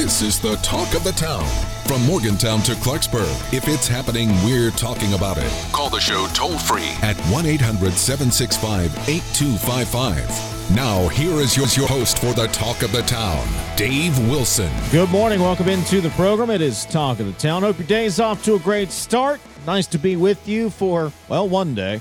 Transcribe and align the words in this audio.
This 0.00 0.22
is 0.22 0.38
the 0.38 0.56
talk 0.62 0.94
of 0.94 1.04
the 1.04 1.12
town. 1.12 1.44
From 1.84 2.02
Morgantown 2.06 2.62
to 2.62 2.72
Clarksburg, 2.72 3.52
if 3.52 3.68
it's 3.68 3.86
happening, 3.86 4.30
we're 4.46 4.70
talking 4.70 5.12
about 5.12 5.36
it. 5.36 5.52
Call 5.72 5.90
the 5.90 6.00
show 6.00 6.26
toll 6.32 6.58
free 6.58 6.88
at 7.02 7.18
1 7.30 7.44
800 7.44 7.92
765 7.92 8.96
8255. 9.06 10.74
Now, 10.74 11.06
here 11.08 11.34
is 11.34 11.54
your, 11.54 11.66
your 11.76 11.86
host 11.86 12.18
for 12.18 12.32
the 12.32 12.46
talk 12.46 12.80
of 12.80 12.92
the 12.92 13.02
town, 13.02 13.46
Dave 13.76 14.18
Wilson. 14.30 14.72
Good 14.90 15.10
morning. 15.10 15.38
Welcome 15.38 15.68
into 15.68 16.00
the 16.00 16.08
program. 16.10 16.48
It 16.48 16.62
is 16.62 16.86
Talk 16.86 17.20
of 17.20 17.26
the 17.26 17.32
Town. 17.32 17.60
Hope 17.60 17.78
your 17.78 17.86
day 17.86 18.06
is 18.06 18.18
off 18.18 18.42
to 18.44 18.54
a 18.54 18.58
great 18.58 18.90
start. 18.90 19.38
Nice 19.66 19.86
to 19.88 19.98
be 19.98 20.16
with 20.16 20.48
you 20.48 20.70
for, 20.70 21.12
well, 21.28 21.46
one 21.46 21.74
day. 21.74 22.00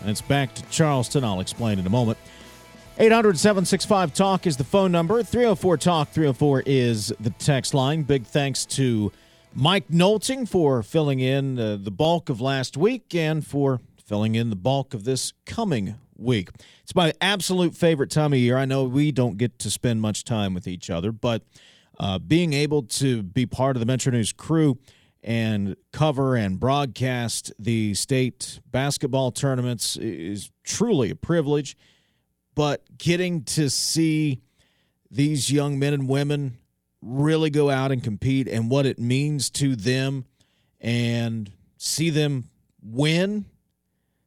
And 0.00 0.08
it's 0.08 0.22
back 0.22 0.54
to 0.54 0.62
Charleston. 0.70 1.24
I'll 1.24 1.40
explain 1.40 1.78
in 1.78 1.86
a 1.86 1.90
moment. 1.90 2.16
800 2.98 3.38
765 3.38 4.14
Talk 4.14 4.46
is 4.46 4.56
the 4.56 4.64
phone 4.64 4.90
number. 4.90 5.22
304 5.22 5.76
Talk 5.76 6.08
304 6.08 6.62
is 6.64 7.12
the 7.20 7.28
text 7.28 7.74
line. 7.74 8.04
Big 8.04 8.24
thanks 8.24 8.64
to 8.64 9.12
Mike 9.54 9.88
Nolting 9.88 10.48
for 10.48 10.82
filling 10.82 11.20
in 11.20 11.58
uh, 11.58 11.76
the 11.78 11.90
bulk 11.90 12.30
of 12.30 12.40
last 12.40 12.74
week 12.74 13.14
and 13.14 13.46
for 13.46 13.82
filling 14.02 14.34
in 14.34 14.48
the 14.48 14.56
bulk 14.56 14.94
of 14.94 15.04
this 15.04 15.34
coming 15.44 15.96
week. 16.16 16.48
It's 16.84 16.94
my 16.94 17.12
absolute 17.20 17.74
favorite 17.74 18.10
time 18.10 18.32
of 18.32 18.38
year. 18.38 18.56
I 18.56 18.64
know 18.64 18.84
we 18.84 19.12
don't 19.12 19.36
get 19.36 19.58
to 19.58 19.70
spend 19.70 20.00
much 20.00 20.24
time 20.24 20.54
with 20.54 20.66
each 20.66 20.88
other, 20.88 21.12
but 21.12 21.42
uh, 22.00 22.18
being 22.18 22.54
able 22.54 22.82
to 22.82 23.22
be 23.22 23.44
part 23.44 23.76
of 23.76 23.80
the 23.80 23.86
Metro 23.86 24.10
News 24.10 24.32
crew 24.32 24.78
and 25.22 25.76
cover 25.92 26.34
and 26.34 26.58
broadcast 26.58 27.52
the 27.58 27.92
state 27.92 28.58
basketball 28.70 29.32
tournaments 29.32 29.98
is 29.98 30.50
truly 30.64 31.10
a 31.10 31.16
privilege 31.16 31.76
but 32.56 32.82
getting 32.98 33.44
to 33.44 33.70
see 33.70 34.40
these 35.08 35.52
young 35.52 35.78
men 35.78 35.94
and 35.94 36.08
women 36.08 36.58
really 37.00 37.50
go 37.50 37.70
out 37.70 37.92
and 37.92 38.02
compete 38.02 38.48
and 38.48 38.68
what 38.68 38.86
it 38.86 38.98
means 38.98 39.50
to 39.50 39.76
them 39.76 40.24
and 40.80 41.52
see 41.76 42.10
them 42.10 42.48
win, 42.82 43.44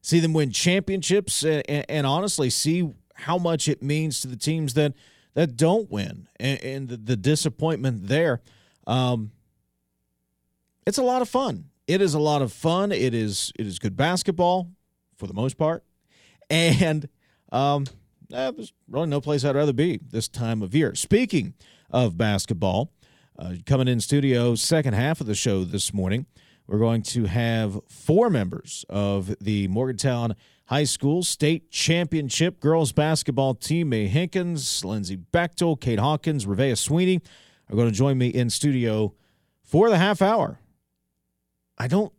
see 0.02 0.20
them 0.20 0.32
win 0.32 0.52
championships, 0.52 1.44
and, 1.44 1.64
and 1.68 2.08
honestly 2.08 2.50
see 2.50 2.94
how 3.16 3.38
much 3.38 3.68
it 3.68 3.84
means 3.84 4.22
to 4.22 4.28
the 4.28 4.38
teams 4.38 4.76
that 4.76 4.94
that 5.34 5.56
don't 5.56 5.92
win 5.92 6.28
and, 6.40 6.62
and 6.64 6.90
the, 6.90 6.98
the, 6.98 7.16
disappointment 7.16 8.08
there. 8.08 8.42
Um, 8.88 9.32
it's 10.88 10.98
a 10.98 11.04
lot 11.04 11.22
of 11.22 11.30
fun. 11.30 11.66
It 11.88 12.02
is 12.02 12.14
a 12.14 12.20
lot 12.20 12.42
of 12.42 12.52
fun. 12.52 12.92
It 12.92 13.14
is 13.14 13.52
it 13.58 13.68
is 13.68 13.80
good 13.80 13.98
basketball 13.98 14.72
for 15.18 15.28
the 15.28 15.34
most 15.34 15.58
part, 15.58 15.84
and 16.50 17.08
um, 17.52 17.86
eh, 18.34 18.52
there's 18.52 18.74
really 18.90 19.08
no 19.08 19.22
place 19.22 19.44
I'd 19.44 19.56
rather 19.56 19.74
be 19.74 20.00
this 20.10 20.28
time 20.28 20.62
of 20.62 20.76
year. 20.76 20.96
Speaking 20.96 21.54
of 21.90 22.18
basketball, 22.18 22.92
uh, 23.38 23.54
coming 23.66 23.88
in 23.88 24.00
studio, 24.00 24.56
second 24.56 24.94
half 24.94 25.22
of 25.22 25.28
the 25.28 25.36
show 25.36 25.64
this 25.64 25.94
morning, 25.94 26.26
we're 26.68 26.80
going 26.80 27.02
to 27.04 27.26
have 27.26 27.80
four 27.88 28.30
members 28.30 28.86
of 28.90 29.36
the 29.42 29.68
Morgantown 29.70 30.36
High 30.66 30.84
School 30.84 31.24
State 31.24 31.72
Championship 31.72 32.60
girls 32.60 32.92
basketball 32.92 33.56
team. 33.56 33.90
Mia 33.90 34.08
Hinkins, 34.08 34.86
Lindsay 34.86 35.18
Bechtel, 35.18 35.80
Kate 35.80 35.98
Hawkins, 35.98 36.46
Revea 36.46 36.78
Sweeney 36.78 37.22
are 37.70 37.76
going 37.76 37.90
to 37.90 37.96
join 37.96 38.18
me 38.18 38.28
in 38.28 38.50
studio 38.50 39.14
for 39.64 39.90
the 39.90 39.98
half 39.98 40.22
hour. 40.22 40.60
I 41.78 41.88
don't, 41.88 42.14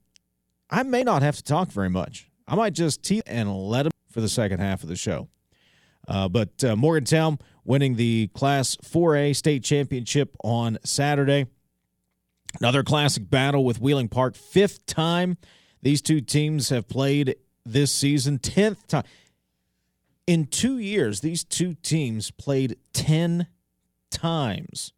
I 0.69 0.83
may 0.83 1.05
not 1.05 1.23
have 1.23 1.37
to 1.37 1.45
talk 1.45 1.71
very 1.71 1.91
much. 1.91 2.29
I 2.49 2.57
might 2.57 2.73
just 2.73 3.05
tee 3.05 3.23
and 3.27 3.55
let 3.55 3.85
them 3.85 3.93
for 4.11 4.21
the 4.21 4.29
second 4.29 4.59
half 4.59 4.83
of 4.83 4.89
the 4.89 4.97
show. 4.97 5.29
Uh, 6.11 6.29
but 6.29 6.65
uh, 6.65 6.75
Morgantown 6.75 7.39
winning 7.65 7.95
the 7.95 8.27
Class 8.35 8.77
4A 8.77 9.35
state 9.37 9.63
championship 9.63 10.37
on 10.43 10.77
Saturday. 10.85 11.47
Another 12.59 12.83
classic 12.83 13.31
battle 13.31 13.65
with 13.65 13.81
Wheeling 13.81 14.09
Park. 14.09 14.35
Fifth 14.35 14.85
time 14.87 15.39
these 15.83 16.03
two 16.03 16.21
teams 16.21 16.69
have 16.71 16.89
played 16.89 17.37
this 17.65 17.93
season. 17.93 18.41
Tenth 18.41 18.89
time. 18.89 19.05
In 20.27 20.47
two 20.47 20.79
years, 20.79 21.21
these 21.21 21.45
two 21.45 21.75
teams 21.75 22.33
played 22.33 22.77
10 22.93 23.47
times. 24.11 24.93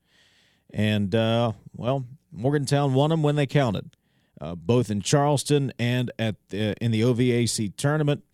And, 0.72 1.14
uh, 1.14 1.52
well, 1.76 2.06
Morgantown 2.32 2.94
won 2.94 3.10
them 3.10 3.22
when 3.22 3.36
they 3.36 3.46
counted, 3.46 3.94
uh, 4.40 4.54
both 4.54 4.90
in 4.90 5.02
Charleston 5.02 5.72
and 5.78 6.10
at 6.18 6.36
the, 6.48 6.74
in 6.82 6.90
the 6.90 7.02
OVAC 7.02 7.76
tournament 7.76 8.24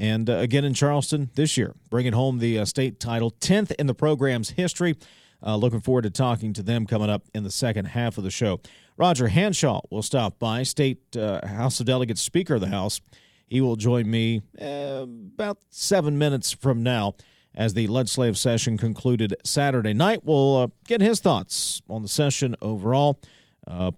and 0.00 0.30
uh, 0.30 0.36
again 0.36 0.64
in 0.64 0.72
Charleston 0.72 1.30
this 1.34 1.58
year, 1.58 1.74
bringing 1.90 2.14
home 2.14 2.38
the 2.38 2.58
uh, 2.58 2.64
state 2.64 2.98
title, 2.98 3.30
10th 3.30 3.70
in 3.78 3.86
the 3.86 3.94
program's 3.94 4.50
history. 4.50 4.96
Uh, 5.42 5.56
looking 5.56 5.80
forward 5.80 6.02
to 6.02 6.10
talking 6.10 6.52
to 6.54 6.62
them 6.62 6.86
coming 6.86 7.10
up 7.10 7.22
in 7.34 7.44
the 7.44 7.50
second 7.50 7.86
half 7.86 8.18
of 8.18 8.24
the 8.24 8.30
show. 8.30 8.60
Roger 8.96 9.28
Hanshaw 9.28 9.82
will 9.90 10.02
stop 10.02 10.38
by, 10.38 10.62
State 10.62 11.16
uh, 11.16 11.46
House 11.46 11.80
of 11.80 11.86
Delegates 11.86 12.20
Speaker 12.20 12.54
of 12.54 12.60
the 12.62 12.68
House. 12.68 13.00
He 13.46 13.60
will 13.60 13.76
join 13.76 14.10
me 14.10 14.42
uh, 14.60 15.04
about 15.04 15.58
seven 15.68 16.18
minutes 16.18 16.52
from 16.52 16.82
now 16.82 17.14
as 17.54 17.74
the 17.74 17.86
legislative 17.86 18.38
session 18.38 18.78
concluded 18.78 19.34
Saturday 19.44 19.92
night. 19.92 20.24
We'll 20.24 20.56
uh, 20.56 20.66
get 20.86 21.00
his 21.00 21.20
thoughts 21.20 21.82
on 21.88 22.02
the 22.02 22.08
session 22.08 22.54
overall, 22.62 23.20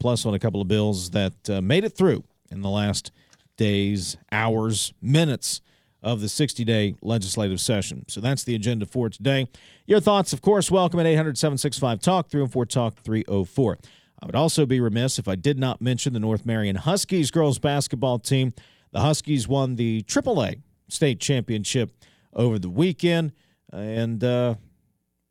plus 0.01 0.27
on 0.27 0.34
a 0.34 0.39
couple 0.41 0.61
of 0.61 0.69
bills 0.69 1.11
that 1.11 1.61
made 1.63 1.84
it 1.84 1.97
through 1.97 2.25
in 2.51 2.63
the 2.63 2.71
last 2.71 3.13
days, 3.57 4.17
hours, 4.33 4.93
minutes 5.01 5.61
of 6.03 6.21
the 6.21 6.29
60 6.29 6.65
day 6.65 6.95
legislative 7.01 7.61
session. 7.61 8.05
So 8.09 8.21
that's 8.21 8.45
the 8.45 8.55
agenda 8.55 8.87
for 8.87 9.09
today. 9.09 9.49
Your 9.87 10.01
thoughts, 10.01 10.33
of 10.33 10.43
course, 10.43 10.71
welcome 10.71 11.01
at 11.01 11.07
800 11.07 11.39
765 11.39 12.01
Talk, 12.01 12.29
304 12.29 12.67
Talk 12.67 12.97
304. 12.97 13.79
I 14.21 14.27
would 14.27 14.37
also 14.37 14.67
be 14.67 14.81
remiss 14.81 15.19
if 15.19 15.29
I 15.29 15.35
did 15.35 15.59
not 15.59 15.81
mention 15.81 16.13
the 16.13 16.21
North 16.21 16.47
Marion 16.47 16.77
Huskies 16.77 17.31
girls 17.31 17.59
basketball 17.59 18.19
team. 18.19 18.53
The 18.93 19.01
Huskies 19.01 19.49
won 19.49 19.77
the 19.77 20.03
AAA 20.03 20.63
state 20.89 21.21
championship 21.21 21.91
over 22.33 22.59
the 22.59 22.69
weekend. 22.69 23.33
And, 23.73 24.23
uh, 24.23 24.57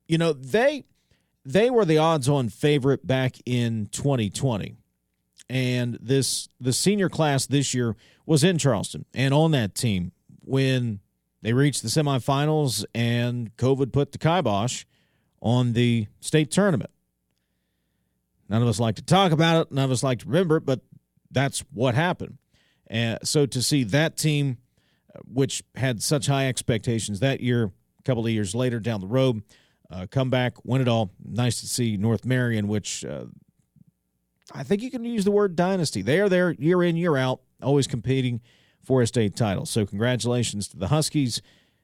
you 0.07 0.17
know, 0.17 0.33
they 0.33 0.85
they 1.45 1.69
were 1.69 1.85
the 1.85 1.97
odds-on 1.97 2.49
favorite 2.49 3.05
back 3.05 3.35
in 3.45 3.87
2020, 3.87 4.75
and 5.49 5.97
this 6.01 6.49
the 6.59 6.73
senior 6.73 7.09
class 7.09 7.45
this 7.45 7.73
year 7.73 7.95
was 8.25 8.43
in 8.43 8.57
Charleston, 8.57 9.05
and 9.13 9.33
on 9.33 9.51
that 9.51 9.73
team 9.73 10.11
when 10.43 10.99
they 11.41 11.53
reached 11.53 11.81
the 11.81 11.89
semifinals 11.89 12.85
and 12.93 13.55
COVID 13.57 13.91
put 13.91 14.11
the 14.11 14.17
kibosh 14.17 14.85
on 15.41 15.73
the 15.73 16.07
state 16.19 16.51
tournament. 16.51 16.91
None 18.49 18.61
of 18.61 18.67
us 18.67 18.79
like 18.79 18.95
to 18.95 19.01
talk 19.01 19.31
about 19.31 19.61
it. 19.61 19.71
None 19.71 19.85
of 19.85 19.91
us 19.91 20.03
like 20.03 20.19
to 20.19 20.27
remember 20.27 20.57
it, 20.57 20.65
but 20.65 20.81
that's 21.31 21.63
what 21.73 21.95
happened. 21.95 22.37
And 22.87 23.19
so 23.23 23.45
to 23.45 23.61
see 23.61 23.85
that 23.85 24.17
team, 24.17 24.57
uh, 25.15 25.19
which 25.25 25.63
had 25.75 26.03
such 26.03 26.27
high 26.27 26.47
expectations 26.47 27.21
that 27.21 27.39
year, 27.39 27.71
a 27.99 28.03
couple 28.03 28.25
of 28.25 28.31
years 28.31 28.53
later 28.53 28.79
down 28.79 28.99
the 28.99 29.07
road, 29.07 29.41
uh, 29.89 30.05
come 30.11 30.29
back, 30.29 30.53
win 30.63 30.81
it 30.81 30.87
all. 30.87 31.11
Nice 31.23 31.61
to 31.61 31.67
see 31.67 31.97
North 31.97 32.25
Marion, 32.25 32.67
which 32.67 33.05
uh, 33.05 33.25
I 34.53 34.63
think 34.63 34.81
you 34.81 34.91
can 34.91 35.05
use 35.05 35.23
the 35.23 35.31
word 35.31 35.55
dynasty. 35.55 36.01
They 36.01 36.19
are 36.19 36.29
there 36.29 36.51
year 36.51 36.83
in, 36.83 36.97
year 36.97 37.15
out, 37.15 37.41
always 37.61 37.87
competing 37.87 38.41
for 38.83 39.01
a 39.01 39.07
state 39.07 39.35
title. 39.35 39.65
So, 39.65 39.85
congratulations 39.85 40.67
to 40.69 40.77
the 40.77 40.87
Huskies 40.87 41.41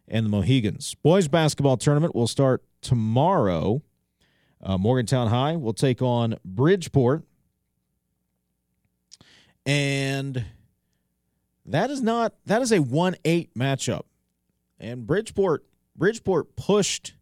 and 0.07 0.25
the 0.25 0.29
Mohigans. 0.29 0.95
Boys 0.95 1.27
basketball 1.27 1.77
tournament 1.77 2.15
will 2.15 2.27
start 2.27 2.63
tomorrow. 2.81 3.81
Uh, 4.61 4.77
Morgantown 4.77 5.27
High 5.27 5.55
will 5.55 5.73
take 5.73 6.01
on 6.01 6.37
Bridgeport. 6.43 7.23
And 9.65 10.45
that 11.65 11.89
is 11.89 12.01
not 12.01 12.33
that 12.45 12.61
is 12.61 12.71
a 12.71 12.79
1-8 12.79 13.49
matchup. 13.57 14.03
And 14.79 15.05
Bridgeport 15.05 15.65
Bridgeport 15.95 16.55
pushed 16.55 17.13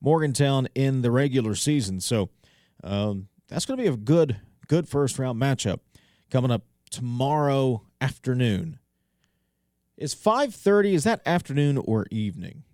Morgantown 0.00 0.68
in 0.74 1.02
the 1.02 1.10
regular 1.10 1.54
season. 1.54 2.00
So 2.00 2.28
um, 2.84 3.28
that's 3.48 3.64
going 3.64 3.78
to 3.78 3.82
be 3.82 3.88
a 3.88 3.96
good 3.96 4.40
good 4.68 4.88
first 4.88 5.18
round 5.18 5.40
matchup 5.40 5.80
coming 6.30 6.50
up 6.50 6.62
tomorrow 6.90 7.82
afternoon. 8.00 8.79
Is 10.00 10.14
5:30 10.14 10.94
is 10.94 11.04
that 11.04 11.20
afternoon 11.26 11.76
or 11.76 12.06
evening? 12.10 12.64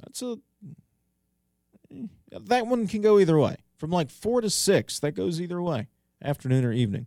That's 0.00 0.20
a 0.20 0.38
that 2.28 2.66
one 2.66 2.88
can 2.88 3.00
go 3.00 3.18
either 3.18 3.38
way. 3.38 3.56
From 3.76 3.90
like 3.90 4.10
4 4.10 4.42
to 4.42 4.50
6, 4.50 4.98
that 5.00 5.12
goes 5.12 5.40
either 5.40 5.60
way, 5.60 5.88
afternoon 6.22 6.64
or 6.64 6.72
evening. 6.72 7.06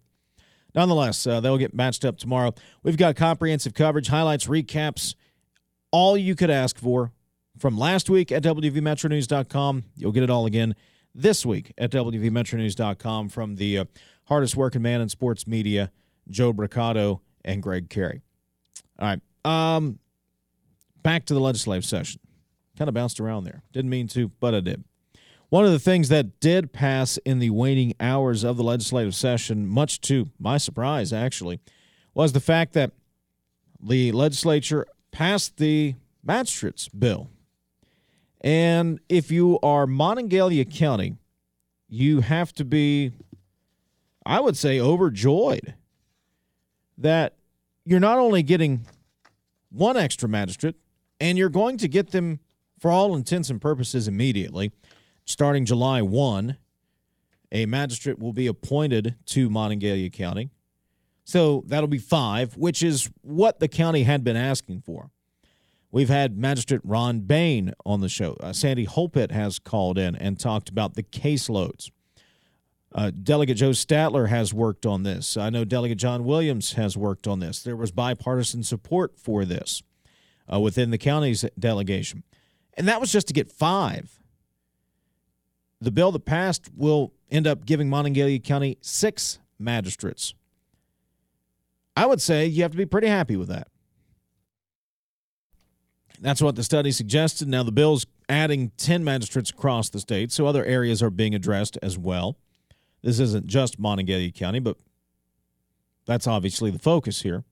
Nonetheless, 0.73 1.25
uh, 1.25 1.39
they'll 1.39 1.57
get 1.57 1.73
matched 1.73 2.03
up 2.03 2.17
tomorrow. 2.17 2.53
We've 2.83 2.97
got 2.97 3.15
comprehensive 3.15 3.73
coverage, 3.73 4.07
highlights, 4.07 4.47
recaps, 4.47 5.15
all 5.91 6.17
you 6.17 6.35
could 6.35 6.49
ask 6.49 6.77
for 6.77 7.11
from 7.57 7.77
last 7.77 8.09
week 8.09 8.31
at 8.31 8.43
WVMetroNews.com. 8.43 9.83
You'll 9.95 10.11
get 10.11 10.23
it 10.23 10.29
all 10.29 10.45
again 10.45 10.75
this 11.13 11.45
week 11.45 11.73
at 11.77 11.91
WVMetroNews.com 11.91 13.29
from 13.29 13.55
the 13.55 13.79
uh, 13.79 13.85
hardest 14.25 14.57
working 14.57 14.81
man 14.81 14.99
in 14.99 15.07
sports 15.07 15.47
media, 15.47 15.91
Joe 16.29 16.53
Bricado 16.53 17.21
and 17.45 17.63
Greg 17.63 17.89
Carey. 17.89 18.21
All 18.99 19.07
right. 19.07 19.21
Um, 19.45 19.99
back 21.03 21.25
to 21.25 21.33
the 21.33 21.39
legislative 21.39 21.85
session. 21.85 22.19
Kind 22.77 22.87
of 22.87 22.93
bounced 22.93 23.19
around 23.19 23.43
there. 23.43 23.61
Didn't 23.71 23.89
mean 23.89 24.07
to, 24.09 24.29
but 24.39 24.53
I 24.53 24.59
did. 24.59 24.83
One 25.49 25.65
of 25.65 25.71
the 25.71 25.79
things 25.79 26.09
that 26.09 26.39
did 26.39 26.73
pass 26.73 27.17
in 27.17 27.39
the 27.39 27.51
waning 27.51 27.93
hours 27.99 28.43
of 28.43 28.57
the 28.57 28.63
legislative 28.63 29.15
session, 29.15 29.67
much 29.67 30.01
to 30.01 30.29
my 30.39 30.57
surprise, 30.57 31.13
actually, 31.13 31.59
was 32.13 32.33
the 32.33 32.39
fact 32.39 32.73
that 32.73 32.91
the 33.81 34.11
legislature 34.11 34.85
passed 35.11 35.57
the 35.57 35.95
magistrates 36.23 36.89
bill. 36.89 37.29
And 38.41 38.99
if 39.07 39.31
you 39.31 39.59
are 39.61 39.85
Monongalia 39.85 40.65
County, 40.65 41.15
you 41.87 42.21
have 42.21 42.53
to 42.55 42.65
be, 42.65 43.11
I 44.25 44.39
would 44.39 44.57
say, 44.57 44.79
overjoyed 44.79 45.75
that 46.97 47.33
you're 47.85 47.99
not 47.99 48.17
only 48.17 48.43
getting 48.43 48.85
one 49.69 49.97
extra 49.97 50.27
magistrate, 50.27 50.75
and 51.19 51.37
you're 51.37 51.49
going 51.49 51.77
to 51.77 51.87
get 51.87 52.11
them 52.11 52.39
for 52.79 52.91
all 52.91 53.15
intents 53.15 53.49
and 53.49 53.61
purposes 53.61 54.07
immediately. 54.07 54.71
Starting 55.25 55.65
July 55.65 56.01
1, 56.01 56.57
a 57.51 57.65
magistrate 57.65 58.19
will 58.19 58.33
be 58.33 58.47
appointed 58.47 59.15
to 59.25 59.49
Monongalia 59.49 60.11
County. 60.11 60.49
So 61.23 61.63
that'll 61.67 61.87
be 61.87 61.97
five, 61.97 62.55
which 62.57 62.83
is 62.83 63.09
what 63.21 63.59
the 63.59 63.67
county 63.67 64.03
had 64.03 64.23
been 64.23 64.35
asking 64.35 64.81
for. 64.81 65.09
We've 65.91 66.09
had 66.09 66.37
Magistrate 66.37 66.81
Ron 66.83 67.21
Bain 67.21 67.73
on 67.85 68.01
the 68.01 68.09
show. 68.09 68.35
Uh, 68.41 68.51
Sandy 68.51 68.85
Holpit 68.85 69.31
has 69.31 69.59
called 69.59 69.97
in 69.97 70.15
and 70.15 70.37
talked 70.39 70.69
about 70.69 70.95
the 70.95 71.03
caseloads. 71.03 71.89
Uh, 72.95 73.11
Delegate 73.11 73.57
Joe 73.57 73.71
Statler 73.71 74.29
has 74.29 74.53
worked 74.53 74.85
on 74.85 75.03
this. 75.03 75.35
I 75.35 75.49
know 75.49 75.65
Delegate 75.65 75.97
John 75.97 76.23
Williams 76.23 76.73
has 76.73 76.95
worked 76.95 77.27
on 77.27 77.39
this. 77.39 77.61
There 77.61 77.75
was 77.75 77.91
bipartisan 77.91 78.63
support 78.63 79.19
for 79.19 79.43
this 79.43 79.83
uh, 80.51 80.61
within 80.61 80.91
the 80.91 80.97
county's 80.97 81.43
delegation. 81.59 82.23
And 82.75 82.87
that 82.87 83.01
was 83.01 83.11
just 83.11 83.27
to 83.27 83.33
get 83.33 83.51
five. 83.51 84.21
The 85.81 85.91
bill 85.91 86.13
that 86.13 86.23
passed 86.23 86.69
will 86.73 87.11
end 87.29 87.47
up 87.47 87.65
giving 87.65 87.89
Monongalia 87.89 88.41
County 88.41 88.77
six 88.79 89.39
magistrates. 89.59 90.33
I 91.97 92.05
would 92.05 92.21
say 92.21 92.45
you 92.45 92.61
have 92.63 92.71
to 92.71 92.77
be 92.77 92.85
pretty 92.85 93.07
happy 93.07 93.35
with 93.35 93.49
that. 93.49 93.67
That's 96.21 96.41
what 96.41 96.55
the 96.55 96.63
study 96.63 96.91
suggested. 96.91 97.49
Now, 97.49 97.63
the 97.63 97.73
bill's 97.73 98.05
adding 98.29 98.71
10 98.77 99.03
magistrates 99.03 99.49
across 99.49 99.89
the 99.89 99.99
state, 99.99 100.31
so 100.31 100.47
other 100.47 100.63
areas 100.63 101.03
are 101.03 101.09
being 101.09 101.35
addressed 101.35 101.77
as 101.83 101.97
well. 101.97 102.37
This 103.05 103.19
isn't 103.19 103.45
just 103.45 103.79
Monongalia 103.79 104.33
County, 104.33 104.57
but 104.57 104.77
that's 106.07 106.25
obviously 106.25 106.71
the 106.71 106.79
focus 106.79 107.21
here. 107.21 107.43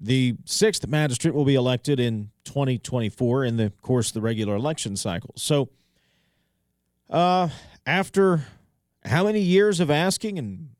The 0.00 0.36
sixth 0.46 0.86
magistrate 0.86 1.34
will 1.34 1.44
be 1.44 1.56
elected 1.56 2.00
in 2.00 2.30
2024 2.44 3.44
in 3.44 3.58
the 3.58 3.70
course 3.82 4.08
of 4.08 4.14
the 4.14 4.22
regular 4.22 4.54
election 4.54 4.96
cycle. 4.96 5.34
So, 5.36 5.68
uh, 7.10 7.50
after 7.84 8.46
how 9.04 9.24
many 9.24 9.40
years 9.40 9.78
of 9.78 9.90
asking 9.90 10.38
and 10.38 10.70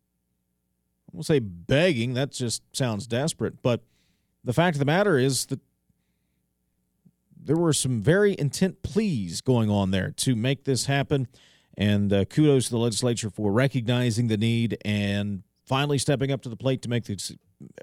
we'll 1.12 1.22
say 1.22 1.38
begging, 1.38 2.14
that 2.14 2.32
just 2.32 2.62
sounds 2.74 3.06
desperate, 3.06 3.62
but 3.62 3.82
the 4.42 4.54
fact 4.54 4.76
of 4.76 4.78
the 4.78 4.86
matter 4.86 5.18
is 5.18 5.44
that 5.46 5.60
there 7.44 7.56
were 7.56 7.72
some 7.72 8.00
very 8.00 8.36
intent 8.38 8.82
pleas 8.82 9.40
going 9.40 9.70
on 9.70 9.90
there 9.90 10.12
to 10.18 10.36
make 10.36 10.64
this 10.64 10.86
happen. 10.86 11.28
And 11.76 12.12
uh, 12.12 12.24
kudos 12.26 12.66
to 12.66 12.72
the 12.72 12.78
legislature 12.78 13.30
for 13.30 13.50
recognizing 13.50 14.28
the 14.28 14.36
need 14.36 14.78
and 14.84 15.42
finally 15.66 15.98
stepping 15.98 16.30
up 16.30 16.42
to 16.42 16.48
the 16.48 16.56
plate 16.56 16.82
to 16.82 16.88
make 16.88 17.04
this 17.04 17.32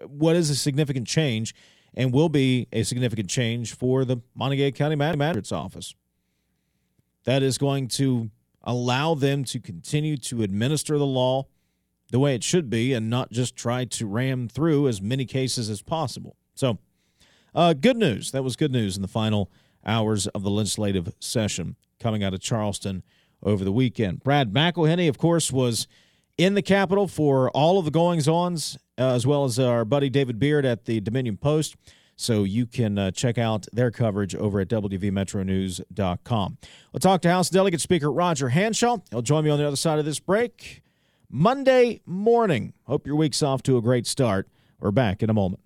what 0.06 0.36
is 0.36 0.50
a 0.50 0.56
significant 0.56 1.08
change 1.08 1.56
and 1.94 2.14
will 2.14 2.30
be 2.30 2.68
a 2.72 2.84
significant 2.84 3.30
change 3.30 3.76
for 3.76 4.06
the 4.06 4.18
Montague 4.36 4.72
County 4.74 4.96
Magistrate's 4.96 5.52
office. 5.52 5.96
That 7.24 7.42
is 7.42 7.58
going 7.58 7.88
to 7.90 8.30
allow 8.64 9.16
them 9.16 9.44
to 9.46 9.60
continue 9.60 10.18
to 10.18 10.44
administer 10.44 10.98
the 10.98 11.06
law 11.06 11.48
the 12.12 12.20
way 12.20 12.36
it 12.36 12.44
should 12.44 12.70
be 12.70 12.94
and 12.94 13.10
not 13.10 13.32
just 13.32 13.56
try 13.56 13.86
to 13.86 14.08
ram 14.08 14.48
through 14.48 14.88
as 14.88 15.02
many 15.02 15.26
cases 15.26 15.70
as 15.70 15.82
possible. 15.82 16.36
So, 16.56 16.80
uh, 17.54 17.74
good 17.74 17.98
news. 17.98 18.32
That 18.32 18.44
was 18.44 18.56
good 18.56 18.72
news 18.72 18.96
in 18.96 19.02
the 19.02 19.08
final 19.08 19.52
hours 19.86 20.28
of 20.28 20.44
the 20.44 20.50
legislative 20.50 21.14
session 21.20 21.76
coming 22.00 22.24
out 22.24 22.34
of 22.34 22.42
Charleston 22.42 23.04
over 23.44 23.64
the 23.64 23.72
weekend. 23.72 24.24
Brad 24.24 24.52
McElhinny, 24.52 25.08
of 25.10 25.18
course, 25.18 25.52
was 25.52 25.88
in 26.38 26.54
the 26.54 26.62
Capitol 26.62 27.08
for 27.08 27.50
all 27.52 27.80
of 27.80 27.86
the 27.86 27.92
goings 27.92 28.28
ons, 28.28 28.78
uh, 28.98 29.14
as 29.14 29.26
well 29.28 29.46
as 29.46 29.60
our 29.60 29.86
buddy 29.86 30.10
David 30.10 30.40
Beard 30.40 30.66
at 30.66 30.86
the 30.86 31.00
Dominion 31.00 31.38
Post. 31.38 31.76
So 32.16 32.44
you 32.44 32.66
can 32.66 32.98
uh, 32.98 33.12
check 33.12 33.38
out 33.38 33.66
their 33.72 33.92
coverage 33.92 34.36
over 34.36 34.60
at 34.60 34.68
WVMetroNews.com. 34.68 36.58
We'll 36.92 37.00
talk 37.00 37.22
to 37.22 37.30
House 37.30 37.50
Delegate 37.50 37.80
Speaker 37.80 38.12
Roger 38.12 38.50
Hanshaw. 38.50 39.00
He'll 39.10 39.22
join 39.22 39.46
me 39.46 39.50
on 39.50 39.58
the 39.58 39.66
other 39.66 39.78
side 39.78 40.00
of 40.00 40.06
this 40.06 40.20
break 40.20 40.82
Monday 41.30 42.02
morning. 42.06 42.74
Hope 42.84 43.08
your 43.08 43.16
week's 43.16 43.42
off 43.42 43.64
to 43.64 43.78
a 43.78 43.82
great 43.82 44.06
start. 44.06 44.50
We're 44.82 44.92
back 44.92 45.24
in 45.24 45.30
a 45.30 45.34
moment. 45.34 45.62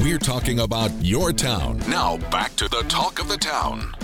We're 0.00 0.16
talking 0.16 0.60
about 0.60 0.90
your 1.02 1.30
town. 1.30 1.78
Now 1.86 2.16
back 2.30 2.56
to 2.56 2.68
the 2.68 2.82
talk 2.88 3.20
of 3.20 3.28
the 3.28 3.36
town. 3.36 3.94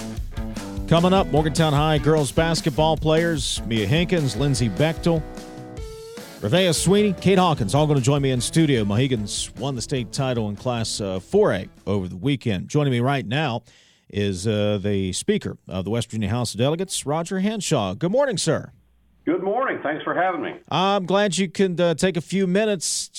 Coming 0.88 1.14
up, 1.14 1.28
Morgantown 1.28 1.72
High 1.72 1.96
girls 1.96 2.30
basketball 2.30 2.98
players 2.98 3.62
Mia 3.64 3.86
Hinkins, 3.86 4.36
Lindsay 4.36 4.68
Bechtel, 4.68 5.22
Revea 6.40 6.74
Sweeney, 6.74 7.14
Kate 7.14 7.38
Hawkins, 7.38 7.74
all 7.74 7.86
going 7.86 7.98
to 7.98 8.04
join 8.04 8.20
me 8.20 8.30
in 8.30 8.42
studio. 8.42 8.84
Mohigans 8.84 9.50
won 9.56 9.74
the 9.74 9.80
state 9.80 10.12
title 10.12 10.50
in 10.50 10.56
Class 10.56 11.00
uh, 11.00 11.18
4A 11.18 11.70
over 11.86 12.08
the 12.08 12.16
weekend. 12.16 12.68
Joining 12.68 12.92
me 12.92 13.00
right 13.00 13.26
now 13.26 13.62
is 14.10 14.46
uh, 14.46 14.78
the 14.82 15.14
Speaker 15.14 15.56
of 15.66 15.86
the 15.86 15.90
West 15.90 16.10
Virginia 16.10 16.28
House 16.28 16.52
of 16.52 16.58
Delegates, 16.58 17.06
Roger 17.06 17.40
Hanshaw. 17.40 17.94
Good 17.98 18.12
morning, 18.12 18.36
sir. 18.36 18.70
Good 19.24 19.42
morning. 19.42 19.80
Thanks 19.82 20.04
for 20.04 20.14
having 20.14 20.42
me. 20.42 20.56
I'm 20.70 21.06
glad 21.06 21.38
you 21.38 21.48
can 21.48 21.80
uh, 21.80 21.94
take 21.94 22.18
a 22.18 22.20
few 22.20 22.46
minutes 22.46 23.10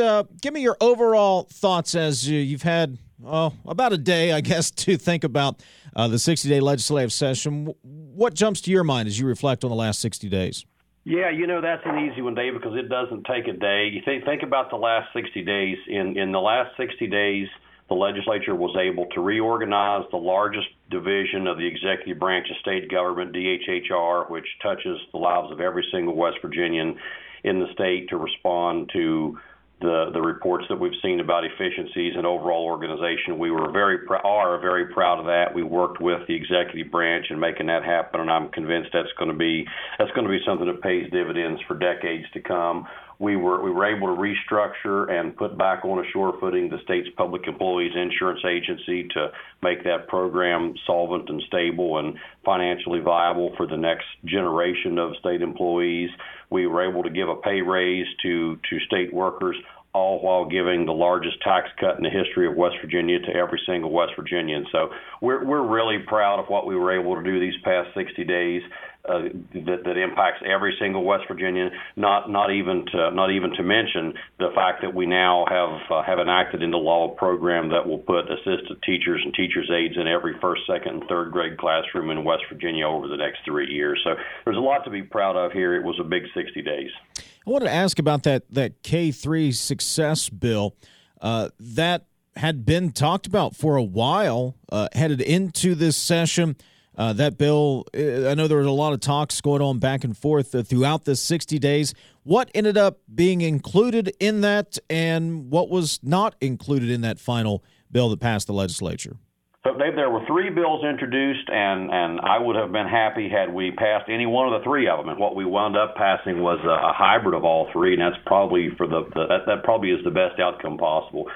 uh, 0.00 0.24
give 0.40 0.54
me 0.54 0.62
your 0.62 0.76
overall 0.80 1.44
thoughts 1.44 1.94
as 1.94 2.28
you've 2.28 2.62
had 2.62 2.98
oh, 3.24 3.52
about 3.66 3.92
a 3.92 3.98
day, 3.98 4.32
I 4.32 4.40
guess, 4.40 4.70
to 4.82 4.96
think 4.96 5.24
about 5.24 5.62
uh, 5.94 6.08
the 6.08 6.18
60 6.18 6.48
day 6.48 6.60
legislative 6.60 7.12
session. 7.12 7.74
What 7.82 8.34
jumps 8.34 8.60
to 8.62 8.70
your 8.70 8.84
mind 8.84 9.08
as 9.08 9.18
you 9.18 9.26
reflect 9.26 9.64
on 9.64 9.70
the 9.70 9.76
last 9.76 10.00
60 10.00 10.28
days? 10.28 10.64
Yeah, 11.04 11.30
you 11.30 11.46
know 11.46 11.62
that's 11.62 11.82
an 11.86 11.98
easy 11.98 12.20
one, 12.20 12.34
Dave, 12.34 12.52
because 12.52 12.76
it 12.76 12.88
doesn't 12.88 13.24
take 13.24 13.48
a 13.48 13.54
day. 13.54 13.88
You 13.92 14.02
think 14.04 14.24
think 14.24 14.42
about 14.42 14.70
the 14.70 14.76
last 14.76 15.08
60 15.14 15.42
days. 15.44 15.78
In 15.88 16.18
in 16.18 16.30
the 16.30 16.40
last 16.40 16.76
60 16.76 17.06
days, 17.06 17.48
the 17.88 17.94
legislature 17.94 18.54
was 18.54 18.76
able 18.76 19.06
to 19.14 19.20
reorganize 19.20 20.04
the 20.10 20.18
largest 20.18 20.68
division 20.90 21.46
of 21.46 21.56
the 21.56 21.66
executive 21.66 22.20
branch 22.20 22.48
of 22.50 22.56
state 22.58 22.90
government, 22.90 23.34
DHHR, 23.34 24.30
which 24.30 24.46
touches 24.62 24.98
the 25.12 25.18
lives 25.18 25.50
of 25.50 25.60
every 25.60 25.84
single 25.90 26.14
West 26.14 26.36
Virginian 26.42 26.96
in 27.44 27.58
the 27.58 27.66
state 27.72 28.10
to 28.10 28.18
respond 28.18 28.90
to 28.92 29.38
the 29.80 30.10
the 30.12 30.20
reports 30.20 30.66
that 30.68 30.78
we've 30.78 30.98
seen 31.02 31.20
about 31.20 31.44
efficiencies 31.44 32.14
and 32.16 32.26
overall 32.26 32.64
organization. 32.64 33.38
We 33.38 33.50
were 33.50 33.70
very 33.72 33.98
pr- 34.06 34.16
are 34.16 34.60
very 34.60 34.86
proud 34.86 35.18
of 35.18 35.26
that. 35.26 35.54
We 35.54 35.62
worked 35.62 36.00
with 36.00 36.26
the 36.28 36.34
executive 36.34 36.90
branch 36.90 37.26
in 37.30 37.38
making 37.38 37.66
that 37.66 37.84
happen, 37.84 38.20
and 38.20 38.30
I'm 38.30 38.48
convinced 38.50 38.90
that's 38.92 39.12
going 39.18 39.30
to 39.30 39.36
be 39.36 39.66
that's 39.98 40.10
going 40.12 40.26
to 40.26 40.30
be 40.30 40.40
something 40.46 40.66
that 40.66 40.82
pays 40.82 41.10
dividends 41.10 41.60
for 41.66 41.78
decades 41.78 42.26
to 42.34 42.40
come. 42.40 42.86
We 43.20 43.36
were 43.36 43.62
we 43.62 43.70
were 43.70 43.84
able 43.84 44.08
to 44.08 44.20
restructure 44.20 45.10
and 45.12 45.36
put 45.36 45.56
back 45.58 45.84
on 45.84 45.98
a 45.98 46.10
sure 46.10 46.32
footing 46.40 46.70
the 46.70 46.78
state's 46.84 47.08
public 47.18 47.46
employees 47.46 47.92
insurance 47.94 48.40
agency 48.48 49.06
to 49.14 49.28
make 49.62 49.84
that 49.84 50.08
program 50.08 50.74
solvent 50.86 51.28
and 51.28 51.42
stable 51.46 51.98
and 51.98 52.16
financially 52.44 53.00
viable 53.00 53.52
for 53.58 53.66
the 53.66 53.76
next 53.76 54.06
generation 54.24 54.98
of 54.98 55.14
state 55.20 55.42
employees. 55.42 56.08
We 56.48 56.66
were 56.66 56.88
able 56.88 57.02
to 57.02 57.10
give 57.10 57.28
a 57.28 57.36
pay 57.36 57.60
raise 57.60 58.06
to, 58.22 58.56
to 58.56 58.80
state 58.86 59.12
workers, 59.12 59.56
all 59.92 60.22
while 60.22 60.46
giving 60.46 60.86
the 60.86 60.92
largest 60.92 61.40
tax 61.42 61.68
cut 61.78 61.96
in 61.96 62.02
the 62.02 62.10
history 62.10 62.46
of 62.46 62.56
West 62.56 62.76
Virginia 62.82 63.18
to 63.18 63.34
every 63.34 63.60
single 63.66 63.90
West 63.90 64.12
Virginian. 64.16 64.64
So 64.72 64.90
we're, 65.20 65.44
we're 65.44 65.66
really 65.66 65.98
proud 66.06 66.38
of 66.40 66.46
what 66.48 66.66
we 66.66 66.76
were 66.76 66.98
able 66.98 67.16
to 67.16 67.22
do 67.22 67.40
these 67.40 67.60
past 67.64 67.90
60 67.94 68.24
days 68.24 68.62
uh, 69.08 69.22
that, 69.54 69.84
that 69.84 69.96
impacts 69.96 70.42
every 70.44 70.76
single 70.78 71.04
West 71.04 71.24
Virginian. 71.26 71.70
Not 71.96 72.30
not 72.30 72.52
even 72.52 72.84
to 72.92 73.10
not 73.10 73.30
even 73.30 73.50
to 73.52 73.62
mention 73.62 74.14
the 74.38 74.50
fact 74.54 74.82
that 74.82 74.94
we 74.94 75.06
now 75.06 75.46
have 75.48 75.80
uh, 75.90 76.02
have 76.02 76.18
enacted 76.18 76.62
into 76.62 76.76
law 76.76 77.12
a 77.12 77.16
program 77.16 77.70
that 77.70 77.86
will 77.86 77.98
put 77.98 78.30
assistant 78.30 78.82
teachers 78.84 79.22
and 79.24 79.32
teachers 79.34 79.70
aides 79.70 79.96
in 79.96 80.06
every 80.06 80.34
first, 80.40 80.62
second, 80.66 81.00
and 81.00 81.08
third 81.08 81.32
grade 81.32 81.56
classroom 81.58 82.10
in 82.10 82.24
West 82.24 82.42
Virginia 82.52 82.86
over 82.86 83.08
the 83.08 83.16
next 83.16 83.38
three 83.44 83.72
years. 83.72 84.00
So 84.04 84.14
there's 84.44 84.56
a 84.56 84.60
lot 84.60 84.84
to 84.84 84.90
be 84.90 85.02
proud 85.02 85.36
of 85.36 85.52
here. 85.52 85.74
It 85.74 85.82
was 85.82 85.98
a 85.98 86.04
big 86.04 86.24
60 86.34 86.60
days. 86.62 86.90
I 87.16 87.50
wanted 87.50 87.66
to 87.66 87.72
ask 87.72 87.98
about 87.98 88.22
that 88.24 88.44
that 88.50 88.82
K 88.82 89.10
three 89.12 89.52
success 89.52 90.28
bill 90.28 90.76
uh, 91.20 91.48
that 91.58 92.04
had 92.36 92.64
been 92.64 92.92
talked 92.92 93.26
about 93.26 93.56
for 93.56 93.76
a 93.76 93.82
while, 93.82 94.54
uh, 94.70 94.88
headed 94.92 95.20
into 95.20 95.74
this 95.74 95.96
session. 95.96 96.56
Uh, 96.96 97.12
that 97.14 97.38
bill, 97.38 97.86
uh, 97.96 98.28
I 98.28 98.34
know 98.34 98.48
there 98.48 98.58
was 98.58 98.66
a 98.66 98.70
lot 98.70 98.92
of 98.92 99.00
talks 99.00 99.40
going 99.40 99.62
on 99.62 99.78
back 99.78 100.04
and 100.04 100.16
forth 100.16 100.54
uh, 100.54 100.62
throughout 100.62 101.04
the 101.04 101.16
60 101.16 101.58
days. 101.58 101.94
What 102.24 102.50
ended 102.54 102.76
up 102.76 102.98
being 103.14 103.40
included 103.40 104.12
in 104.20 104.40
that, 104.42 104.78
and 104.88 105.50
what 105.50 105.70
was 105.70 106.00
not 106.02 106.34
included 106.40 106.90
in 106.90 107.00
that 107.02 107.18
final 107.18 107.62
bill 107.90 108.08
that 108.10 108.20
passed 108.20 108.46
the 108.46 108.52
legislature? 108.52 109.16
So 109.64 109.76
Dave, 109.76 109.94
there 109.94 110.08
were 110.08 110.24
three 110.26 110.48
bills 110.48 110.82
introduced, 110.84 111.50
and, 111.50 111.90
and 111.92 112.20
I 112.20 112.38
would 112.38 112.56
have 112.56 112.72
been 112.72 112.88
happy 112.88 113.28
had 113.28 113.52
we 113.52 113.70
passed 113.72 114.08
any 114.08 114.24
one 114.24 114.50
of 114.50 114.58
the 114.58 114.64
three 114.64 114.88
of 114.88 114.98
them. 114.98 115.10
And 115.10 115.18
what 115.18 115.36
we 115.36 115.44
wound 115.44 115.76
up 115.76 115.96
passing 115.96 116.40
was 116.40 116.58
a, 116.64 116.68
a 116.88 116.94
hybrid 116.96 117.34
of 117.34 117.44
all 117.44 117.68
three, 117.70 117.92
and 117.92 118.00
that's 118.00 118.20
probably 118.24 118.70
for 118.78 118.86
the, 118.86 119.04
the 119.12 119.26
that, 119.28 119.44
that 119.46 119.62
probably 119.62 119.90
is 119.90 120.02
the 120.02 120.10
best 120.10 120.40
outcome 120.40 120.78
possible. 120.78 121.26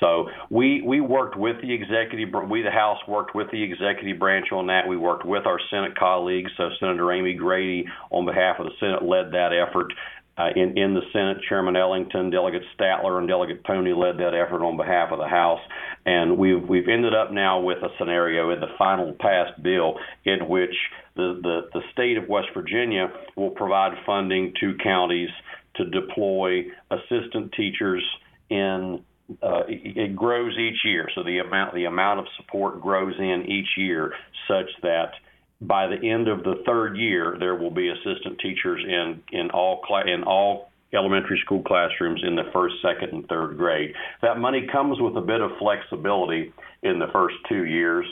So 0.00 0.28
we 0.50 0.82
we 0.82 1.00
worked 1.00 1.36
with 1.36 1.56
the 1.62 1.72
executive, 1.72 2.28
we 2.48 2.62
the 2.62 2.70
House 2.70 2.98
worked 3.06 3.34
with 3.34 3.50
the 3.50 3.62
executive 3.62 4.18
branch 4.18 4.52
on 4.52 4.66
that. 4.66 4.88
We 4.88 4.96
worked 4.96 5.24
with 5.24 5.46
our 5.46 5.58
Senate 5.70 5.96
colleagues. 5.96 6.50
So 6.56 6.70
Senator 6.80 7.12
Amy 7.12 7.34
Grady, 7.34 7.86
on 8.10 8.26
behalf 8.26 8.56
of 8.58 8.66
the 8.66 8.72
Senate, 8.80 9.02
led 9.02 9.32
that 9.32 9.50
effort. 9.52 9.92
Uh, 10.34 10.48
in, 10.56 10.78
in 10.78 10.94
the 10.94 11.02
Senate, 11.12 11.36
Chairman 11.46 11.76
Ellington, 11.76 12.30
Delegate 12.30 12.62
Statler, 12.74 13.18
and 13.18 13.28
Delegate 13.28 13.62
Toney 13.66 13.92
led 13.92 14.16
that 14.16 14.32
effort 14.34 14.64
on 14.64 14.78
behalf 14.78 15.12
of 15.12 15.18
the 15.18 15.28
House. 15.28 15.60
And 16.06 16.38
we've 16.38 16.66
we've 16.66 16.88
ended 16.88 17.14
up 17.14 17.32
now 17.32 17.60
with 17.60 17.76
a 17.82 17.90
scenario 17.98 18.50
in 18.50 18.58
the 18.60 18.72
final 18.78 19.12
passed 19.20 19.62
bill 19.62 19.98
in 20.24 20.48
which 20.48 20.74
the, 21.16 21.38
the, 21.42 21.68
the 21.74 21.82
state 21.92 22.16
of 22.16 22.30
West 22.30 22.48
Virginia 22.54 23.12
will 23.36 23.50
provide 23.50 23.92
funding 24.06 24.54
to 24.58 24.74
counties 24.82 25.28
to 25.76 25.84
deploy 25.90 26.62
assistant 26.90 27.52
teachers 27.52 28.02
in 28.48 29.04
uh, 29.42 29.62
it, 29.68 30.16
grows 30.16 30.56
each 30.58 30.84
year. 30.84 31.08
So 31.14 31.22
the 31.22 31.38
amount 31.38 31.74
the 31.74 31.84
amount 31.84 32.20
of 32.20 32.26
support 32.36 32.80
grows 32.80 33.14
in 33.18 33.44
each 33.48 33.68
year, 33.76 34.12
such 34.48 34.70
that 34.82 35.12
by 35.60 35.86
the 35.86 36.08
end 36.08 36.28
of 36.28 36.42
the 36.42 36.62
third 36.66 36.96
year, 36.96 37.36
there 37.38 37.54
will 37.54 37.70
be 37.70 37.88
assistant 37.88 38.38
teachers 38.40 38.82
in 38.86 39.22
in 39.32 39.50
all 39.50 39.80
cl- 39.86 40.06
in 40.06 40.24
all 40.24 40.70
elementary 40.94 41.40
school 41.44 41.62
classrooms 41.62 42.20
in 42.22 42.36
the 42.36 42.50
first, 42.52 42.74
second, 42.82 43.12
and 43.12 43.26
third 43.28 43.56
grade. 43.56 43.94
That 44.20 44.38
money 44.38 44.66
comes 44.70 45.00
with 45.00 45.16
a 45.16 45.22
bit 45.22 45.40
of 45.40 45.50
flexibility 45.58 46.52
in 46.82 46.98
the 46.98 47.06
first 47.12 47.36
two 47.48 47.64
years 47.64 48.06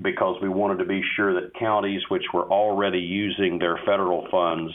because 0.00 0.40
we 0.40 0.48
wanted 0.48 0.78
to 0.78 0.86
be 0.86 1.02
sure 1.16 1.34
that 1.34 1.54
counties 1.58 2.00
which 2.08 2.24
were 2.32 2.44
already 2.50 2.98
using 2.98 3.58
their 3.58 3.78
federal 3.84 4.26
funds 4.30 4.72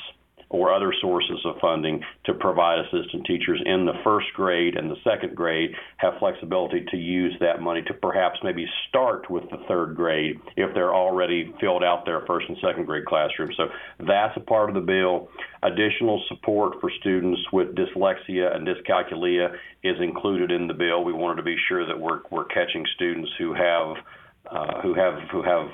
or 0.49 0.73
other 0.73 0.93
sources 1.01 1.39
of 1.45 1.55
funding 1.59 2.01
to 2.25 2.33
provide 2.33 2.79
assistant 2.79 3.25
teachers 3.25 3.61
in 3.65 3.85
the 3.85 3.93
first 4.03 4.27
grade 4.33 4.77
and 4.77 4.89
the 4.89 4.95
second 5.03 5.35
grade 5.35 5.71
have 5.97 6.13
flexibility 6.19 6.85
to 6.89 6.97
use 6.97 7.35
that 7.39 7.61
money 7.61 7.81
to 7.81 7.93
perhaps 7.93 8.39
maybe 8.43 8.65
start 8.87 9.29
with 9.29 9.43
the 9.49 9.57
third 9.67 9.95
grade 9.95 10.39
if 10.55 10.73
they're 10.73 10.95
already 10.95 11.53
filled 11.59 11.83
out 11.83 12.05
their 12.05 12.21
first 12.25 12.47
and 12.47 12.57
second 12.61 12.85
grade 12.85 13.05
classrooms. 13.05 13.55
So 13.57 13.67
that's 13.99 14.37
a 14.37 14.41
part 14.41 14.69
of 14.69 14.75
the 14.75 14.81
bill. 14.81 15.29
Additional 15.63 16.23
support 16.29 16.79
for 16.79 16.89
students 16.99 17.41
with 17.51 17.75
dyslexia 17.75 18.55
and 18.55 18.65
dyscalculia 18.65 19.53
is 19.83 19.97
included 19.99 20.51
in 20.51 20.67
the 20.67 20.73
bill. 20.73 21.03
We 21.03 21.13
wanted 21.13 21.37
to 21.37 21.43
be 21.43 21.57
sure 21.67 21.85
that 21.85 21.99
we're, 21.99 22.21
we're 22.31 22.45
catching 22.45 22.85
students 22.95 23.29
who 23.37 23.53
have 23.53 23.97
uh, 24.49 24.79
who 24.81 24.93
have 24.93 25.15
who 25.29 25.43
have 25.43 25.67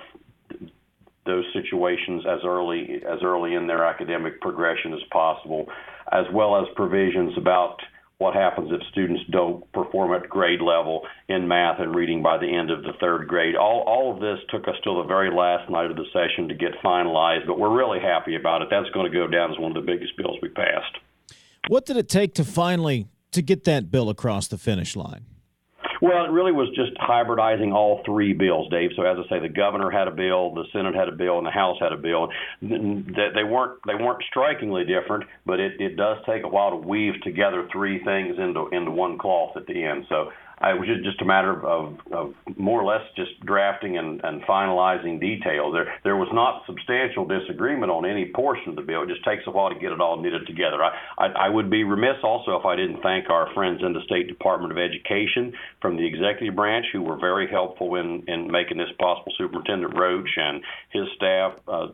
those 1.25 1.45
situations 1.53 2.23
as 2.27 2.39
early 2.45 3.01
as 3.07 3.19
early 3.23 3.55
in 3.55 3.67
their 3.67 3.85
academic 3.85 4.41
progression 4.41 4.93
as 4.93 5.03
possible, 5.11 5.67
as 6.11 6.25
well 6.33 6.55
as 6.61 6.67
provisions 6.75 7.33
about 7.37 7.77
what 8.19 8.35
happens 8.35 8.71
if 8.71 8.81
students 8.91 9.21
don't 9.31 9.69
perform 9.73 10.13
at 10.13 10.29
grade 10.29 10.61
level 10.61 11.01
in 11.27 11.47
math 11.47 11.79
and 11.79 11.93
reading 11.93 12.21
by 12.23 12.37
the 12.37 12.47
end 12.47 12.71
of 12.71 12.83
the 12.83 12.93
third 13.01 13.27
grade. 13.27 13.55
All, 13.55 13.83
all 13.85 14.13
of 14.13 14.21
this 14.21 14.39
took 14.49 14.67
us 14.67 14.75
till 14.83 15.01
the 15.01 15.07
very 15.07 15.29
last 15.29 15.69
night 15.69 15.91
of 15.91 15.97
the 15.97 16.05
session 16.13 16.47
to 16.47 16.53
get 16.53 16.71
finalized, 16.83 17.47
but 17.47 17.59
we're 17.59 17.75
really 17.75 17.99
happy 17.99 18.35
about 18.35 18.61
it. 18.61 18.69
That's 18.71 18.89
going 18.91 19.11
to 19.11 19.17
go 19.17 19.27
down 19.27 19.51
as 19.51 19.59
one 19.59 19.75
of 19.75 19.85
the 19.85 19.91
biggest 19.91 20.15
bills 20.15 20.37
we 20.41 20.49
passed. 20.49 20.97
What 21.67 21.85
did 21.85 21.97
it 21.97 22.07
take 22.07 22.33
to 22.35 22.45
finally 22.45 23.07
to 23.31 23.41
get 23.41 23.65
that 23.65 23.91
bill 23.91 24.09
across 24.09 24.47
the 24.47 24.57
finish 24.57 24.95
line? 24.95 25.25
Well, 26.03 26.25
it 26.25 26.31
really 26.31 26.51
was 26.51 26.67
just 26.75 26.91
hybridizing 26.99 27.71
all 27.71 28.01
three 28.05 28.33
bills, 28.33 28.67
Dave. 28.69 28.89
So 28.97 29.03
as 29.03 29.15
I 29.17 29.29
say, 29.29 29.39
the 29.39 29.47
governor 29.47 29.89
had 29.89 30.09
a 30.09 30.11
bill, 30.11 30.53
the 30.53 30.65
Senate 30.73 30.93
had 30.93 31.07
a 31.07 31.13
bill, 31.13 31.37
and 31.37 31.47
the 31.47 31.51
House 31.51 31.77
had 31.79 31.93
a 31.93 31.97
bill. 31.97 32.27
They 32.61 33.45
weren't 33.47 33.79
they 33.87 33.95
weren't 33.95 34.21
strikingly 34.29 34.83
different, 34.83 35.23
but 35.45 35.61
it, 35.61 35.79
it 35.79 35.95
does 35.95 36.17
take 36.25 36.43
a 36.43 36.49
while 36.49 36.71
to 36.71 36.75
weave 36.75 37.13
together 37.23 37.69
three 37.71 38.03
things 38.03 38.35
into 38.37 38.67
into 38.73 38.91
one 38.91 39.17
cloth 39.17 39.55
at 39.55 39.65
the 39.65 39.81
end. 39.81 40.03
So 40.09 40.27
it 40.71 40.79
was 40.79 40.87
just 41.03 41.21
a 41.21 41.25
matter 41.25 41.65
of, 41.65 41.97
of 42.11 42.33
more 42.57 42.81
or 42.81 42.85
less 42.85 43.03
just 43.15 43.39
drafting 43.45 43.97
and, 43.97 44.21
and 44.23 44.41
finalizing 44.43 45.19
details. 45.19 45.73
There, 45.73 45.93
there 46.03 46.15
was 46.15 46.29
not 46.31 46.63
substantial 46.65 47.25
disagreement 47.25 47.91
on 47.91 48.05
any 48.05 48.31
portion 48.33 48.69
of 48.69 48.75
the 48.75 48.81
bill. 48.81 49.03
It 49.03 49.09
just 49.09 49.25
takes 49.25 49.43
a 49.47 49.51
while 49.51 49.69
to 49.69 49.79
get 49.79 49.91
it 49.91 49.99
all 49.99 50.21
knitted 50.21 50.47
together. 50.47 50.81
I, 50.81 50.95
I, 51.17 51.27
I 51.27 51.49
would 51.49 51.69
be 51.69 51.83
remiss 51.83 52.23
also 52.23 52.55
if 52.55 52.65
I 52.65 52.75
didn't 52.75 53.01
thank 53.01 53.29
our 53.29 53.53
friends 53.53 53.81
in 53.83 53.93
the 53.93 54.01
State 54.05 54.27
Department 54.27 54.71
of 54.71 54.77
Education 54.77 55.53
from 55.81 55.97
the 55.97 56.05
executive 56.05 56.55
branch 56.55 56.85
who 56.93 57.01
were 57.01 57.17
very 57.17 57.49
helpful 57.49 57.95
in, 57.95 58.23
in 58.27 58.49
making 58.49 58.77
this 58.77 58.91
possible. 58.99 59.33
Superintendent 59.37 59.97
Roach 59.97 60.29
and 60.37 60.63
his 60.89 61.07
staff, 61.15 61.53
uh, 61.67 61.87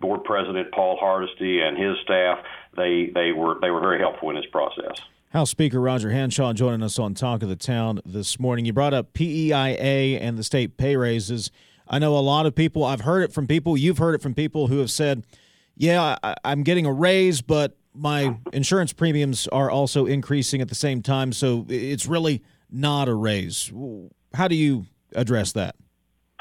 Board 0.00 0.24
President 0.24 0.72
Paul 0.72 0.96
Hardesty 1.00 1.60
and 1.60 1.76
his 1.76 1.96
staff, 2.04 2.38
they, 2.76 3.10
they 3.14 3.32
were 3.32 3.58
they 3.60 3.70
were 3.70 3.80
very 3.80 3.98
helpful 3.98 4.30
in 4.30 4.36
this 4.36 4.44
process. 4.52 5.00
House 5.36 5.50
Speaker 5.50 5.82
Roger 5.82 6.08
Hanshaw 6.08 6.54
joining 6.54 6.82
us 6.82 6.98
on 6.98 7.12
Talk 7.12 7.42
of 7.42 7.50
the 7.50 7.56
Town 7.56 8.00
this 8.06 8.40
morning. 8.40 8.64
You 8.64 8.72
brought 8.72 8.94
up 8.94 9.12
PEIA 9.12 10.18
and 10.18 10.38
the 10.38 10.42
state 10.42 10.78
pay 10.78 10.96
raises. 10.96 11.50
I 11.86 11.98
know 11.98 12.16
a 12.16 12.24
lot 12.24 12.46
of 12.46 12.54
people, 12.54 12.84
I've 12.84 13.02
heard 13.02 13.22
it 13.22 13.34
from 13.34 13.46
people, 13.46 13.76
you've 13.76 13.98
heard 13.98 14.14
it 14.14 14.22
from 14.22 14.32
people 14.32 14.68
who 14.68 14.78
have 14.78 14.90
said, 14.90 15.26
yeah, 15.76 16.16
I, 16.22 16.36
I'm 16.42 16.62
getting 16.62 16.86
a 16.86 16.92
raise, 16.92 17.42
but 17.42 17.76
my 17.92 18.38
insurance 18.54 18.94
premiums 18.94 19.46
are 19.48 19.70
also 19.70 20.06
increasing 20.06 20.62
at 20.62 20.70
the 20.70 20.74
same 20.74 21.02
time. 21.02 21.34
So 21.34 21.66
it's 21.68 22.06
really 22.06 22.42
not 22.70 23.06
a 23.06 23.14
raise. 23.14 23.70
How 24.32 24.48
do 24.48 24.54
you 24.54 24.86
address 25.14 25.52
that? 25.52 25.76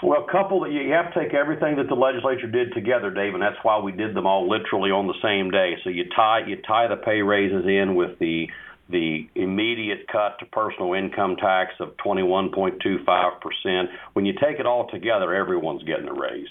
Well, 0.04 0.26
a 0.26 0.32
couple 0.32 0.62
that 0.62 0.72
you 0.72 0.90
have 0.92 1.14
to 1.14 1.20
take 1.20 1.34
everything 1.34 1.76
that 1.76 1.90
the 1.90 1.96
legislature 1.96 2.48
did 2.48 2.74
together, 2.74 3.12
Dave, 3.12 3.34
and 3.34 3.44
that's 3.44 3.58
why 3.62 3.78
we 3.78 3.92
did 3.92 4.16
them 4.16 4.26
all 4.26 4.50
literally 4.50 4.92
on 4.92 5.08
the 5.08 5.16
same 5.22 5.52
day. 5.52 5.76
So 5.84 5.90
you 5.90 6.06
tie 6.16 6.46
you 6.48 6.62
tie 6.66 6.88
the 6.88 6.96
pay 6.96 7.22
raises 7.22 7.66
in 7.66 7.96
with 7.96 8.20
the 8.20 8.50
the 8.90 9.28
immediate 9.36 10.08
cut 10.12 10.38
to 10.40 10.46
personal 10.46 10.94
income 10.94 11.38
tax 11.38 11.74
of 11.80 11.96
21.25%. 11.98 13.88
When 14.14 14.26
you 14.26 14.34
take 14.34 14.60
it 14.60 14.66
all 14.66 14.88
together, 14.90 15.34
everyone's 15.34 15.84
getting 15.84 16.08
a 16.08 16.14
raise. 16.14 16.48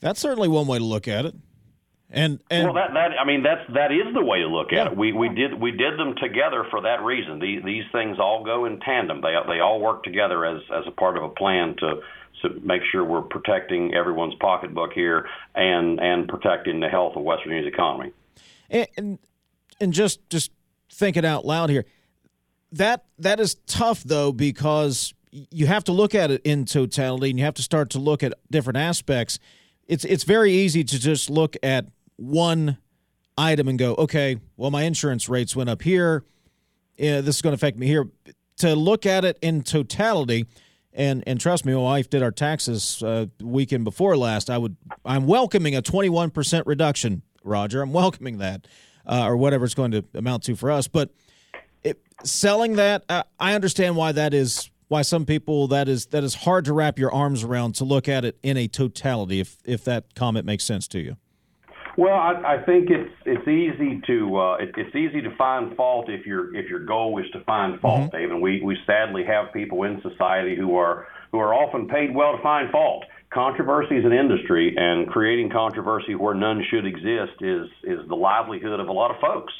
That's 0.00 0.20
certainly 0.20 0.48
one 0.48 0.66
way 0.66 0.78
to 0.78 0.84
look 0.84 1.08
at 1.08 1.26
it. 1.26 1.34
And, 2.14 2.40
and 2.50 2.64
well, 2.64 2.74
that, 2.74 2.92
that 2.92 3.12
I 3.18 3.24
mean 3.24 3.42
that's 3.42 3.62
that 3.72 3.90
is 3.90 4.12
the 4.12 4.22
way 4.22 4.40
to 4.40 4.46
look 4.46 4.66
at 4.66 4.76
yeah. 4.76 4.86
it. 4.90 4.96
We 4.98 5.12
we 5.12 5.30
did 5.30 5.58
we 5.58 5.70
did 5.70 5.98
them 5.98 6.14
together 6.22 6.66
for 6.70 6.82
that 6.82 7.02
reason. 7.02 7.38
These 7.38 7.64
these 7.64 7.84
things 7.90 8.18
all 8.20 8.44
go 8.44 8.66
in 8.66 8.80
tandem. 8.80 9.22
They 9.22 9.34
they 9.48 9.60
all 9.60 9.80
work 9.80 10.04
together 10.04 10.44
as 10.44 10.60
as 10.70 10.84
a 10.86 10.90
part 10.90 11.16
of 11.16 11.22
a 11.22 11.30
plan 11.30 11.74
to 11.78 12.02
to 12.42 12.60
make 12.60 12.82
sure 12.90 13.02
we're 13.02 13.22
protecting 13.22 13.94
everyone's 13.94 14.34
pocketbook 14.40 14.92
here 14.92 15.26
and 15.54 15.98
and 16.00 16.28
protecting 16.28 16.80
the 16.80 16.88
health 16.88 17.16
of 17.16 17.22
West 17.22 17.44
Virginia's 17.44 17.72
economy. 17.72 18.12
And, 18.68 18.88
and 18.98 19.18
and 19.80 19.92
just 19.94 20.20
just 20.28 20.50
thinking 20.92 21.24
it 21.24 21.26
out 21.26 21.44
loud 21.44 21.70
here. 21.70 21.84
That 22.72 23.04
that 23.18 23.40
is 23.40 23.56
tough 23.66 24.02
though 24.02 24.32
because 24.32 25.12
you 25.30 25.66
have 25.66 25.84
to 25.84 25.92
look 25.92 26.14
at 26.14 26.30
it 26.30 26.42
in 26.44 26.64
totality 26.64 27.30
and 27.30 27.38
you 27.38 27.44
have 27.44 27.54
to 27.54 27.62
start 27.62 27.90
to 27.90 27.98
look 27.98 28.22
at 28.22 28.34
different 28.50 28.76
aspects. 28.76 29.38
It's 29.86 30.04
it's 30.04 30.24
very 30.24 30.52
easy 30.52 30.84
to 30.84 30.98
just 30.98 31.28
look 31.30 31.56
at 31.62 31.86
one 32.16 32.78
item 33.36 33.68
and 33.68 33.78
go, 33.78 33.94
okay, 33.96 34.36
well 34.56 34.70
my 34.70 34.82
insurance 34.82 35.28
rates 35.28 35.56
went 35.56 35.70
up 35.70 35.82
here. 35.82 36.24
Yeah, 36.96 37.20
this 37.20 37.36
is 37.36 37.42
going 37.42 37.52
to 37.52 37.56
affect 37.56 37.78
me 37.78 37.86
here. 37.86 38.08
To 38.58 38.74
look 38.76 39.06
at 39.06 39.24
it 39.24 39.38
in 39.42 39.62
totality, 39.62 40.46
and 40.92 41.24
and 41.26 41.40
trust 41.40 41.64
me, 41.64 41.72
my 41.74 41.80
wife 41.80 42.10
did 42.10 42.22
our 42.22 42.30
taxes 42.30 43.02
uh, 43.02 43.26
weekend 43.40 43.84
before 43.84 44.16
last. 44.16 44.50
I 44.50 44.58
would 44.58 44.76
I'm 45.04 45.26
welcoming 45.26 45.74
a 45.74 45.82
21 45.82 46.30
percent 46.30 46.66
reduction, 46.66 47.22
Roger. 47.42 47.82
I'm 47.82 47.92
welcoming 47.92 48.38
that 48.38 48.66
uh, 49.06 49.26
or 49.26 49.36
whatever 49.36 49.64
it's 49.64 49.74
going 49.74 49.90
to 49.92 50.04
amount 50.14 50.44
to 50.44 50.56
for 50.56 50.70
us. 50.70 50.88
But 50.88 51.10
it, 51.82 52.00
selling 52.24 52.76
that, 52.76 53.04
uh, 53.08 53.24
I 53.38 53.54
understand 53.54 53.96
why 53.96 54.12
that 54.12 54.34
is. 54.34 54.68
Why 54.88 55.00
some 55.00 55.24
people 55.24 55.68
that 55.68 55.88
is 55.88 56.04
that 56.08 56.22
is 56.22 56.34
hard 56.34 56.66
to 56.66 56.74
wrap 56.74 56.98
your 56.98 57.10
arms 57.10 57.44
around 57.44 57.76
to 57.76 57.84
look 57.84 58.10
at 58.10 58.26
it 58.26 58.36
in 58.42 58.58
a 58.58 58.68
totality. 58.68 59.40
If 59.40 59.56
if 59.64 59.84
that 59.84 60.14
comment 60.14 60.44
makes 60.44 60.64
sense 60.64 60.86
to 60.88 60.98
you. 60.98 61.16
Well, 61.96 62.14
I, 62.14 62.56
I 62.56 62.62
think 62.64 62.88
it's 62.90 63.12
it's 63.26 63.46
easy 63.46 64.00
to 64.06 64.36
uh, 64.36 64.54
it, 64.56 64.74
it's 64.76 64.94
easy 64.96 65.20
to 65.20 65.34
find 65.36 65.76
fault 65.76 66.08
if 66.08 66.24
your 66.24 66.54
if 66.56 66.68
your 66.68 66.84
goal 66.84 67.18
is 67.18 67.30
to 67.32 67.40
find 67.44 67.80
fault, 67.80 68.10
mm-hmm. 68.10 68.16
Dave. 68.16 68.30
And 68.30 68.40
we 68.40 68.62
we 68.62 68.76
sadly 68.86 69.24
have 69.24 69.52
people 69.52 69.82
in 69.84 70.00
society 70.00 70.56
who 70.56 70.76
are 70.76 71.06
who 71.32 71.38
are 71.38 71.54
often 71.54 71.88
paid 71.88 72.14
well 72.14 72.36
to 72.36 72.42
find 72.42 72.70
fault 72.70 73.04
controversy 73.32 73.96
is 73.96 74.04
an 74.04 74.12
industry, 74.12 74.74
and 74.76 75.08
creating 75.08 75.50
controversy 75.50 76.14
where 76.14 76.34
none 76.34 76.64
should 76.70 76.86
exist 76.86 77.40
is 77.40 77.68
is 77.84 78.06
the 78.08 78.14
livelihood 78.14 78.80
of 78.80 78.88
a 78.88 78.92
lot 78.92 79.10
of 79.10 79.20
folks, 79.20 79.52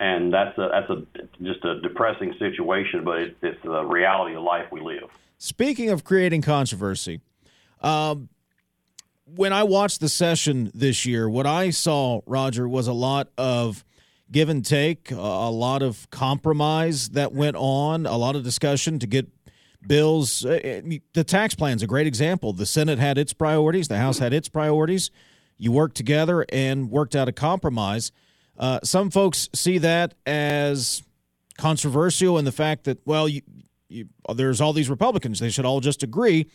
and 0.00 0.32
that's 0.32 0.56
a 0.58 0.68
that's 0.70 0.90
a 0.90 1.26
just 1.42 1.64
a 1.64 1.80
depressing 1.80 2.34
situation, 2.38 3.04
but 3.04 3.18
it, 3.18 3.36
it's 3.42 3.62
the 3.62 3.84
reality 3.84 4.36
of 4.36 4.42
life 4.42 4.66
we 4.70 4.80
live. 4.80 5.10
Speaking 5.38 5.90
of 5.90 6.04
creating 6.04 6.42
controversy, 6.42 7.20
um, 7.80 8.28
when 9.24 9.52
I 9.52 9.62
watched 9.62 10.00
the 10.00 10.08
session 10.08 10.70
this 10.74 11.06
year, 11.06 11.28
what 11.28 11.46
I 11.46 11.70
saw, 11.70 12.20
Roger, 12.26 12.68
was 12.68 12.86
a 12.86 12.92
lot 12.92 13.28
of 13.38 13.84
give 14.30 14.48
and 14.48 14.64
take, 14.64 15.10
a 15.10 15.16
lot 15.16 15.82
of 15.82 16.08
compromise 16.10 17.10
that 17.10 17.32
went 17.32 17.56
on, 17.56 18.06
a 18.06 18.16
lot 18.16 18.36
of 18.36 18.42
discussion 18.42 18.98
to 18.98 19.06
get 19.06 19.28
bills. 19.86 20.44
Uh, 20.44 20.82
uh, 20.84 20.98
the 21.12 21.24
tax 21.24 21.54
plan 21.54 21.76
is 21.76 21.82
a 21.82 21.86
great 21.86 22.06
example. 22.06 22.52
The 22.52 22.66
Senate 22.66 22.98
had 22.98 23.18
its 23.18 23.32
priorities, 23.32 23.88
the 23.88 23.98
House 23.98 24.18
had 24.18 24.32
its 24.32 24.48
priorities. 24.48 25.10
You 25.56 25.72
worked 25.72 25.96
together 25.96 26.44
and 26.50 26.90
worked 26.90 27.14
out 27.14 27.28
a 27.28 27.32
compromise. 27.32 28.12
Uh, 28.58 28.80
some 28.82 29.10
folks 29.10 29.48
see 29.54 29.78
that 29.78 30.14
as 30.26 31.02
controversial 31.58 32.38
in 32.38 32.44
the 32.44 32.52
fact 32.52 32.84
that, 32.84 32.98
well, 33.04 33.28
you, 33.28 33.42
you, 33.88 34.08
there's 34.34 34.60
all 34.60 34.72
these 34.72 34.90
Republicans; 34.90 35.38
they 35.38 35.50
should 35.50 35.64
all 35.64 35.80
just 35.80 36.02
agree. 36.02 36.50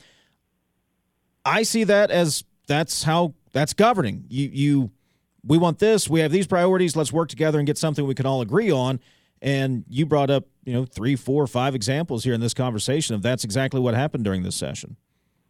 I 1.46 1.64
see 1.64 1.86
that 1.86 2.12
as 2.12 2.44
that's 2.68 3.04
how 3.04 3.34
that's 3.54 3.74
governing. 3.74 4.26
You 4.30 4.50
you 4.52 4.92
we 5.46 5.58
want 5.58 5.80
this, 5.80 6.10
we 6.10 6.20
have 6.20 6.32
these 6.32 6.48
priorities, 6.48 6.96
let's 6.96 7.14
work 7.14 7.30
together 7.30 7.60
and 7.60 7.66
get 7.66 7.78
something 7.78 8.06
we 8.06 8.16
can 8.16 8.26
all 8.26 8.42
agree 8.42 8.72
on. 8.72 9.00
And 9.42 9.86
you 9.88 10.06
brought 10.06 10.30
up, 10.30 10.46
you 10.66 10.74
know, 10.74 10.86
three, 10.86 11.16
four, 11.16 11.48
five 11.48 11.76
examples 11.76 12.24
here 12.24 12.34
in 12.34 12.42
this 12.42 12.54
conversation 12.54 13.16
of 13.16 13.22
that's 13.22 13.44
exactly 13.44 13.80
what 13.80 13.94
happened 13.94 14.24
during 14.24 14.44
this 14.44 14.56
session. 14.56 14.98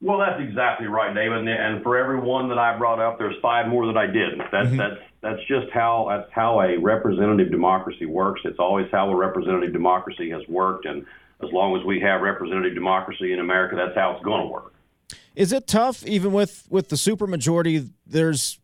Well, 0.02 0.20
that's 0.20 0.42
exactly 0.42 0.88
right, 0.88 1.14
David. 1.14 1.46
And 1.48 1.84
for 1.84 1.98
every 1.98 2.20
one 2.20 2.48
that 2.50 2.58
I 2.58 2.78
brought 2.78 3.00
up, 3.00 3.18
there's 3.18 3.36
five 3.42 3.68
more 3.68 3.86
that 3.88 3.98
I 3.98 4.08
didn't. 4.08 4.44
That's 4.52 4.68
mm-hmm. 4.68 4.78
that's 4.78 5.02
that's 5.22 5.40
just 5.48 5.70
how 5.74 6.08
that's 6.10 6.32
how 6.32 6.62
a 6.62 6.78
representative 6.78 7.52
democracy 7.52 8.06
works. 8.06 8.42
It's 8.46 8.60
always 8.60 8.88
how 8.92 9.10
a 9.10 9.16
representative 9.16 9.74
democracy 9.74 10.30
has 10.30 10.42
worked, 10.48 10.86
and 10.86 11.06
as 11.44 11.52
long 11.52 11.78
as 11.78 11.86
we 11.86 12.00
have 12.00 12.22
representative 12.22 12.76
democracy 12.76 13.34
in 13.34 13.40
America, 13.40 13.76
that's 13.76 13.96
how 13.96 14.12
it's 14.14 14.24
going 14.24 14.42
to 14.42 14.48
work. 14.48 14.74
Is 15.36 15.52
it 15.52 15.68
tough, 15.68 16.06
even 16.06 16.32
with 16.32 16.66
with 16.70 16.88
the 16.88 16.96
supermajority? 16.96 17.90
There's 18.08 18.58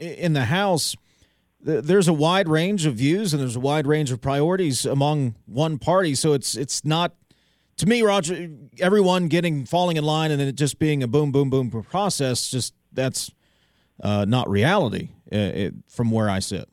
in 0.00 0.32
the 0.32 0.46
House. 0.46 0.96
There's 1.60 2.06
a 2.06 2.12
wide 2.12 2.48
range 2.48 2.86
of 2.86 2.94
views 2.94 3.32
and 3.32 3.42
there's 3.42 3.56
a 3.56 3.60
wide 3.60 3.86
range 3.86 4.12
of 4.12 4.20
priorities 4.20 4.84
among 4.84 5.34
one 5.46 5.78
party. 5.78 6.14
So 6.14 6.32
it's 6.32 6.56
it's 6.56 6.84
not 6.84 7.14
to 7.78 7.86
me, 7.86 8.02
Roger. 8.02 8.48
Everyone 8.78 9.28
getting 9.28 9.64
falling 9.66 9.96
in 9.96 10.04
line 10.04 10.30
and 10.30 10.40
then 10.40 10.48
it 10.48 10.54
just 10.54 10.78
being 10.78 11.02
a 11.02 11.08
boom, 11.08 11.32
boom, 11.32 11.50
boom 11.50 11.70
process. 11.70 12.48
Just 12.48 12.74
that's 12.92 13.32
uh, 14.02 14.24
not 14.26 14.48
reality 14.48 15.10
uh, 15.32 15.36
it, 15.36 15.74
from 15.88 16.10
where 16.10 16.30
I 16.30 16.38
sit. 16.38 16.68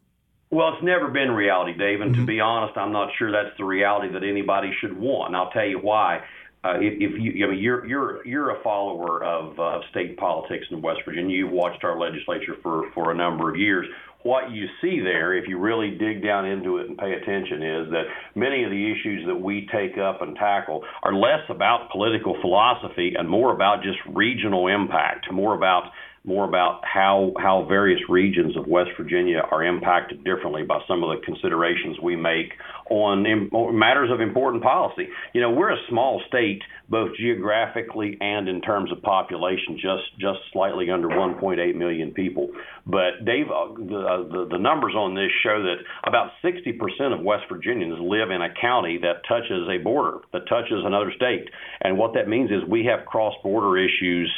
Well, 0.51 0.75
it's 0.75 0.83
never 0.83 1.07
been 1.07 1.31
reality, 1.31 1.75
Dave. 1.75 2.01
And 2.01 2.11
mm-hmm. 2.11 2.21
to 2.21 2.27
be 2.27 2.39
honest, 2.39 2.77
I'm 2.77 2.91
not 2.91 3.09
sure 3.17 3.31
that's 3.31 3.57
the 3.57 3.65
reality 3.65 4.13
that 4.13 4.23
anybody 4.23 4.71
should 4.79 4.95
want. 4.95 5.29
And 5.29 5.35
I'll 5.35 5.49
tell 5.49 5.65
you 5.65 5.79
why 5.79 6.21
uh, 6.63 6.75
if, 6.79 6.93
if 6.93 7.19
you, 7.19 7.45
I 7.45 7.49
mean, 7.49 7.59
you're 7.59 7.85
you're 7.85 8.25
you're 8.25 8.49
a 8.51 8.63
follower 8.63 9.21
of 9.23 9.59
uh, 9.59 9.79
state 9.91 10.17
politics 10.17 10.65
in 10.71 10.81
West 10.81 11.01
Virginia. 11.05 11.35
You've 11.35 11.51
watched 11.51 11.83
our 11.83 11.99
legislature 11.99 12.55
for 12.63 12.89
for 12.93 13.11
a 13.11 13.15
number 13.15 13.49
of 13.49 13.57
years. 13.57 13.85
What 14.23 14.51
you 14.51 14.67
see 14.81 15.01
there, 15.01 15.35
if 15.35 15.49
you 15.49 15.59
really 15.59 15.91
dig 15.91 16.23
down 16.23 16.45
into 16.45 16.77
it 16.77 16.87
and 16.87 16.97
pay 16.97 17.11
attention, 17.11 17.61
is 17.61 17.91
that 17.91 18.03
many 18.35 18.63
of 18.63 18.71
the 18.71 18.91
issues 18.91 19.25
that 19.27 19.35
we 19.35 19.67
take 19.71 19.97
up 19.97 20.21
and 20.21 20.35
tackle 20.35 20.81
are 21.03 21.13
less 21.13 21.41
about 21.49 21.89
political 21.91 22.37
philosophy 22.41 23.13
and 23.17 23.29
more 23.29 23.53
about 23.53 23.83
just 23.83 23.99
regional 24.13 24.67
impact, 24.67 25.31
more 25.31 25.55
about 25.55 25.91
more 26.25 26.47
about 26.47 26.81
how 26.85 27.33
how 27.37 27.65
various 27.67 27.99
regions 28.07 28.55
of 28.55 28.65
West 28.65 28.91
Virginia 28.97 29.41
are 29.51 29.63
impacted 29.63 30.23
differently 30.23 30.63
by 30.63 30.79
some 30.87 31.03
of 31.03 31.09
the 31.09 31.25
considerations 31.25 31.97
we 32.01 32.15
make 32.15 32.53
on, 32.89 33.25
on 33.25 33.77
matters 33.77 34.09
of 34.11 34.21
important 34.21 34.63
policy. 34.63 35.09
You 35.33 35.41
know, 35.41 35.51
we're 35.51 35.71
a 35.71 35.87
small 35.89 36.21
state, 36.27 36.61
both 36.89 37.15
geographically 37.17 38.17
and 38.21 38.47
in 38.47 38.61
terms 38.61 38.91
of 38.91 39.01
population, 39.01 39.75
just 39.75 40.17
just 40.19 40.39
slightly 40.53 40.89
under 40.89 41.09
1.8 41.09 41.75
million 41.75 42.11
people. 42.11 42.49
But 42.85 43.25
Dave, 43.25 43.47
uh, 43.47 43.73
the, 43.75 43.99
uh, 43.99 44.23
the 44.23 44.47
the 44.51 44.59
numbers 44.59 44.95
on 44.95 45.15
this 45.15 45.31
show 45.43 45.61
that 45.63 45.77
about 46.07 46.31
60% 46.43 46.79
of 47.13 47.21
West 47.21 47.43
Virginians 47.49 47.99
live 47.99 48.31
in 48.31 48.41
a 48.41 48.53
county 48.61 48.97
that 49.01 49.27
touches 49.27 49.67
a 49.67 49.77
border, 49.83 50.19
that 50.31 50.47
touches 50.47 50.83
another 50.85 51.11
state, 51.15 51.49
and 51.81 51.97
what 51.97 52.13
that 52.13 52.29
means 52.29 52.49
is 52.49 52.63
we 52.69 52.85
have 52.85 53.05
cross-border 53.05 53.77
issues 53.77 54.31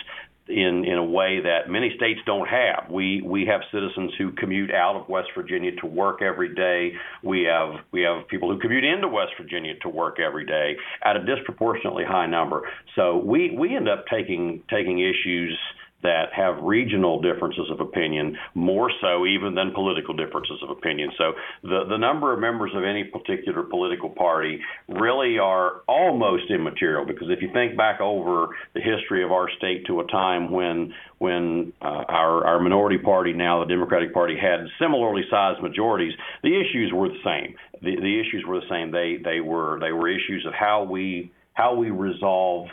in 0.47 0.85
in 0.85 0.97
a 0.97 1.03
way 1.03 1.39
that 1.41 1.69
many 1.69 1.91
states 1.95 2.19
don't 2.25 2.47
have. 2.47 2.89
We 2.89 3.21
we 3.21 3.45
have 3.45 3.61
citizens 3.71 4.11
who 4.17 4.31
commute 4.31 4.71
out 4.71 4.95
of 4.95 5.09
West 5.09 5.29
Virginia 5.35 5.71
to 5.81 5.87
work 5.87 6.21
every 6.21 6.53
day. 6.53 6.93
We 7.23 7.43
have 7.43 7.83
we 7.91 8.01
have 8.01 8.27
people 8.27 8.51
who 8.51 8.59
commute 8.59 8.83
into 8.83 9.07
West 9.07 9.31
Virginia 9.39 9.73
to 9.81 9.89
work 9.89 10.19
every 10.19 10.45
day 10.45 10.75
at 11.03 11.15
a 11.15 11.25
disproportionately 11.25 12.03
high 12.03 12.27
number. 12.27 12.61
So 12.95 13.17
we 13.17 13.55
we 13.57 13.75
end 13.75 13.89
up 13.89 14.05
taking 14.07 14.61
taking 14.69 14.99
issues 14.99 15.57
that 16.03 16.25
have 16.35 16.61
regional 16.61 17.19
differences 17.21 17.65
of 17.71 17.79
opinion 17.79 18.37
more 18.53 18.91
so 19.01 19.25
even 19.25 19.55
than 19.55 19.71
political 19.73 20.13
differences 20.13 20.59
of 20.61 20.69
opinion. 20.69 21.09
So 21.17 21.33
the, 21.63 21.85
the 21.89 21.97
number 21.97 22.31
of 22.33 22.39
members 22.39 22.71
of 22.75 22.83
any 22.83 23.05
particular 23.05 23.63
political 23.63 24.09
party 24.09 24.59
really 24.87 25.39
are 25.39 25.81
almost 25.87 26.51
immaterial 26.51 27.05
because 27.05 27.29
if 27.29 27.41
you 27.41 27.49
think 27.53 27.75
back 27.75 28.01
over 28.01 28.49
the 28.73 28.81
history 28.81 29.23
of 29.23 29.31
our 29.31 29.49
state 29.57 29.87
to 29.87 30.01
a 30.01 30.07
time 30.07 30.51
when 30.51 30.93
when 31.17 31.73
uh, 31.81 32.03
our, 32.09 32.45
our 32.45 32.59
minority 32.59 32.97
party, 32.97 33.31
now 33.31 33.63
the 33.63 33.69
Democratic 33.69 34.13
Party, 34.13 34.35
had 34.39 34.59
similarly 34.79 35.23
sized 35.31 35.61
majorities, 35.63 36.13
the 36.43 36.49
issues 36.49 36.91
were 36.93 37.07
the 37.07 37.23
same. 37.23 37.55
The, 37.81 37.95
the 37.95 38.19
issues 38.19 38.43
were 38.45 38.59
the 38.59 38.67
same. 38.69 38.91
They 38.91 39.17
they 39.23 39.39
were 39.39 39.79
they 39.79 39.91
were 39.91 40.09
issues 40.09 40.45
of 40.45 40.53
how 40.53 40.83
we 40.83 41.31
how 41.53 41.73
we 41.73 41.89
resolve 41.89 42.67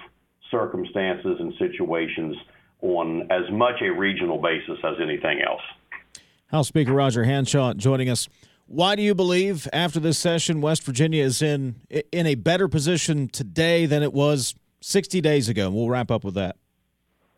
circumstances 0.51 1.37
and 1.41 1.55
situations 1.59 2.37
on 2.83 3.23
as 3.31 3.51
much 3.51 3.81
a 3.81 3.91
regional 3.91 4.39
basis 4.39 4.79
as 4.85 4.97
anything 5.01 5.41
else. 5.41 5.63
House 6.47 6.69
Speaker 6.69 6.93
Roger 6.93 7.25
Hanshaw 7.25 7.75
joining 7.75 8.11
us. 8.11 8.29
Why 8.67 8.95
do 8.95 9.03
you 9.03 9.15
believe 9.15 9.69
after 9.73 10.01
this 10.01 10.19
session 10.19 10.61
West 10.61 10.83
Virginia 10.83 11.23
is 11.23 11.43
in 11.43 11.77
in 12.11 12.27
a 12.27 12.35
better 12.35 12.69
position 12.69 13.29
today 13.29 13.87
than 13.87 14.03
it 14.03 14.13
was 14.13 14.55
60 14.81 15.21
days 15.21 15.49
ago? 15.49 15.67
And 15.67 15.75
We'll 15.75 15.89
wrap 15.89 16.11
up 16.11 16.25
with 16.25 16.35
that. 16.35 16.57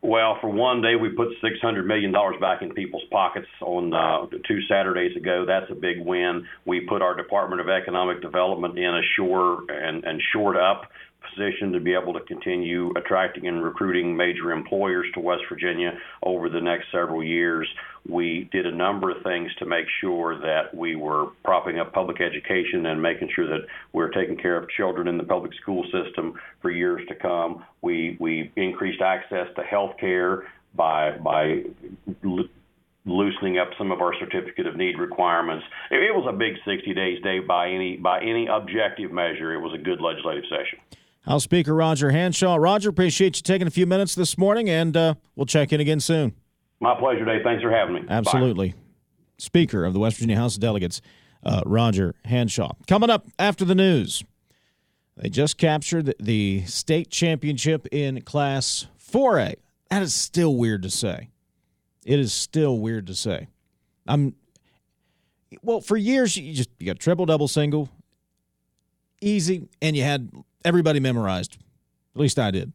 Well, 0.04 0.36
for 0.42 0.50
one 0.50 0.82
day, 0.82 0.96
we 0.96 1.08
put 1.08 1.28
$600 1.42 1.86
million 1.86 2.12
back 2.38 2.60
in 2.60 2.74
people's 2.74 3.04
pockets 3.10 3.46
on 3.62 3.94
uh, 3.94 4.26
two 4.46 4.60
Saturdays 4.68 5.16
ago. 5.16 5.46
That's 5.46 5.70
a 5.70 5.74
big 5.74 6.04
win. 6.04 6.46
We 6.66 6.80
put 6.80 7.00
our 7.00 7.16
Department 7.16 7.62
of 7.62 7.70
Economic 7.70 8.20
Development 8.20 8.78
in 8.78 8.84
a 8.84 9.00
shore 9.16 9.62
and, 9.70 10.04
and 10.04 10.20
shored 10.30 10.58
up 10.58 10.90
position 11.30 11.72
to 11.72 11.80
be 11.80 11.94
able 11.94 12.12
to 12.14 12.20
continue 12.20 12.92
attracting 12.96 13.46
and 13.46 13.62
recruiting 13.62 14.16
major 14.16 14.52
employers 14.52 15.06
to 15.14 15.20
West 15.20 15.42
Virginia 15.48 15.98
over 16.22 16.48
the 16.48 16.60
next 16.60 16.86
several 16.92 17.22
years. 17.22 17.68
We 18.08 18.48
did 18.52 18.66
a 18.66 18.74
number 18.74 19.10
of 19.10 19.22
things 19.22 19.54
to 19.58 19.66
make 19.66 19.86
sure 20.00 20.38
that 20.40 20.74
we 20.74 20.96
were 20.96 21.28
propping 21.44 21.78
up 21.78 21.92
public 21.92 22.20
education 22.20 22.86
and 22.86 23.00
making 23.00 23.30
sure 23.34 23.46
that 23.46 23.66
we're 23.92 24.10
taking 24.10 24.36
care 24.36 24.56
of 24.56 24.68
children 24.70 25.08
in 25.08 25.16
the 25.16 25.24
public 25.24 25.52
school 25.54 25.84
system 25.84 26.34
for 26.60 26.70
years 26.70 27.02
to 27.08 27.14
come. 27.14 27.64
We 27.82 28.16
we 28.20 28.52
increased 28.56 29.00
access 29.00 29.48
to 29.56 29.62
health 29.62 29.96
care 29.98 30.44
by 30.74 31.12
by 31.18 31.64
loosening 33.04 33.58
up 33.58 33.70
some 33.76 33.92
of 33.92 34.00
our 34.00 34.14
certificate 34.18 34.66
of 34.66 34.76
need 34.76 34.98
requirements. 34.98 35.64
It, 35.90 36.14
was 36.14 36.26
a 36.28 36.36
big 36.36 36.54
60 36.64 36.94
days, 36.94 37.22
Dave, 37.22 37.46
by 37.46 37.68
any 37.68 37.96
by 37.96 38.20
any 38.20 38.46
objective 38.46 39.12
measure. 39.12 39.54
It 39.54 39.60
was 39.60 39.74
a 39.74 39.82
good 39.82 40.00
legislative 40.00 40.44
session. 40.48 40.78
House 41.24 41.44
Speaker 41.44 41.74
Roger 41.74 42.10
Hanshaw. 42.10 42.56
Roger, 42.56 42.90
appreciate 42.90 43.36
you 43.36 43.42
taking 43.42 43.66
a 43.66 43.70
few 43.70 43.86
minutes 43.86 44.14
this 44.14 44.36
morning, 44.36 44.68
and 44.68 44.96
uh, 44.96 45.14
we'll 45.36 45.46
check 45.46 45.72
in 45.72 45.80
again 45.80 46.00
soon. 46.00 46.34
My 46.80 46.94
pleasure, 46.98 47.24
Dave. 47.24 47.42
Thanks 47.42 47.62
for 47.62 47.70
having 47.70 47.94
me. 47.94 48.02
Absolutely. 48.08 48.70
Bye. 48.70 48.78
Speaker 49.38 49.84
of 49.84 49.94
the 49.94 49.98
West 49.98 50.16
Virginia 50.16 50.36
House 50.36 50.56
of 50.56 50.60
Delegates, 50.60 51.00
uh, 51.44 51.62
Roger 51.64 52.14
Hanshaw. 52.26 52.72
Coming 52.86 53.10
up 53.10 53.26
after 53.38 53.64
the 53.64 53.74
news, 53.74 54.22
they 55.16 55.30
just 55.30 55.56
captured 55.56 56.14
the 56.20 56.64
state 56.66 57.10
championship 57.10 57.86
in 57.90 58.20
Class 58.22 58.86
4A. 59.00 59.54
That 59.90 60.02
is 60.02 60.14
still 60.14 60.56
weird 60.56 60.82
to 60.82 60.90
say. 60.90 61.30
It 62.04 62.18
is 62.18 62.32
still 62.32 62.78
weird 62.78 63.06
to 63.06 63.14
say. 63.14 63.48
I'm 64.06 64.34
well 65.62 65.80
for 65.80 65.96
years. 65.96 66.36
You 66.36 66.52
just 66.52 66.68
you 66.78 66.86
got 66.86 66.98
triple, 66.98 67.24
double, 67.24 67.48
single, 67.48 67.88
easy, 69.22 69.68
and 69.80 69.96
you 69.96 70.02
had 70.02 70.30
everybody 70.64 71.00
memorized. 71.00 71.58
At 72.14 72.20
least 72.20 72.38
I 72.38 72.50
did. 72.50 72.72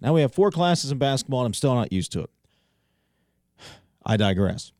Now 0.00 0.14
we 0.14 0.22
have 0.22 0.32
four 0.32 0.50
classes 0.50 0.90
in 0.90 0.98
basketball, 0.98 1.40
and 1.40 1.46
I'm 1.46 1.54
still 1.54 1.74
not 1.74 1.92
used 1.92 2.12
to 2.12 2.20
it. 2.20 2.30
I 4.04 4.16
digress. 4.16 4.72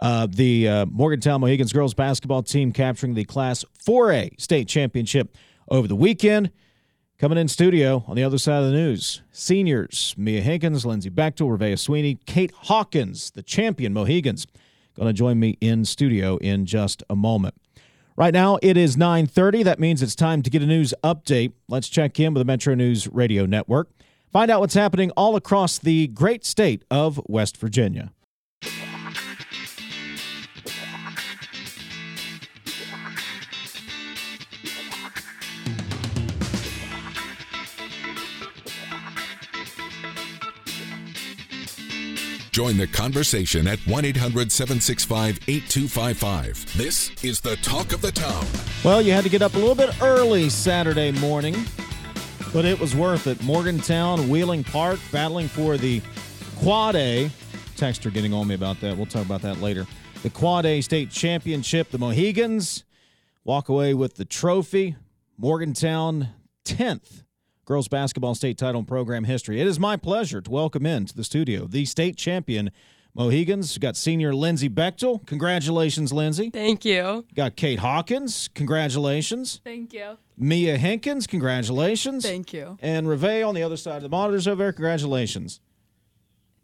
Uh, 0.00 0.26
the 0.28 0.68
uh, 0.68 0.86
Morgantown 0.86 1.40
Mohigans 1.40 1.72
girls 1.72 1.94
basketball 1.94 2.42
team 2.42 2.72
capturing 2.72 3.14
the 3.14 3.24
Class 3.24 3.64
4A 3.86 4.40
state 4.40 4.66
championship 4.66 5.36
over 5.68 5.86
the 5.86 5.96
weekend. 5.96 6.50
Coming 7.18 7.38
in 7.38 7.46
studio 7.46 8.02
on 8.08 8.16
the 8.16 8.24
other 8.24 8.38
side 8.38 8.64
of 8.64 8.70
the 8.70 8.76
news, 8.76 9.22
seniors 9.30 10.12
Mia 10.18 10.40
Hinkins, 10.40 10.84
Lindsay 10.84 11.08
Bechtel, 11.08 11.56
Revea 11.56 11.78
Sweeney, 11.78 12.16
Kate 12.26 12.50
Hawkins, 12.52 13.30
the 13.30 13.44
champion 13.44 13.92
Mohigans, 13.92 14.44
going 14.96 15.06
to 15.06 15.12
join 15.12 15.38
me 15.38 15.56
in 15.60 15.84
studio 15.84 16.36
in 16.38 16.66
just 16.66 17.04
a 17.08 17.14
moment. 17.14 17.54
Right 18.16 18.34
now 18.34 18.58
it 18.62 18.76
is 18.76 18.96
9:30. 18.96 19.62
That 19.62 19.80
means 19.80 20.02
it's 20.02 20.14
time 20.14 20.42
to 20.42 20.50
get 20.50 20.62
a 20.62 20.66
news 20.66 20.92
update. 21.02 21.52
Let's 21.68 21.88
check 21.88 22.20
in 22.20 22.34
with 22.34 22.40
the 22.40 22.44
Metro 22.44 22.74
News 22.74 23.08
Radio 23.08 23.46
Network. 23.46 23.90
Find 24.32 24.50
out 24.50 24.60
what's 24.60 24.74
happening 24.74 25.10
all 25.12 25.36
across 25.36 25.78
the 25.78 26.06
great 26.08 26.44
state 26.44 26.84
of 26.90 27.20
West 27.26 27.56
Virginia. 27.56 28.12
Join 42.52 42.76
the 42.76 42.86
conversation 42.86 43.66
at 43.66 43.78
1 43.86 44.04
800 44.04 44.52
765 44.52 45.38
8255. 45.48 46.76
This 46.76 47.10
is 47.24 47.40
the 47.40 47.56
talk 47.56 47.94
of 47.94 48.02
the 48.02 48.12
town. 48.12 48.44
Well, 48.84 49.00
you 49.00 49.12
had 49.12 49.24
to 49.24 49.30
get 49.30 49.40
up 49.40 49.54
a 49.54 49.58
little 49.58 49.74
bit 49.74 49.90
early 50.02 50.50
Saturday 50.50 51.12
morning, 51.12 51.56
but 52.52 52.66
it 52.66 52.78
was 52.78 52.94
worth 52.94 53.26
it. 53.26 53.42
Morgantown, 53.42 54.28
Wheeling 54.28 54.64
Park, 54.64 55.00
battling 55.10 55.48
for 55.48 55.78
the 55.78 56.02
Quad 56.58 56.94
A. 56.94 57.30
Texter 57.74 58.12
getting 58.12 58.34
on 58.34 58.46
me 58.46 58.54
about 58.54 58.78
that. 58.82 58.98
We'll 58.98 59.06
talk 59.06 59.24
about 59.24 59.40
that 59.40 59.62
later. 59.62 59.86
The 60.22 60.28
Quad 60.28 60.66
A 60.66 60.82
state 60.82 61.10
championship. 61.10 61.90
The 61.90 61.96
Mohigans 61.96 62.84
walk 63.44 63.70
away 63.70 63.94
with 63.94 64.16
the 64.16 64.26
trophy. 64.26 64.96
Morgantown, 65.38 66.28
10th 66.66 67.22
girls 67.64 67.88
basketball 67.88 68.34
state 68.34 68.58
title 68.58 68.80
in 68.80 68.86
program 68.86 69.24
history. 69.24 69.60
It 69.60 69.66
is 69.66 69.78
my 69.78 69.96
pleasure 69.96 70.40
to 70.40 70.50
welcome 70.50 70.84
into 70.84 71.14
the 71.14 71.24
studio 71.24 71.66
the 71.66 71.84
state 71.84 72.16
champion 72.16 72.70
Mohigans. 73.14 73.74
We've 73.74 73.80
got 73.80 73.96
senior 73.96 74.34
Lindsay 74.34 74.68
Bechtel. 74.68 75.24
Congratulations, 75.26 76.12
Lindsay. 76.12 76.50
Thank 76.50 76.84
you. 76.84 77.24
Got 77.34 77.56
Kate 77.56 77.78
Hawkins. 77.78 78.48
Congratulations. 78.54 79.60
Thank 79.62 79.92
you. 79.92 80.16
Mia 80.36 80.76
Hinkins. 80.76 81.26
Congratulations. 81.26 82.24
Thank 82.24 82.52
you. 82.52 82.78
And 82.80 83.08
Reve 83.08 83.46
on 83.46 83.54
the 83.54 83.62
other 83.62 83.76
side 83.76 83.96
of 83.96 84.02
the 84.02 84.08
monitors 84.08 84.48
over 84.48 84.62
there. 84.64 84.72
Congratulations. 84.72 85.60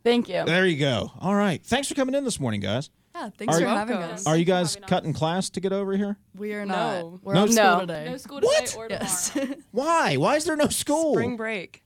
Thank 0.02 0.28
you. 0.28 0.44
There 0.44 0.66
you 0.66 0.78
go. 0.78 1.12
All 1.20 1.34
right. 1.34 1.62
Thanks 1.62 1.88
for 1.88 1.94
coming 1.94 2.14
in 2.14 2.24
this 2.24 2.40
morning, 2.40 2.60
guys. 2.60 2.90
Yeah, 3.18 3.30
thanks 3.36 3.54
Are 3.54 3.58
for 3.58 3.62
you- 3.66 3.68
having 3.68 3.96
welcome. 3.98 4.14
us. 4.14 4.26
Are 4.26 4.36
you 4.36 4.44
guys 4.44 4.74
having 4.74 4.84
us. 4.84 4.88
cutting 4.90 5.12
class 5.12 5.50
to 5.50 5.60
get 5.60 5.72
over 5.72 5.96
here? 5.96 6.16
We 6.36 6.54
are 6.54 6.64
No. 6.64 6.74
not. 7.10 7.22
We're 7.24 7.34
No 7.34 7.42
on 7.42 7.48
school 7.52 7.64
school 7.66 7.80
today. 7.80 8.04
No 8.10 8.16
school 8.16 8.40
today 8.40 8.46
What? 8.46 8.62
or 8.76 8.88
tomorrow. 8.88 8.88
Yes. 9.02 9.38
Why? 9.72 10.16
Why 10.16 10.36
is 10.36 10.44
there 10.44 10.56
no 10.56 10.68
school? 10.68 11.14
Spring 11.14 11.36
break. 11.36 11.82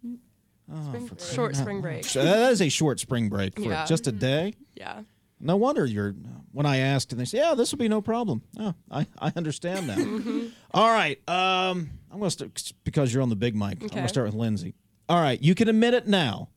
Oh, 0.72 0.82
Spring, 0.88 1.06
for 1.08 1.18
short 1.18 1.56
spring 1.56 1.80
break. 1.80 2.04
So 2.04 2.22
that 2.24 2.52
is 2.52 2.60
a 2.62 2.68
short 2.68 2.98
spring 3.00 3.28
break 3.28 3.56
for 3.56 3.62
Yeah. 3.62 3.84
just 3.84 4.06
a 4.06 4.12
day. 4.12 4.54
Yeah. 4.74 5.02
No 5.40 5.56
wonder 5.56 5.84
you're. 5.84 6.14
When 6.52 6.66
I 6.66 6.78
asked, 6.78 7.12
and 7.12 7.20
they 7.20 7.24
said, 7.24 7.38
"Yeah, 7.38 7.54
this 7.54 7.72
will 7.72 7.78
be 7.78 7.88
no 7.88 8.00
problem." 8.02 8.42
Oh, 8.60 8.74
I, 8.90 9.06
I 9.18 9.32
understand 9.36 9.86
now. 9.86 9.96
Mm-hmm. 9.96 10.46
All 10.72 10.88
right, 10.90 11.16
um, 11.28 11.90
I'm 12.10 12.18
going 12.18 12.24
to 12.28 12.30
start 12.30 12.72
because 12.84 13.12
you're 13.12 13.22
on 13.22 13.28
the 13.30 13.36
big 13.36 13.54
mic. 13.56 13.72
I'm 13.72 13.78
going 13.78 13.90
Okay. 13.92 14.02
to 14.02 14.08
start 14.08 14.26
with 14.26 14.34
Lindsay. 14.34 14.74
All 15.08 15.20
right, 15.20 15.40
you 15.42 15.54
can 15.54 15.68
admit 15.68 15.94
it 15.94 16.06
now. 16.06 16.48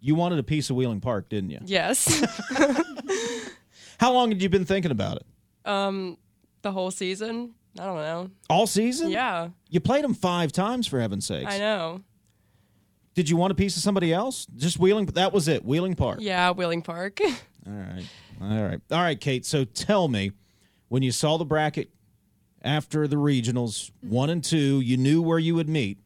You 0.00 0.14
wanted 0.14 0.38
a 0.38 0.42
piece 0.42 0.70
of 0.70 0.76
Wheeling 0.76 1.00
Park, 1.00 1.28
didn't 1.28 1.50
you? 1.50 1.60
Yes. 1.64 2.06
How 4.00 4.14
long 4.14 4.30
had 4.30 4.40
you 4.40 4.48
been 4.48 4.64
thinking 4.64 4.90
about 4.90 5.16
it? 5.18 5.26
um, 5.66 6.16
the 6.62 6.72
whole 6.72 6.90
season. 6.90 7.52
I 7.78 7.84
don't 7.84 7.96
know. 7.96 8.30
All 8.48 8.66
season? 8.66 9.10
Yeah, 9.10 9.50
You 9.68 9.78
played 9.80 10.02
them 10.04 10.14
five 10.14 10.52
times, 10.52 10.86
for 10.86 10.98
heaven's 10.98 11.26
sakes. 11.26 11.52
I 11.54 11.58
know. 11.58 12.00
Did 13.14 13.28
you 13.28 13.36
want 13.36 13.50
a 13.52 13.54
piece 13.54 13.76
of 13.76 13.82
somebody 13.82 14.12
else? 14.12 14.46
Just 14.56 14.78
Wheeling? 14.78 15.04
That 15.06 15.32
was 15.34 15.48
it. 15.48 15.64
Wheeling 15.64 15.94
Park. 15.96 16.18
Yeah, 16.22 16.50
Wheeling 16.52 16.80
Park. 16.82 17.20
All 17.66 17.72
right. 17.72 18.04
All 18.40 18.62
right. 18.62 18.80
All 18.90 19.00
right, 19.00 19.20
Kate. 19.20 19.44
So 19.44 19.64
tell 19.64 20.08
me, 20.08 20.32
when 20.88 21.02
you 21.02 21.12
saw 21.12 21.36
the 21.36 21.44
bracket 21.44 21.90
after 22.62 23.06
the 23.06 23.16
regionals, 23.16 23.90
one 24.00 24.30
and 24.30 24.42
two, 24.42 24.80
you 24.80 24.96
knew 24.96 25.20
where 25.20 25.38
you 25.38 25.54
would 25.56 25.68
meet. 25.68 25.98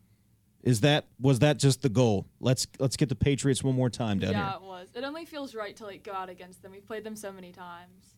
Is 0.64 0.80
that 0.80 1.04
was 1.20 1.40
that 1.40 1.58
just 1.58 1.82
the 1.82 1.90
goal? 1.90 2.26
Let's 2.40 2.66
let's 2.78 2.96
get 2.96 3.10
the 3.10 3.14
Patriots 3.14 3.62
one 3.62 3.74
more 3.74 3.90
time 3.90 4.18
down 4.18 4.32
yeah, 4.32 4.48
here. 4.48 4.58
it 4.62 4.66
was. 4.66 4.88
It 4.94 5.04
only 5.04 5.26
feels 5.26 5.54
right 5.54 5.76
to 5.76 5.84
like 5.84 6.02
go 6.02 6.12
out 6.12 6.30
against 6.30 6.62
them. 6.62 6.72
We've 6.72 6.86
played 6.86 7.04
them 7.04 7.16
so 7.16 7.30
many 7.30 7.52
times. 7.52 8.14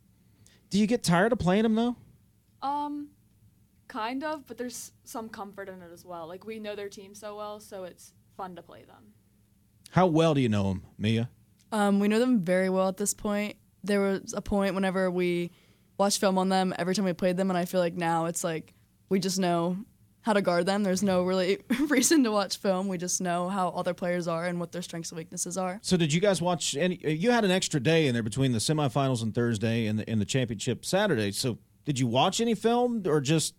Do 0.70 0.78
you 0.78 0.86
get 0.86 1.02
tired 1.02 1.32
of 1.32 1.40
playing 1.40 1.64
them 1.64 1.74
though? 1.74 1.96
Um, 2.62 3.08
kind 3.88 4.22
of, 4.22 4.46
but 4.46 4.58
there's 4.58 4.92
some 5.02 5.28
comfort 5.28 5.68
in 5.68 5.82
it 5.82 5.90
as 5.92 6.04
well. 6.04 6.28
Like 6.28 6.46
we 6.46 6.60
know 6.60 6.76
their 6.76 6.88
team 6.88 7.16
so 7.16 7.36
well, 7.36 7.58
so 7.58 7.82
it's 7.82 8.12
fun 8.36 8.54
to 8.54 8.62
play 8.62 8.84
them. 8.84 9.14
How 9.90 10.06
well 10.06 10.32
do 10.32 10.40
you 10.40 10.48
know 10.48 10.68
them, 10.68 10.82
Mia? 10.98 11.28
Um, 11.72 11.98
we 11.98 12.06
know 12.06 12.20
them 12.20 12.44
very 12.44 12.70
well 12.70 12.88
at 12.88 12.96
this 12.96 13.12
point. 13.12 13.56
There 13.82 14.00
was 14.00 14.34
a 14.36 14.40
point 14.40 14.76
whenever 14.76 15.10
we 15.10 15.50
watched 15.98 16.20
film 16.20 16.38
on 16.38 16.48
them 16.48 16.72
every 16.78 16.94
time 16.94 17.06
we 17.06 17.12
played 17.12 17.36
them, 17.36 17.50
and 17.50 17.58
I 17.58 17.64
feel 17.64 17.80
like 17.80 17.94
now 17.94 18.26
it's 18.26 18.44
like 18.44 18.72
we 19.08 19.18
just 19.18 19.40
know 19.40 19.78
how 20.26 20.32
to 20.32 20.42
guard 20.42 20.66
them. 20.66 20.82
There's 20.82 21.04
no 21.04 21.22
really 21.22 21.60
reason 21.88 22.24
to 22.24 22.32
watch 22.32 22.56
film. 22.56 22.88
We 22.88 22.98
just 22.98 23.20
know 23.20 23.48
how 23.48 23.68
other 23.68 23.94
players 23.94 24.26
are 24.26 24.44
and 24.44 24.58
what 24.58 24.72
their 24.72 24.82
strengths 24.82 25.12
and 25.12 25.18
weaknesses 25.18 25.56
are. 25.56 25.78
So 25.82 25.96
did 25.96 26.12
you 26.12 26.20
guys 26.20 26.42
watch 26.42 26.74
any? 26.76 26.96
You 26.96 27.30
had 27.30 27.44
an 27.44 27.52
extra 27.52 27.78
day 27.78 28.08
in 28.08 28.12
there 28.12 28.24
between 28.24 28.50
the 28.50 28.58
semifinals 28.58 29.22
on 29.22 29.30
Thursday 29.30 29.86
and 29.86 30.00
the 30.00 30.10
and 30.10 30.20
the 30.20 30.24
championship 30.24 30.84
Saturday. 30.84 31.30
So 31.30 31.58
did 31.84 32.00
you 32.00 32.08
watch 32.08 32.40
any 32.40 32.56
film 32.56 33.04
or 33.06 33.20
just 33.20 33.54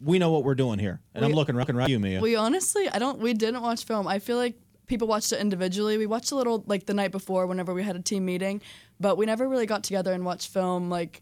we 0.00 0.20
know 0.20 0.30
what 0.30 0.44
we're 0.44 0.54
doing 0.54 0.78
here? 0.78 1.00
And 1.12 1.24
I'm 1.24 1.32
looking 1.32 1.56
looking 1.56 1.74
right 1.74 1.84
at 1.84 1.90
you, 1.90 1.98
Mia. 1.98 2.20
We 2.20 2.36
honestly, 2.36 2.88
I 2.88 3.00
don't. 3.00 3.18
We 3.18 3.34
didn't 3.34 3.60
watch 3.60 3.82
film. 3.82 4.06
I 4.06 4.20
feel 4.20 4.36
like 4.36 4.54
people 4.86 5.08
watched 5.08 5.32
it 5.32 5.40
individually. 5.40 5.98
We 5.98 6.06
watched 6.06 6.30
a 6.30 6.36
little 6.36 6.62
like 6.68 6.86
the 6.86 6.94
night 6.94 7.10
before 7.10 7.48
whenever 7.48 7.74
we 7.74 7.82
had 7.82 7.96
a 7.96 8.02
team 8.02 8.24
meeting, 8.24 8.62
but 9.00 9.18
we 9.18 9.26
never 9.26 9.48
really 9.48 9.66
got 9.66 9.82
together 9.82 10.12
and 10.12 10.24
watched 10.24 10.52
film. 10.52 10.88
Like 10.88 11.20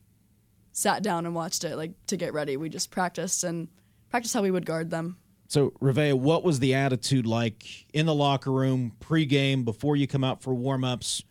sat 0.73 1.03
down 1.03 1.25
and 1.25 1.35
watched 1.35 1.65
it 1.65 1.77
like 1.77 1.93
to 2.09 2.19
get 2.19 2.35
ready. 2.35 2.59
We 2.59 2.69
just 2.69 2.91
practiced 2.91 3.45
and 3.45 3.69
practiced 4.13 4.35
how 4.35 4.43
we 4.43 4.51
would 4.51 4.67
guard 4.67 4.91
them. 4.91 5.17
So, 5.49 5.71
Revea, 5.81 6.13
what 6.13 6.45
was 6.45 6.61
the 6.61 6.75
attitude 6.75 7.27
like 7.27 7.65
in 7.95 8.05
the 8.05 8.15
locker 8.15 8.53
room 8.53 8.93
pregame 9.01 9.65
before 9.65 9.97
you 9.97 10.07
come 10.07 10.23
out 10.23 10.43
for 10.43 10.55
warm-ups? 10.55 11.25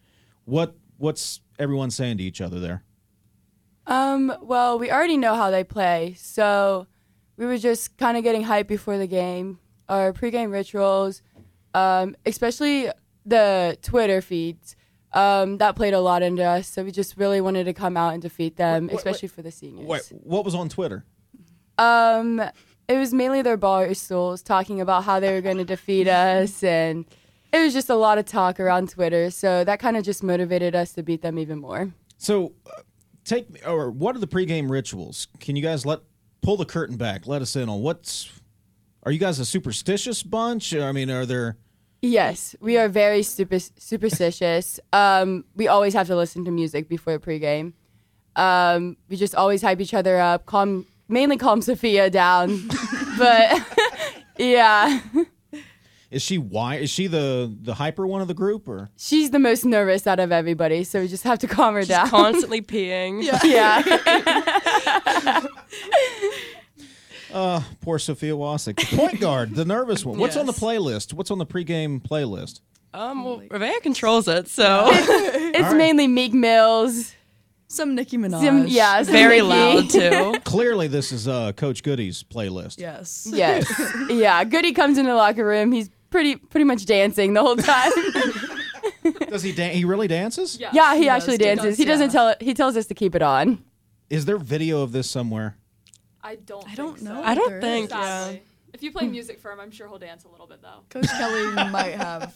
What 0.46 0.76
what's 0.98 1.42
everyone 1.60 1.92
saying 1.92 2.18
to 2.18 2.24
each 2.24 2.42
other 2.42 2.60
there? 2.60 2.84
Um, 3.86 4.34
well, 4.42 4.80
we 4.80 4.92
already 4.92 5.18
know 5.18 5.36
how 5.36 5.52
they 5.52 5.64
play, 5.64 6.16
so 6.18 6.88
we 7.38 7.46
were 7.46 7.60
just 7.60 7.98
kind 7.98 8.18
of 8.18 8.24
getting 8.24 8.44
hyped 8.44 8.68
before 8.68 8.98
the 8.98 9.08
game. 9.08 9.60
Our 9.88 10.12
pregame 10.12 10.52
rituals, 10.52 11.22
um, 11.76 12.16
especially 12.26 12.90
the 13.28 13.78
Twitter 13.84 14.22
feeds, 14.22 14.76
um, 15.14 15.60
that 15.60 15.76
played 15.76 15.94
a 15.94 16.00
lot 16.00 16.24
into 16.24 16.44
us. 16.44 16.68
So 16.68 16.84
we 16.84 16.92
just 16.92 17.16
really 17.16 17.42
wanted 17.42 17.66
to 17.66 17.74
come 17.74 17.96
out 17.96 18.14
and 18.14 18.22
defeat 18.24 18.56
them, 18.58 18.88
Wait, 18.88 18.94
wait, 18.94 18.98
especially 18.98 19.28
for 19.28 19.44
the 19.44 19.52
seniors. 19.52 19.88
Wait, 19.88 20.12
what 20.24 20.46
was 20.46 20.56
on 20.56 20.68
Twitter? 20.68 21.06
Um, 21.78 22.42
it 22.92 22.98
was 22.98 23.14
mainly 23.14 23.42
their 23.42 23.58
bar 23.58 23.94
stools 23.94 24.42
talking 24.42 24.82
about 24.82 25.04
how 25.06 25.20
they 25.20 25.32
were 25.32 25.42
going 25.42 25.58
to 25.58 25.66
defeat 25.66 26.08
us, 26.08 26.64
and 26.64 27.06
it 27.54 27.60
was 27.60 27.74
just 27.74 27.90
a 27.90 27.96
lot 27.96 28.18
of 28.18 28.26
talk 28.26 28.60
around 28.60 28.90
Twitter. 28.90 29.32
So 29.32 29.64
that 29.64 29.80
kind 29.80 29.98
of 29.98 30.04
just 30.04 30.24
motivated 30.24 30.76
us 30.76 30.94
to 30.94 31.04
beat 31.04 31.22
them 31.22 31.40
even 31.40 31.60
more. 31.60 31.92
So, 32.18 32.54
uh, 32.68 32.82
take 33.24 33.48
or 33.66 33.90
what 33.90 34.16
are 34.16 34.20
the 34.20 34.28
pregame 34.28 34.70
rituals? 34.70 35.28
Can 35.40 35.56
you 35.56 35.62
guys 35.62 35.86
let 35.86 36.00
pull 36.42 36.58
the 36.58 36.66
curtain 36.66 36.98
back? 36.98 37.28
Let 37.28 37.42
us 37.42 37.56
in 37.56 37.70
on 37.70 37.82
what's. 37.82 38.32
Are 39.04 39.12
you 39.12 39.20
guys 39.20 39.40
a 39.40 39.46
superstitious 39.46 40.22
bunch? 40.22 40.76
I 40.76 40.92
mean, 40.92 41.10
are 41.10 41.26
there? 41.26 41.58
Yes, 42.02 42.56
we 42.60 42.78
are 42.78 42.88
very 42.88 43.24
super, 43.24 43.60
superstitious. 43.60 44.80
um, 44.94 45.46
we 45.56 45.68
always 45.68 45.94
have 45.94 46.08
to 46.08 46.16
listen 46.16 46.46
to 46.46 46.52
music 46.52 46.88
before 46.88 47.14
a 47.14 47.20
pregame. 47.20 47.74
Um, 48.36 48.98
we 49.10 49.18
just 49.18 49.36
always 49.36 49.62
hype 49.62 49.82
each 49.82 49.94
other 49.94 50.20
up, 50.20 50.46
calm, 50.46 50.86
mainly 51.12 51.38
calm 51.38 51.62
Sophia 51.62 52.10
down. 52.10 52.68
but 53.18 53.62
yeah, 54.38 55.00
Is 56.10 56.22
she 56.22 56.38
why? 56.38 56.76
Is 56.78 56.90
she 56.90 57.08
the 57.08 57.54
the 57.62 57.74
hyper 57.76 58.08
one 58.08 58.22
of 58.22 58.28
the 58.28 58.34
group 58.34 58.68
or? 58.68 58.90
she's 58.98 59.32
the 59.32 59.40
most 59.40 59.64
nervous 59.66 60.08
out 60.08 60.20
of 60.20 60.32
everybody, 60.32 60.84
so 60.84 61.02
we 61.02 61.08
just 61.08 61.24
have 61.24 61.40
to 61.40 61.48
calm 61.48 61.74
her 61.76 61.84
down. 61.86 62.10
Constantly 62.10 62.62
peeing. 62.62 63.24
yeah. 63.44 63.82
Uh, 67.34 67.62
poor 67.80 67.98
Sophia 67.98 68.34
Wasik, 68.34 68.76
the 68.90 68.98
point 68.98 69.22
guard, 69.22 69.56
the 69.56 69.64
nervous 69.64 70.04
one. 70.06 70.20
What's 70.20 70.36
on 70.36 70.46
the 70.48 70.52
playlist? 70.52 71.14
What's 71.14 71.32
on 71.32 71.38
the 71.38 71.46
pregame 71.46 72.02
playlist? 72.02 72.60
Um, 72.94 73.24
well, 73.24 73.40
Revea 73.40 73.82
controls 73.82 74.28
it, 74.28 74.50
so 74.50 74.90
It's 74.92 75.64
right. 75.64 75.78
mainly 75.78 76.08
Meek 76.08 76.34
Mills. 76.34 77.16
Some 77.72 77.96
Nicki 77.96 78.18
Minaj. 78.18 78.44
Some, 78.46 78.68
yeah, 78.68 79.02
some 79.04 79.14
very 79.14 79.38
Nicki. 79.42 79.44
loud 79.44 79.90
too. 79.90 80.40
Clearly, 80.44 80.88
this 80.88 81.12
is 81.14 81.28
uh, 81.28 81.54
Coach 81.54 81.84
Goody's 81.84 82.22
playlist. 82.22 82.80
Yes. 82.80 83.28
Yes. 83.32 83.66
yeah. 84.10 84.44
Goody 84.44 84.74
comes 84.74 84.98
in 84.98 85.06
the 85.06 85.16
locker 85.16 85.46
room. 85.46 85.72
He's 85.72 85.90
pretty 86.10 86.36
pretty 86.36 86.66
much 86.66 86.86
dancing 86.86 87.34
the 87.34 87.42
whole 87.42 87.56
time. 87.56 87.92
Does 89.30 89.42
he? 89.44 89.54
Dan- 89.54 89.74
he 89.74 89.86
really 89.86 90.08
dances? 90.10 90.60
Yeah. 90.60 90.72
yeah, 90.74 90.96
he 90.96 91.04
He 91.04 91.10
actually 91.10 91.38
does, 91.38 91.48
he 91.48 91.56
dances. 91.56 91.66
does, 91.66 91.78
he 91.78 91.86
doesn't 91.86 92.08
yeah. 92.08 92.12
tell 92.12 92.36
he 92.42 92.54
tells 92.54 92.76
us 92.76 92.88
to 92.88 92.94
keep 92.94 93.16
it 93.16 93.22
on. 93.22 93.64
Is 94.10 94.26
there 94.26 94.38
video 94.38 94.82
of 94.82 94.92
this 94.92 95.10
somewhere? 95.10 95.56
I 96.22 96.36
don't. 96.36 96.68
I 96.70 96.76
don't 96.76 96.96
think 96.98 97.10
know. 97.10 97.22
So. 97.22 97.24
I 97.28 97.36
don't 97.36 97.62
think. 97.62 97.86
is. 97.86 97.92
Yeah. 97.92 98.24
Sadly. 98.26 98.42
If 98.74 98.84
you 98.84 98.92
play 98.92 99.08
music 99.08 99.40
for 99.40 99.52
him, 99.52 99.60
I'm 99.62 99.72
sure 99.72 99.88
he'll 99.88 99.98
dance 99.98 100.26
a 100.26 100.28
little 100.30 100.48
bit 100.48 100.62
though. 100.62 100.82
Coach 100.90 101.08
Kelly 101.10 101.54
might 101.72 101.94
have 101.94 102.34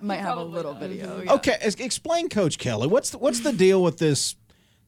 might 0.00 0.16
have 0.18 0.32
a 0.32 0.34
Probably 0.34 0.52
little 0.54 0.74
does. 0.74 0.82
video. 0.88 1.22
yeah. 1.22 1.32
Okay, 1.34 1.56
ex- 1.60 1.74
explain, 1.76 2.28
Coach 2.28 2.58
Kelly. 2.58 2.86
What's 2.86 3.10
the, 3.10 3.18
what's 3.18 3.40
the 3.40 3.52
deal 3.52 3.82
with 3.82 3.98
this 3.98 4.36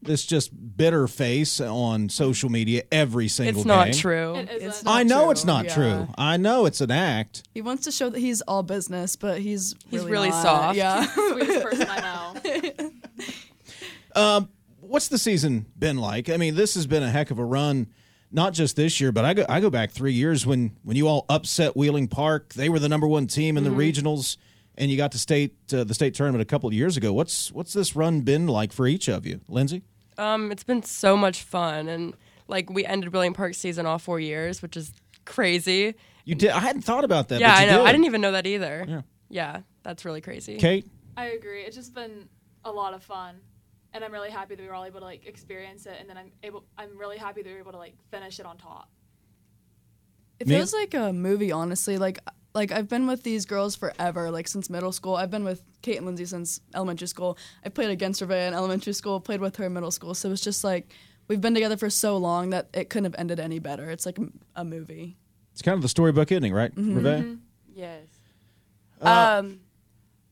this 0.02 0.24
just 0.24 0.50
bitter 0.76 1.06
face 1.06 1.60
on 1.60 2.08
social 2.08 2.48
media 2.50 2.82
every 2.90 3.28
single 3.28 3.54
day. 3.54 3.60
It's 3.60 3.66
not 3.66 3.84
game. 3.86 3.94
true. 3.94 4.34
It 4.36 4.50
isn't. 4.50 4.68
It's 4.68 4.84
not 4.84 4.96
I 4.96 5.02
know 5.02 5.22
true, 5.24 5.30
it's 5.32 5.44
not 5.44 5.64
yeah. 5.66 5.74
true. 5.74 6.08
I 6.16 6.36
know 6.36 6.66
it's 6.66 6.80
an 6.80 6.90
act. 6.90 7.42
He 7.52 7.62
wants 7.62 7.84
to 7.84 7.92
show 7.92 8.08
that 8.10 8.18
he's 8.18 8.40
all 8.42 8.62
business, 8.62 9.16
but 9.16 9.40
he's 9.40 9.74
He's 9.90 10.00
really, 10.00 10.12
really 10.12 10.30
not. 10.30 10.42
soft. 10.42 10.76
Yeah. 10.76 11.04
Sweetest 11.32 11.62
person 11.70 11.86
I 11.90 12.00
know. 14.14 14.48
What's 14.80 15.06
the 15.06 15.18
season 15.18 15.66
been 15.78 15.98
like? 15.98 16.28
I 16.28 16.36
mean, 16.36 16.56
this 16.56 16.74
has 16.74 16.88
been 16.88 17.04
a 17.04 17.10
heck 17.10 17.30
of 17.30 17.38
a 17.38 17.44
run. 17.44 17.86
Not 18.32 18.54
just 18.54 18.74
this 18.74 19.00
year, 19.00 19.12
but 19.12 19.24
I 19.24 19.34
go 19.34 19.44
I 19.48 19.60
go 19.60 19.70
back 19.70 19.92
three 19.92 20.12
years 20.12 20.44
when 20.46 20.76
when 20.82 20.96
you 20.96 21.06
all 21.06 21.26
upset 21.28 21.76
Wheeling 21.76 22.08
Park. 22.08 22.54
They 22.54 22.68
were 22.68 22.80
the 22.80 22.88
number 22.88 23.06
one 23.06 23.28
team 23.28 23.56
in 23.56 23.62
the 23.62 23.70
regionals, 23.70 24.36
and 24.76 24.90
you 24.90 24.96
got 24.96 25.12
to 25.12 25.18
state 25.18 25.54
uh, 25.72 25.84
the 25.84 25.94
state 25.94 26.14
tournament 26.14 26.42
a 26.42 26.44
couple 26.44 26.68
of 26.68 26.72
years 26.74 26.96
ago. 26.96 27.12
What's 27.12 27.52
what's 27.52 27.72
this 27.72 27.94
run 27.94 28.22
been 28.22 28.48
like 28.48 28.72
for 28.72 28.86
each 28.88 29.08
of 29.08 29.26
you, 29.26 29.40
Lindsay? 29.48 29.82
Um, 30.20 30.52
it's 30.52 30.64
been 30.64 30.83
so 30.83 31.16
much 31.16 31.42
fun, 31.42 31.88
and 31.88 32.14
like 32.48 32.68
we 32.70 32.85
ended 32.85 33.11
Brilliant 33.11 33.37
Park 33.37 33.54
season 33.54 33.87
all 33.87 33.98
four 33.98 34.20
years, 34.20 34.61
which 34.62 34.76
is 34.76 34.92
crazy. 35.24 35.94
You 36.24 36.35
did. 36.35 36.50
I 36.50 36.59
hadn't 36.61 36.83
thought 36.83 37.04
about 37.04 37.28
that. 37.28 37.40
yeah, 37.40 37.54
but 37.54 37.62
I 37.62 37.64
know. 37.66 37.78
did. 37.78 37.87
I 37.88 37.92
didn't 37.92 38.04
even 38.06 38.20
know 38.20 38.33
that 38.33 38.46
either. 38.46 38.85
Yeah. 38.88 39.00
Yeah, 39.30 39.61
that's 39.83 40.04
really 40.04 40.20
crazy. 40.20 40.56
Kate, 40.59 40.87
I 41.16 41.26
agree. 41.26 41.62
It's 41.62 41.76
just 41.76 41.94
been 41.94 42.28
a 42.64 42.70
lot 42.70 42.94
of 42.94 43.02
fun, 43.02 43.37
and 43.94 44.04
I'm 44.04 44.12
really 44.12 44.30
happy 44.30 44.56
that 44.56 44.62
we 44.62 44.68
were 44.68 44.74
all 44.74 44.85
able 44.85 45.00
to 45.00 45.06
like 45.06 45.24
experience 45.26 45.87
it, 45.87 45.96
and 46.00 46.09
then 46.11 46.18
I'm 46.18 46.33
able. 46.42 46.64
I'm 46.76 46.98
really 46.98 47.16
happy 47.16 47.42
that 47.42 47.48
we 47.48 47.54
were 47.54 47.61
able 47.61 47.72
to 47.72 47.78
like 47.78 47.94
finish 48.11 48.40
it 48.40 48.46
on 48.46 48.59
top. 48.59 48.90
It 50.38 50.46
Me- 50.48 50.56
feels 50.56 50.72
like 50.74 50.94
a 50.94 51.12
movie, 51.12 51.52
honestly. 51.52 51.96
Like 51.98 52.18
like 52.54 52.72
I've 52.72 52.88
been 52.88 53.06
with 53.06 53.22
these 53.22 53.46
girls 53.46 53.76
forever, 53.76 54.30
like 54.30 54.48
since 54.48 54.68
middle 54.68 54.92
school. 54.92 55.16
I've 55.16 55.30
been 55.30 55.44
with 55.44 55.62
Kate 55.82 55.96
and 55.96 56.06
Lindsay 56.06 56.26
since 56.26 56.60
elementary 56.74 57.08
school. 57.08 57.38
I 57.64 57.68
played 57.68 57.90
against 57.90 58.20
Revea 58.20 58.48
in 58.48 58.54
elementary 58.54 58.92
school, 58.92 59.20
played 59.20 59.40
with 59.40 59.56
her 59.56 59.64
in 59.64 59.72
middle 59.72 59.90
school. 59.90 60.14
So 60.14 60.30
it's 60.32 60.40
just 60.40 60.64
like 60.64 60.92
we've 61.28 61.40
been 61.40 61.54
together 61.54 61.76
for 61.76 61.90
so 61.90 62.16
long 62.16 62.50
that 62.50 62.68
it 62.74 62.90
couldn't 62.90 63.12
have 63.12 63.20
ended 63.20 63.38
any 63.38 63.58
better. 63.58 63.90
It's 63.90 64.06
like 64.06 64.18
a, 64.18 64.26
a 64.56 64.64
movie. 64.64 65.16
it's 65.52 65.62
kind 65.62 65.76
of 65.76 65.82
the 65.82 65.88
storybook 65.88 66.32
ending, 66.32 66.52
right? 66.52 66.74
Mm-hmm. 66.74 67.04
Reve? 67.04 67.38
Yes. 67.74 68.06
Uh, 69.00 69.38
um, 69.38 69.60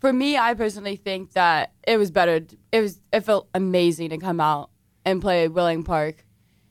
for 0.00 0.12
me, 0.12 0.36
I 0.36 0.54
personally 0.54 0.96
think 0.96 1.32
that 1.32 1.72
it 1.86 1.96
was 1.96 2.10
better. 2.10 2.40
It 2.72 2.80
was. 2.80 3.00
It 3.12 3.20
felt 3.20 3.48
amazing 3.54 4.10
to 4.10 4.18
come 4.18 4.40
out 4.40 4.70
and 5.04 5.20
play 5.20 5.48
Wheeling 5.48 5.84
Park 5.84 6.24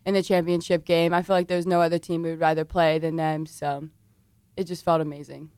in 0.06 0.14
the 0.14 0.24
championship 0.24 0.86
game. 0.86 1.14
I 1.14 1.22
feel 1.22 1.36
like 1.36 1.48
there's 1.48 1.66
no 1.66 1.82
other 1.82 2.00
team 2.00 2.22
we 2.22 2.32
would 2.32 2.40
rather 2.40 2.64
play 2.64 3.00
than 3.00 3.16
them. 3.16 3.46
So 3.46 3.90
it 4.58 4.66
just 4.66 4.84
felt 4.84 5.02
amazing. 5.02 5.50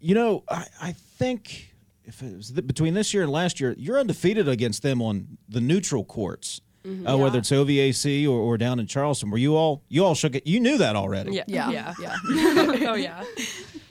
You 0.00 0.14
know, 0.14 0.44
I, 0.48 0.66
I 0.80 0.92
think 0.92 1.74
if 2.04 2.22
it 2.22 2.36
was 2.36 2.50
th- 2.50 2.66
between 2.66 2.94
this 2.94 3.12
year 3.14 3.22
and 3.22 3.32
last 3.32 3.60
year, 3.60 3.74
you're 3.78 3.98
undefeated 3.98 4.48
against 4.48 4.82
them 4.82 5.00
on 5.00 5.38
the 5.48 5.60
neutral 5.60 6.04
courts, 6.04 6.60
uh, 6.84 7.16
whether 7.16 7.38
it's 7.38 7.50
OVAC 7.50 8.26
or, 8.26 8.38
or 8.38 8.58
down 8.58 8.80
in 8.80 8.86
Charleston. 8.86 9.30
Where 9.30 9.38
you 9.40 9.54
all 9.56 9.82
you 9.88 10.04
all 10.04 10.14
shook 10.14 10.34
it. 10.34 10.46
You 10.46 10.58
knew 10.60 10.78
that 10.78 10.96
already. 10.96 11.32
Yeah. 11.32 11.44
Yeah. 11.46 11.70
Yeah. 11.70 11.94
Yeah. 12.00 12.16
oh 12.90 12.94
yeah. 12.94 13.24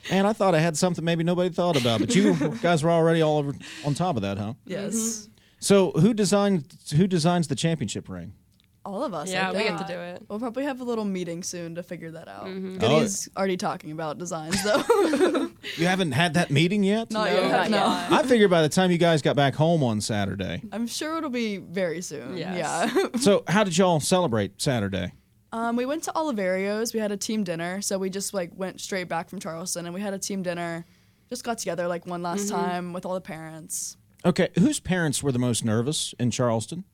And 0.10 0.26
I 0.28 0.34
thought 0.34 0.56
I 0.56 0.60
had 0.60 0.76
something 0.76 1.06
maybe 1.06 1.24
nobody 1.24 1.50
thought 1.54 1.80
about, 1.80 2.00
but 2.02 2.14
you 2.16 2.34
guys 2.62 2.84
were 2.84 2.90
already 2.90 3.22
all 3.22 3.38
over 3.38 3.54
on 3.86 3.94
top 3.94 4.16
of 4.16 4.24
that, 4.24 4.38
huh? 4.38 4.56
yes. 4.66 5.30
So 5.60 5.92
who 5.92 6.14
designed 6.14 6.66
who 6.98 7.06
designs 7.08 7.48
the 7.48 7.56
championship 7.56 8.10
ring? 8.10 8.34
All 8.84 9.04
of 9.04 9.14
us. 9.14 9.30
I 9.30 9.34
Yeah, 9.34 9.52
we 9.52 9.58
think. 9.60 9.78
get 9.78 9.88
to 9.88 9.94
do 9.94 10.00
it. 10.00 10.24
We'll 10.28 10.40
probably 10.40 10.64
have 10.64 10.82
a 10.82 10.84
little 10.84 11.06
meeting 11.06 11.44
soon 11.44 11.76
to 11.76 11.84
figure 11.84 12.10
that 12.12 12.28
out. 12.28 12.46
Mm-hmm. 12.46 12.78
Goodie's 12.80 13.30
already 13.38 13.58
talking 13.58 13.92
about 13.92 14.18
designs 14.18 14.62
though. 14.64 15.50
You 15.78 15.86
haven't 15.86 16.14
had 16.14 16.34
that 16.34 16.50
meeting 16.50 16.84
yet? 16.84 17.12
Not 17.12 17.30
No, 17.30 17.36
yet. 17.42 17.52
not 17.52 17.70
no. 17.70 17.78
yet. 17.78 18.12
I 18.12 18.24
figured 18.28 18.50
by 18.50 18.64
the 18.64 18.70
time 18.70 18.90
you 18.90 18.98
guys 18.98 19.22
got 19.22 19.36
back 19.36 19.54
home 19.54 19.84
on 19.84 20.02
Saturday. 20.02 20.64
I'm 20.72 20.88
sure 20.88 21.18
it'll 21.20 21.30
be 21.30 21.58
very 21.58 22.02
soon. 22.02 22.36
Yes. 22.36 22.92
Yeah. 22.96 23.08
So 23.20 23.44
how 23.48 23.64
did 23.64 23.78
y'all 23.78 24.00
celebrate 24.00 24.60
Saturday? 24.60 25.14
Um, 25.52 25.76
we 25.76 25.86
went 25.86 26.04
to 26.06 26.12
Oliverio's. 26.14 26.94
We 26.96 27.00
had 27.00 27.12
a 27.12 27.18
team 27.18 27.44
dinner, 27.44 27.82
so 27.82 28.00
we 28.00 28.10
just 28.10 28.34
like 28.34 28.52
went 28.56 28.82
straight 28.82 29.08
back 29.08 29.30
from 29.30 29.40
Charleston, 29.40 29.86
and 29.86 29.94
we 29.94 30.02
had 30.02 30.14
a 30.16 30.20
team 30.20 30.42
dinner. 30.42 30.86
Just 31.30 31.44
got 31.44 31.60
together 31.60 31.88
like 31.88 32.08
one 32.08 32.24
last 32.24 32.50
time 32.50 32.92
with 32.94 33.06
all 33.06 33.14
the 33.14 33.22
parents. 33.22 33.98
Okay, 34.26 34.50
whose 34.58 34.80
parents 34.80 35.22
were 35.22 35.32
the 35.32 35.40
most 35.40 35.64
nervous 35.64 36.14
in 36.20 36.32
Charleston? 36.32 36.86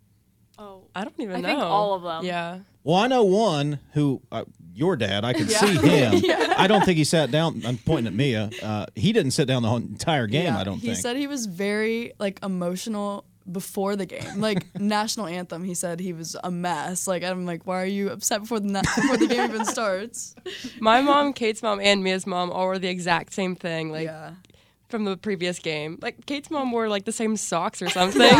I 0.98 1.04
don't 1.04 1.20
even 1.20 1.36
I 1.38 1.42
know. 1.42 1.48
think 1.48 1.62
all 1.62 1.94
of 1.94 2.04
them. 2.04 2.26
Yeah. 2.26 2.60
Well, 2.84 2.96
I 2.96 3.08
know 3.08 3.24
one 3.24 3.80
who, 3.94 4.22
uh, 4.32 4.46
your 4.74 4.96
dad, 4.96 5.24
I 5.26 5.34
could 5.34 5.50
see 5.52 5.76
him. 5.78 6.14
Yeah. 6.24 6.56
I 6.58 6.68
don't 6.68 6.84
think 6.86 6.98
he 6.98 7.04
sat 7.04 7.30
down. 7.32 7.62
I'm 7.66 7.78
pointing 7.78 8.08
at 8.08 8.14
Mia. 8.14 8.50
Uh, 8.64 8.86
he 8.96 9.14
didn't 9.14 9.32
sit 9.32 9.48
down 9.48 9.62
the 9.62 9.70
whole 9.70 9.78
entire 9.78 10.26
game, 10.28 10.46
Yeah, 10.46 10.60
I 10.60 10.64
don't 10.64 10.76
think. 10.76 10.84
he 10.84 10.88
think. 10.90 11.00
said 11.02 11.16
he 11.18 11.28
was 11.28 11.46
very 11.46 12.14
like 12.20 12.40
emotional 12.44 13.26
before 13.52 13.96
the 13.96 14.06
game, 14.06 14.42
like 14.42 14.66
national 14.80 15.28
anthem. 15.28 15.64
He 15.64 15.74
said 15.74 16.00
he 16.00 16.14
was 16.14 16.36
a 16.44 16.50
mess. 16.52 17.08
Like 17.08 17.24
I'm 17.24 17.46
like, 17.46 17.66
why 17.68 17.82
are 17.82 17.86
you 17.86 18.10
upset 18.10 18.42
before 18.42 18.60
the 18.60 18.68
na- 18.70 18.82
before 18.96 19.18
the 19.18 19.28
game 19.28 19.44
even 19.44 19.66
starts? 19.66 20.36
My 20.80 21.02
mom, 21.02 21.34
Kate's 21.34 21.62
mom, 21.62 21.80
and 21.80 22.04
Mia's 22.04 22.26
mom 22.28 22.52
all 22.52 22.66
wore 22.66 22.80
the 22.80 22.90
exact 22.90 23.34
same 23.34 23.56
thing, 23.56 23.92
like 23.92 24.06
yeah. 24.06 24.32
from 24.90 25.06
the 25.06 25.16
previous 25.18 25.60
game. 25.60 25.98
Like 26.02 26.26
Kate's 26.26 26.50
mom 26.52 26.72
wore 26.72 26.90
like 26.90 27.06
the 27.06 27.12
same 27.14 27.38
socks 27.38 27.82
or 27.82 27.90
something. 27.90 28.32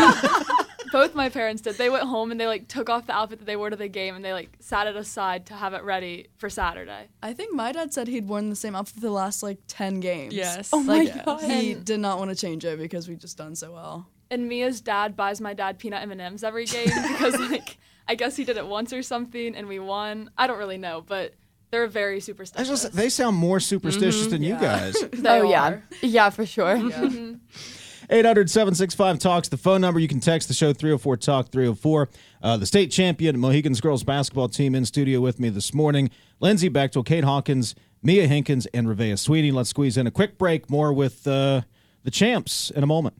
Both 0.92 1.14
my 1.14 1.28
parents 1.28 1.62
did. 1.62 1.76
They 1.76 1.90
went 1.90 2.04
home 2.04 2.30
and 2.30 2.40
they 2.40 2.46
like 2.46 2.68
took 2.68 2.88
off 2.88 3.06
the 3.06 3.14
outfit 3.14 3.40
that 3.40 3.44
they 3.44 3.56
wore 3.56 3.70
to 3.70 3.76
the 3.76 3.88
game 3.88 4.14
and 4.14 4.24
they 4.24 4.32
like 4.32 4.50
sat 4.60 4.86
it 4.86 4.96
aside 4.96 5.46
to 5.46 5.54
have 5.54 5.74
it 5.74 5.82
ready 5.82 6.28
for 6.36 6.48
Saturday. 6.50 7.08
I 7.22 7.32
think 7.32 7.54
my 7.54 7.72
dad 7.72 7.92
said 7.92 8.08
he'd 8.08 8.28
worn 8.28 8.50
the 8.50 8.56
same 8.56 8.74
outfit 8.74 8.94
for 8.94 9.00
the 9.00 9.10
last 9.10 9.42
like 9.42 9.58
ten 9.66 10.00
games. 10.00 10.34
Yes. 10.34 10.70
Oh 10.72 10.82
my 10.82 10.98
Like, 10.98 11.24
god. 11.24 11.42
He 11.42 11.74
did 11.74 12.00
not 12.00 12.18
want 12.18 12.30
to 12.30 12.36
change 12.36 12.64
it 12.64 12.78
because 12.78 13.08
we 13.08 13.16
just 13.16 13.36
done 13.36 13.54
so 13.54 13.72
well. 13.72 14.08
And 14.30 14.48
Mia's 14.48 14.80
dad 14.80 15.16
buys 15.16 15.40
my 15.40 15.54
dad 15.54 15.78
peanut 15.78 16.02
M 16.02 16.10
and 16.10 16.20
M's 16.20 16.44
every 16.44 16.66
game 16.66 16.90
because 17.08 17.38
like 17.38 17.78
I 18.06 18.14
guess 18.14 18.36
he 18.36 18.44
did 18.44 18.56
it 18.56 18.66
once 18.66 18.92
or 18.92 19.02
something 19.02 19.54
and 19.54 19.68
we 19.68 19.78
won. 19.78 20.30
I 20.36 20.46
don't 20.46 20.58
really 20.58 20.78
know, 20.78 21.02
but 21.06 21.34
they're 21.70 21.86
very 21.86 22.16
I 22.16 22.20
superstitious. 22.20 22.68
just, 22.68 22.92
they 22.94 23.08
sound 23.08 23.36
more 23.36 23.60
superstitious 23.60 24.22
mm-hmm. 24.22 24.30
than 24.30 24.42
you 24.42 24.54
guys. 24.54 24.96
Oh 25.24 25.42
yeah, 25.42 25.68
are. 25.68 25.82
yeah 26.00 26.30
for 26.30 26.46
sure. 26.46 26.76
Mm-hmm. 26.76 27.34
800 28.10 28.48
765 28.48 29.18
Talks, 29.18 29.48
the 29.48 29.56
phone 29.58 29.82
number. 29.82 30.00
You 30.00 30.08
can 30.08 30.20
text 30.20 30.48
the 30.48 30.54
show 30.54 30.72
304 30.72 31.16
Talk 31.18 31.50
304. 31.50 32.08
Uh, 32.42 32.56
the 32.56 32.66
state 32.66 32.90
champion 32.90 33.38
Mohigans 33.38 33.80
girls 33.80 34.02
basketball 34.02 34.48
team 34.48 34.74
in 34.74 34.84
studio 34.86 35.20
with 35.20 35.38
me 35.38 35.50
this 35.50 35.74
morning. 35.74 36.10
Lindsay 36.40 36.70
Bechtel, 36.70 37.04
Kate 37.04 37.24
Hawkins, 37.24 37.74
Mia 38.02 38.26
Hinkins, 38.26 38.66
and 38.72 38.86
Revea 38.86 39.18
Sweeney. 39.18 39.50
Let's 39.50 39.70
squeeze 39.70 39.96
in 39.96 40.06
a 40.06 40.10
quick 40.10 40.38
break. 40.38 40.70
More 40.70 40.92
with 40.92 41.26
uh, 41.26 41.62
the 42.04 42.10
champs 42.10 42.70
in 42.70 42.82
a 42.82 42.86
moment. 42.86 43.14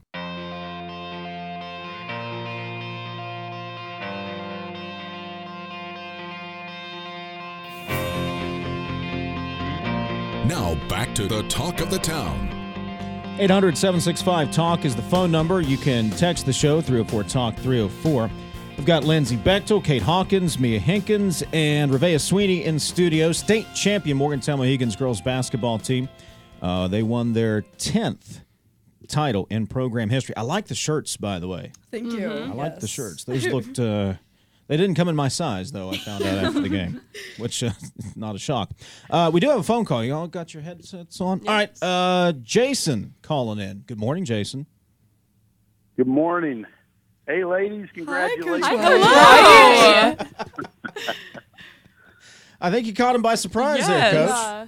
Now 10.46 10.74
back 10.88 11.14
to 11.16 11.26
the 11.26 11.42
talk 11.48 11.82
of 11.82 11.90
the 11.90 11.98
town. 11.98 12.57
800 13.40 13.78
765 13.78 14.50
Talk 14.50 14.84
is 14.84 14.96
the 14.96 15.02
phone 15.02 15.30
number. 15.30 15.60
You 15.60 15.78
can 15.78 16.10
text 16.10 16.44
the 16.44 16.52
show 16.52 16.80
304 16.80 17.22
Talk 17.22 17.54
304. 17.56 18.28
We've 18.76 18.84
got 18.84 19.04
Lindsay 19.04 19.36
Bechtel, 19.36 19.82
Kate 19.82 20.02
Hawkins, 20.02 20.58
Mia 20.58 20.80
Hinkins, 20.80 21.44
and 21.52 21.92
Revea 21.92 22.20
Sweeney 22.20 22.64
in 22.64 22.80
studio. 22.80 23.30
State 23.30 23.66
champion 23.76 24.16
Morgantown 24.16 24.58
Mohigans 24.58 24.96
girls 24.96 25.20
basketball 25.20 25.78
team. 25.78 26.08
Uh, 26.60 26.88
they 26.88 27.04
won 27.04 27.32
their 27.32 27.62
10th 27.62 28.40
title 29.06 29.46
in 29.50 29.68
program 29.68 30.10
history. 30.10 30.36
I 30.36 30.42
like 30.42 30.66
the 30.66 30.74
shirts, 30.74 31.16
by 31.16 31.38
the 31.38 31.46
way. 31.46 31.70
Thank 31.92 32.12
you. 32.12 32.28
I 32.28 32.48
like 32.48 32.80
the 32.80 32.88
shirts. 32.88 33.22
Those 33.22 33.46
looked. 33.46 33.78
Uh, 33.78 34.14
they 34.68 34.76
didn't 34.76 34.94
come 34.94 35.08
in 35.08 35.16
my 35.16 35.28
size, 35.28 35.72
though. 35.72 35.90
I 35.90 35.96
found 35.96 36.22
out 36.24 36.44
after 36.44 36.60
the 36.60 36.68
game, 36.68 37.00
which 37.38 37.64
uh, 37.64 37.70
not 38.16 38.34
a 38.36 38.38
shock. 38.38 38.70
Uh, 39.10 39.30
we 39.32 39.40
do 39.40 39.48
have 39.48 39.58
a 39.60 39.62
phone 39.64 39.84
call. 39.84 40.04
You 40.04 40.14
all 40.14 40.28
got 40.28 40.54
your 40.54 40.62
headsets 40.62 41.20
on. 41.20 41.40
All 41.40 41.54
right, 41.54 41.70
uh, 41.82 42.32
Jason 42.42 43.14
calling 43.22 43.58
in. 43.58 43.78
Good 43.86 43.98
morning, 43.98 44.24
Jason. 44.24 44.66
Good 45.96 46.06
morning. 46.06 46.64
Hey, 47.26 47.44
ladies, 47.44 47.88
congratulations. 47.92 48.64
Hi, 48.66 50.16
Coach 50.16 50.28
Hello. 50.94 51.14
I 52.60 52.70
think 52.70 52.86
you 52.86 52.94
caught 52.94 53.14
him 53.14 53.22
by 53.22 53.34
surprise 53.34 53.86
there, 53.86 54.10
Coach. 54.10 54.30
Uh, 54.30 54.66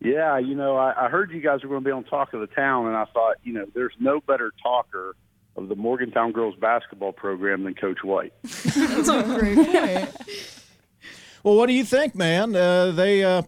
Yeah, 0.00 0.38
you 0.38 0.54
know, 0.54 0.76
I, 0.76 1.06
I 1.06 1.08
heard 1.08 1.30
you 1.32 1.40
guys 1.40 1.62
were 1.62 1.68
going 1.68 1.82
to 1.82 1.84
be 1.84 1.90
on 1.92 2.04
Talk 2.04 2.32
of 2.34 2.40
the 2.40 2.46
Town, 2.46 2.86
and 2.86 2.96
I 2.96 3.06
thought, 3.06 3.36
you 3.42 3.52
know, 3.54 3.66
there's 3.74 3.94
no 3.98 4.20
better 4.20 4.52
talker 4.62 5.16
of 5.56 5.68
the 5.68 5.74
Morgantown 5.74 6.32
girls 6.32 6.54
basketball 6.56 7.12
program 7.12 7.64
than 7.64 7.74
Coach 7.74 8.02
White. 8.02 8.32
That's 8.42 9.08
a 9.08 9.22
great 9.22 9.56
point. 9.66 10.26
Well, 11.42 11.56
what 11.56 11.66
do 11.66 11.72
you 11.72 11.84
think, 11.84 12.14
man? 12.14 12.54
Uh, 12.56 12.90
they 12.90 13.24
uh, 13.24 13.42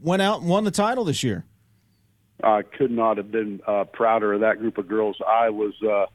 went 0.00 0.22
out 0.22 0.40
and 0.40 0.48
won 0.48 0.64
the 0.64 0.70
title 0.70 1.04
this 1.04 1.22
year. 1.22 1.44
I 2.42 2.62
could 2.62 2.90
not 2.90 3.16
have 3.18 3.30
been 3.30 3.60
uh, 3.66 3.84
prouder 3.84 4.32
of 4.32 4.40
that 4.40 4.58
group 4.58 4.78
of 4.78 4.88
girls. 4.88 5.16
I 5.26 5.50
was 5.50 5.74
uh, 5.82 6.06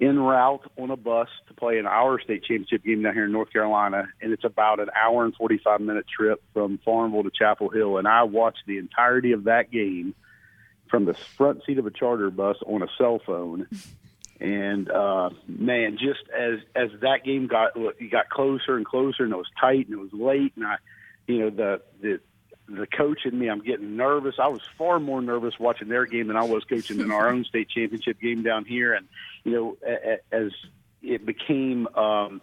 en 0.00 0.18
route 0.18 0.62
on 0.76 0.90
a 0.90 0.96
bus 0.96 1.28
to 1.48 1.54
play 1.54 1.78
in 1.78 1.86
our 1.86 2.20
state 2.20 2.42
championship 2.42 2.84
game 2.84 3.02
down 3.02 3.14
here 3.14 3.24
in 3.24 3.32
North 3.32 3.52
Carolina, 3.52 4.08
and 4.20 4.32
it's 4.32 4.44
about 4.44 4.80
an 4.80 4.88
hour 4.94 5.24
and 5.24 5.34
45 5.36 5.80
minute 5.80 6.06
trip 6.08 6.42
from 6.52 6.78
Farmville 6.84 7.22
to 7.22 7.30
Chapel 7.30 7.68
Hill. 7.68 7.98
And 7.98 8.08
I 8.08 8.24
watched 8.24 8.62
the 8.66 8.78
entirety 8.78 9.32
of 9.32 9.44
that 9.44 9.70
game 9.70 10.14
from 10.88 11.04
the 11.04 11.14
front 11.36 11.62
seat 11.66 11.78
of 11.78 11.86
a 11.86 11.90
charter 11.90 12.30
bus 12.30 12.56
on 12.66 12.82
a 12.82 12.88
cell 12.98 13.20
phone. 13.24 13.66
And 14.40 14.90
uh, 14.90 15.30
man, 15.46 15.96
just 15.98 16.20
as 16.36 16.58
as 16.74 16.90
that 17.00 17.24
game 17.24 17.46
got 17.46 17.72
got 18.10 18.28
closer 18.28 18.76
and 18.76 18.84
closer, 18.84 19.24
and 19.24 19.32
it 19.32 19.36
was 19.36 19.50
tight 19.58 19.88
and 19.88 19.94
it 19.94 20.00
was 20.00 20.12
late, 20.12 20.52
and 20.56 20.66
I, 20.66 20.76
you 21.26 21.38
know, 21.38 21.50
the 21.50 21.82
the 22.00 22.20
the 22.68 22.86
coach 22.86 23.20
in 23.24 23.38
me, 23.38 23.48
I'm 23.48 23.62
getting 23.62 23.96
nervous. 23.96 24.34
I 24.38 24.48
was 24.48 24.60
far 24.76 24.98
more 24.98 25.22
nervous 25.22 25.54
watching 25.58 25.88
their 25.88 26.04
game 26.04 26.26
than 26.26 26.36
I 26.36 26.44
was 26.44 26.64
coaching 26.64 27.00
in 27.00 27.10
our 27.10 27.28
own 27.30 27.44
state 27.48 27.70
championship 27.70 28.20
game 28.20 28.42
down 28.42 28.64
here. 28.64 28.92
And 28.92 29.06
you 29.44 29.52
know, 29.52 29.76
as 30.32 30.50
it 31.02 31.24
became 31.24 31.86
um, 31.94 32.42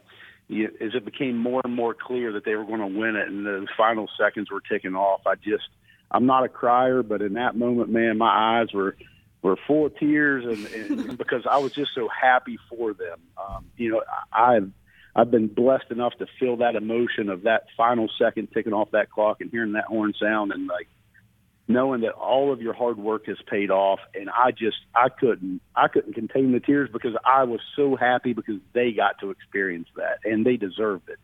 as 0.50 0.96
it 0.96 1.06
became 1.06 1.38
more 1.38 1.62
and 1.64 1.76
more 1.76 1.94
clear 1.94 2.32
that 2.34 2.46
they 2.46 2.56
were 2.56 2.66
going 2.66 2.80
to 2.80 3.00
win 3.00 3.16
it, 3.16 3.28
and 3.28 3.46
the 3.46 3.68
final 3.78 4.10
seconds 4.20 4.50
were 4.50 4.62
ticking 4.62 4.96
off, 4.96 5.22
I 5.28 5.36
just 5.36 5.68
I'm 6.10 6.26
not 6.26 6.44
a 6.44 6.50
crier, 6.50 7.04
but 7.04 7.22
in 7.22 7.34
that 7.34 7.56
moment, 7.56 7.90
man, 7.90 8.18
my 8.18 8.62
eyes 8.62 8.74
were 8.74 8.96
were 9.44 9.58
full 9.68 9.86
of 9.86 9.98
tears, 9.98 10.46
and, 10.46 10.92
and 10.92 11.18
because 11.18 11.46
I 11.50 11.58
was 11.58 11.74
just 11.74 11.92
so 11.94 12.08
happy 12.08 12.58
for 12.70 12.94
them. 12.94 13.20
Um, 13.38 13.66
you 13.78 13.92
know, 13.92 14.02
I've 14.32 14.72
I've 15.16 15.30
been 15.30 15.48
blessed 15.48 15.92
enough 15.92 16.14
to 16.18 16.26
feel 16.40 16.58
that 16.58 16.76
emotion 16.76 17.30
of 17.30 17.44
that 17.44 17.66
final 17.78 18.10
second 18.18 18.48
ticking 18.54 18.74
off 18.74 18.92
that 18.92 19.12
clock 19.12 19.42
and 19.42 19.52
hearing 19.52 19.74
that 19.74 19.86
horn 19.86 20.14
sound 20.20 20.52
and 20.52 20.68
like 20.68 20.88
knowing 21.68 22.02
that 22.02 22.12
all 22.12 22.52
of 22.52 22.62
your 22.62 22.74
hard 22.74 22.98
work 22.98 23.28
has 23.28 23.38
paid 23.48 23.72
off 23.72 24.00
and 24.16 24.30
I 24.30 24.52
just 24.52 24.78
I 24.96 25.10
couldn't 25.10 25.62
I 25.76 25.88
couldn't 25.88 26.14
contain 26.14 26.52
the 26.52 26.60
tears 26.60 26.90
because 26.92 27.16
I 27.24 27.44
was 27.44 27.60
so 27.76 27.96
happy 27.96 28.34
because 28.34 28.60
they 28.74 28.92
got 28.92 29.20
to 29.20 29.30
experience 29.30 29.88
that 29.96 30.20
and 30.24 30.46
they 30.46 30.58
deserved 30.58 31.10
it. 31.10 31.20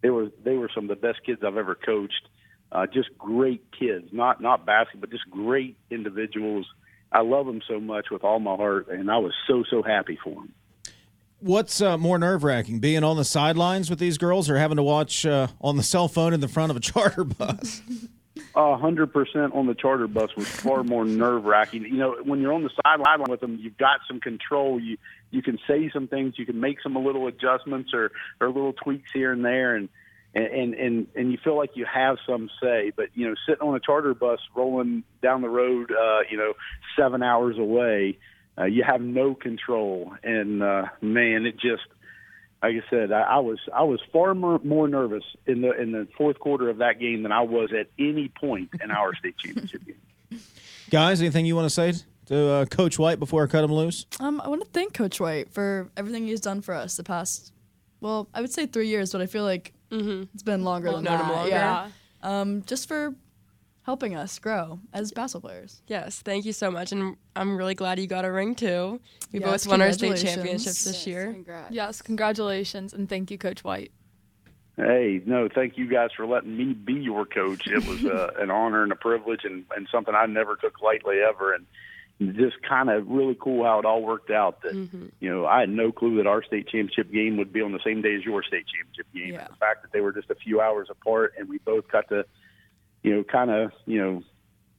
They 0.00 0.10
were 0.10 0.30
they 0.42 0.56
were 0.56 0.70
some 0.74 0.84
of 0.84 0.88
the 0.88 1.06
best 1.06 1.24
kids 1.24 1.42
I've 1.44 1.56
ever 1.56 1.74
coached. 1.74 2.28
Uh, 2.72 2.86
just 2.86 3.16
great 3.18 3.62
kids, 3.78 4.08
not 4.10 4.40
not 4.40 4.66
basketball, 4.66 5.02
but 5.02 5.10
just 5.10 5.30
great 5.30 5.76
individuals. 5.90 6.66
I 7.14 7.20
love 7.20 7.46
them 7.46 7.62
so 7.68 7.78
much 7.78 8.10
with 8.10 8.24
all 8.24 8.40
my 8.40 8.56
heart, 8.56 8.88
and 8.88 9.08
I 9.08 9.18
was 9.18 9.32
so 9.46 9.62
so 9.70 9.82
happy 9.82 10.18
for 10.22 10.34
them. 10.34 10.52
What's 11.38 11.80
uh, 11.80 11.96
more 11.96 12.18
nerve 12.18 12.42
wracking, 12.42 12.80
being 12.80 13.04
on 13.04 13.16
the 13.16 13.24
sidelines 13.24 13.88
with 13.88 14.00
these 14.00 14.18
girls 14.18 14.50
or 14.50 14.58
having 14.58 14.76
to 14.78 14.82
watch 14.82 15.24
uh, 15.24 15.46
on 15.60 15.76
the 15.76 15.82
cell 15.84 16.08
phone 16.08 16.34
in 16.34 16.40
the 16.40 16.48
front 16.48 16.70
of 16.70 16.76
a 16.76 16.80
charter 16.92 17.22
bus? 17.22 17.82
A 18.56 18.76
hundred 18.76 19.12
percent 19.12 19.54
on 19.54 19.66
the 19.66 19.74
charter 19.74 20.08
bus 20.08 20.34
was 20.36 20.48
far 20.48 20.82
more 20.82 21.04
nerve 21.04 21.44
wracking. 21.44 21.82
You 21.82 21.98
know, 21.98 22.16
when 22.24 22.40
you're 22.40 22.52
on 22.52 22.64
the 22.64 22.70
sideline 22.84 23.30
with 23.30 23.40
them, 23.40 23.58
you've 23.60 23.78
got 23.78 24.00
some 24.08 24.18
control. 24.18 24.80
You 24.80 24.96
you 25.30 25.40
can 25.40 25.58
say 25.68 25.90
some 25.92 26.08
things, 26.08 26.34
you 26.36 26.46
can 26.46 26.58
make 26.58 26.80
some 26.82 26.96
little 26.96 27.28
adjustments 27.28 27.94
or 27.94 28.10
or 28.40 28.48
little 28.48 28.72
tweaks 28.72 29.10
here 29.14 29.32
and 29.32 29.44
there, 29.44 29.76
and 29.76 29.88
and 30.34 30.74
and 30.74 31.06
and 31.14 31.32
you 31.32 31.38
feel 31.42 31.56
like 31.56 31.70
you 31.74 31.86
have 31.86 32.18
some 32.26 32.50
say. 32.62 32.92
But 32.94 33.10
you 33.14 33.28
know, 33.28 33.34
sitting 33.46 33.66
on 33.66 33.74
a 33.74 33.80
charter 33.80 34.14
bus 34.14 34.40
rolling 34.54 35.04
down 35.22 35.42
the 35.42 35.48
road, 35.48 35.90
uh, 35.92 36.20
you 36.30 36.36
know, 36.36 36.54
seven 36.96 37.22
hours 37.22 37.58
away 37.58 38.18
uh, 38.56 38.64
you 38.64 38.84
have 38.84 39.00
no 39.00 39.34
control. 39.34 40.14
And 40.22 40.62
uh, 40.62 40.86
man, 41.00 41.46
it 41.46 41.58
just 41.58 41.82
like 42.62 42.76
I 42.76 42.90
said, 42.90 43.12
I, 43.12 43.22
I 43.22 43.38
was 43.38 43.58
I 43.74 43.82
was 43.82 44.00
far 44.12 44.34
more, 44.34 44.60
more 44.62 44.88
nervous 44.88 45.24
in 45.46 45.60
the 45.60 45.72
in 45.80 45.92
the 45.92 46.08
fourth 46.16 46.38
quarter 46.38 46.70
of 46.70 46.78
that 46.78 46.98
game 46.98 47.22
than 47.22 47.32
I 47.32 47.42
was 47.42 47.70
at 47.72 47.88
any 47.98 48.28
point 48.28 48.70
in 48.82 48.90
our 48.90 49.14
state 49.14 49.36
championship 49.38 49.82
game. 49.84 50.40
Guys, 50.90 51.20
anything 51.20 51.46
you 51.46 51.56
want 51.56 51.66
to 51.66 51.70
say 51.70 51.92
to 52.26 52.48
uh, 52.48 52.64
Coach 52.66 52.98
White 52.98 53.18
before 53.18 53.44
I 53.44 53.46
cut 53.46 53.64
him 53.64 53.72
loose? 53.72 54.06
Um, 54.20 54.40
I 54.40 54.48
want 54.48 54.62
to 54.62 54.68
thank 54.68 54.94
Coach 54.94 55.20
White 55.20 55.52
for 55.52 55.90
everything 55.96 56.26
he's 56.26 56.40
done 56.40 56.60
for 56.62 56.74
us 56.74 56.96
the 56.96 57.04
past. 57.04 57.52
Well, 58.00 58.28
I 58.34 58.40
would 58.40 58.52
say 58.52 58.66
three 58.66 58.88
years, 58.88 59.12
but 59.12 59.20
I 59.20 59.26
feel 59.26 59.44
like 59.44 59.73
mm-hmm. 59.94 60.22
it's 60.34 60.42
been 60.42 60.64
longer 60.64 60.92
than 60.92 61.04
that. 61.04 61.28
Longer. 61.28 61.48
Yeah. 61.48 61.88
Um, 62.22 62.62
just 62.66 62.88
for 62.88 63.14
helping 63.84 64.14
us 64.16 64.38
grow 64.38 64.80
as 64.92 65.12
basketball 65.12 65.50
players. 65.50 65.82
Yes, 65.86 66.20
thank 66.20 66.44
you 66.44 66.52
so 66.52 66.70
much, 66.70 66.92
and 66.92 67.16
I'm 67.36 67.56
really 67.56 67.74
glad 67.74 67.98
you 67.98 68.06
got 68.06 68.24
a 68.24 68.32
ring 68.32 68.54
too. 68.54 69.00
We 69.32 69.40
yes, 69.40 69.48
both 69.48 69.70
won 69.70 69.82
our 69.82 69.92
state 69.92 70.16
championships 70.16 70.84
this 70.84 70.94
yes, 70.94 71.06
year. 71.06 71.32
Congrats. 71.32 71.70
Yes, 71.70 72.02
congratulations, 72.02 72.94
and 72.94 73.08
thank 73.08 73.30
you, 73.30 73.38
Coach 73.38 73.62
White. 73.62 73.92
Hey, 74.76 75.20
no, 75.24 75.48
thank 75.54 75.78
you 75.78 75.86
guys 75.86 76.10
for 76.16 76.26
letting 76.26 76.56
me 76.56 76.72
be 76.72 76.94
your 76.94 77.26
coach. 77.26 77.66
It 77.66 77.86
was 77.86 78.04
uh, 78.04 78.32
an 78.38 78.50
honor 78.50 78.82
and 78.82 78.90
a 78.90 78.96
privilege, 78.96 79.44
and, 79.44 79.64
and 79.76 79.86
something 79.92 80.14
I 80.14 80.26
never 80.26 80.56
took 80.56 80.80
lightly 80.80 81.20
ever. 81.20 81.54
And 81.54 81.66
just 82.20 82.62
kind 82.68 82.90
of 82.90 83.08
really 83.08 83.36
cool 83.38 83.64
how 83.64 83.78
it 83.78 83.84
all 83.84 84.02
worked 84.02 84.30
out. 84.30 84.62
That 84.62 84.74
mm-hmm. 84.74 85.06
you 85.20 85.30
know, 85.30 85.46
I 85.46 85.60
had 85.60 85.68
no 85.68 85.92
clue 85.92 86.16
that 86.18 86.26
our 86.26 86.42
state 86.42 86.68
championship 86.68 87.12
game 87.12 87.36
would 87.36 87.52
be 87.52 87.60
on 87.60 87.72
the 87.72 87.80
same 87.84 88.02
day 88.02 88.14
as 88.14 88.24
your 88.24 88.42
state 88.42 88.64
championship 88.66 89.06
game. 89.12 89.34
Yeah. 89.34 89.48
The 89.48 89.56
fact 89.56 89.82
that 89.82 89.92
they 89.92 90.00
were 90.00 90.12
just 90.12 90.30
a 90.30 90.34
few 90.34 90.60
hours 90.60 90.88
apart, 90.90 91.34
and 91.38 91.48
we 91.48 91.58
both 91.58 91.88
got 91.88 92.08
to 92.08 92.24
you 93.04 93.14
know, 93.14 93.22
kind 93.22 93.50
of, 93.50 93.70
you 93.86 94.00
know, 94.00 94.22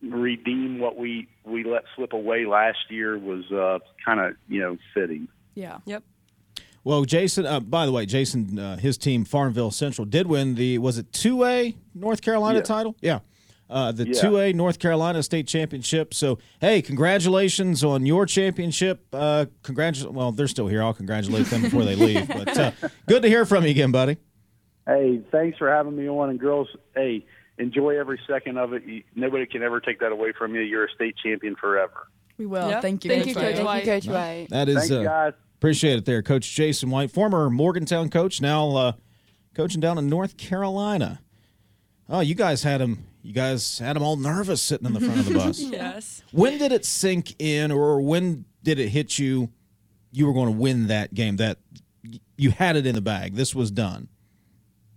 redeem 0.02 0.80
what 0.80 0.98
we 0.98 1.30
we 1.46 1.64
let 1.64 1.84
slip 1.96 2.12
away 2.12 2.46
last 2.46 2.80
year 2.90 3.18
was 3.18 3.50
uh, 3.52 3.80
kind 4.04 4.20
of, 4.20 4.36
you 4.50 4.60
know, 4.60 4.78
fitting. 4.94 5.30
Yeah. 5.54 5.78
Yep. 5.86 6.04
Well, 6.84 7.06
Jason. 7.06 7.46
Uh, 7.46 7.62
by 7.62 7.86
the 7.86 7.92
way, 7.92 8.06
Jason, 8.06 8.60
uh, 8.60 8.78
his 8.78 8.98
team 8.98 9.24
Farmville 9.24 9.72
Central 9.72 10.06
did 10.06 10.28
win 10.28 10.56
the 10.56 10.80
was 10.80 10.98
it 10.98 11.14
two 11.14 11.46
A 11.46 11.76
North 11.94 12.22
Carolina 12.22 12.60
yeah. 12.60 12.64
title? 12.64 12.96
Yeah. 13.00 13.20
Uh, 13.70 13.92
the 13.92 14.08
yeah. 14.08 14.14
2A 14.22 14.54
North 14.54 14.78
Carolina 14.78 15.24
State 15.24 15.48
Championship. 15.48 16.14
So, 16.14 16.38
hey, 16.62 16.82
congratulations 16.82 17.84
on 17.84 18.06
your 18.06 18.26
championship. 18.28 19.06
Uh, 19.12 19.46
congratu- 19.64 20.12
well, 20.12 20.32
they're 20.32 20.48
still 20.48 20.68
here. 20.68 20.84
I'll 20.84 20.94
congratulate 20.94 21.48
them 21.48 21.64
before 21.64 21.84
they 21.84 21.96
leave. 21.96 22.28
But 22.36 22.58
uh, 22.58 22.72
good 23.08 23.24
to 23.24 23.28
hear 23.28 23.46
from 23.46 23.64
you 23.64 23.72
again, 23.72 23.92
buddy. 23.92 24.18
Hey, 24.86 25.22
thanks 25.32 25.58
for 25.58 25.70
having 25.70 25.96
me 25.96 26.08
on. 26.08 26.30
And 26.30 26.40
girls, 26.40 26.68
hey, 26.96 27.26
enjoy 27.58 27.98
every 28.00 28.20
second 28.28 28.58
of 28.58 28.74
it. 28.74 28.84
You, 28.86 29.04
nobody 29.16 29.48
can 29.48 29.64
ever 29.64 29.80
take 29.80 30.00
that 30.00 30.12
away 30.12 30.32
from 30.38 30.54
you. 30.54 30.62
You're 30.62 30.86
a 30.86 30.92
state 30.92 31.16
champion 31.24 31.56
forever. 31.56 32.08
We 32.38 32.46
will. 32.46 32.70
Yep. 32.70 32.82
Thank 32.84 33.04
you. 33.06 33.10
Thank 33.10 33.24
Coach 33.24 33.30
you, 33.30 33.36
Coach 33.36 33.56
White. 33.58 33.66
White. 33.66 33.86
Coach 33.86 34.08
White. 34.08 34.48
That 34.50 34.70
is, 34.70 34.76
Thanks, 34.76 34.92
uh, 34.92 35.04
guys. 35.04 35.34
appreciate 35.58 35.98
it 35.98 36.06
there, 36.06 36.22
Coach 36.22 36.54
Jason 36.54 36.92
White, 36.92 37.10
former 37.10 37.50
Morgantown 37.50 38.10
coach, 38.10 38.42
now 38.42 38.76
uh, 38.76 38.92
coaching 39.56 39.82
down 39.82 39.98
in 39.98 40.08
North 40.08 40.38
Carolina. 40.38 41.22
Oh, 42.08 42.20
you 42.20 42.36
guys 42.36 42.62
had 42.62 42.82
him. 42.82 43.06
You 43.26 43.34
guys 43.34 43.80
had 43.80 43.96
them 43.96 44.04
all 44.04 44.18
nervous 44.18 44.62
sitting 44.62 44.86
in 44.86 44.94
the 44.94 45.00
front 45.00 45.20
of 45.20 45.26
the 45.26 45.34
bus. 45.40 45.60
yes. 45.60 46.22
When 46.32 46.60
did 46.60 46.72
it 46.72 46.86
sink 46.86 47.34
in, 47.40 47.72
or 47.72 48.00
when 48.00 48.46
did 48.62 48.78
it 48.78 48.90
hit 48.90 49.18
you? 49.18 49.50
You 50.12 50.28
were 50.28 50.34
going 50.34 50.54
to 50.54 50.58
win 50.60 50.88
that 50.88 51.14
game. 51.16 51.38
That 51.38 51.58
you 52.38 52.52
had 52.52 52.76
it 52.76 52.86
in 52.86 52.94
the 52.94 53.02
bag. 53.02 53.34
This 53.34 53.56
was 53.56 53.72
done. 53.72 54.10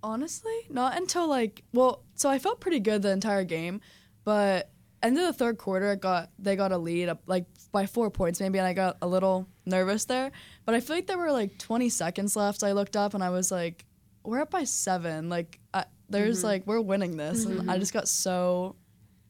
Honestly, 0.02 0.52
not 0.68 0.96
until 0.96 1.26
like 1.26 1.62
well, 1.72 2.04
so 2.14 2.28
I 2.28 2.38
felt 2.38 2.60
pretty 2.60 2.80
good 2.80 3.00
the 3.00 3.10
entire 3.10 3.44
game, 3.44 3.80
but 4.24 4.70
end 5.02 5.16
of 5.18 5.24
the 5.24 5.32
third 5.32 5.56
quarter, 5.56 5.96
got 5.96 6.30
they 6.38 6.54
got 6.54 6.70
a 6.70 6.78
lead 6.78 7.08
up 7.08 7.22
like 7.26 7.46
by 7.72 7.86
four 7.86 8.10
points 8.10 8.40
maybe, 8.40 8.58
and 8.58 8.66
I 8.66 8.74
got 8.74 8.98
a 9.00 9.08
little 9.08 9.48
nervous 9.64 10.04
there. 10.04 10.32
But 10.66 10.74
I 10.74 10.80
feel 10.80 10.96
like 10.96 11.06
there 11.06 11.18
were 11.18 11.32
like 11.32 11.58
20 11.58 11.88
seconds 11.88 12.36
left. 12.36 12.62
I 12.62 12.72
looked 12.72 12.94
up 12.96 13.14
and 13.14 13.24
I 13.24 13.30
was 13.30 13.50
like, 13.50 13.86
"We're 14.22 14.40
up 14.40 14.50
by 14.50 14.64
seven. 14.64 15.28
Like, 15.30 15.58
I, 15.72 15.84
there's 16.08 16.38
mm-hmm. 16.38 16.46
like 16.46 16.66
we're 16.66 16.80
winning 16.80 17.16
this," 17.16 17.44
mm-hmm. 17.44 17.60
and 17.60 17.70
I 17.70 17.78
just 17.78 17.92
got 17.92 18.08
so 18.08 18.76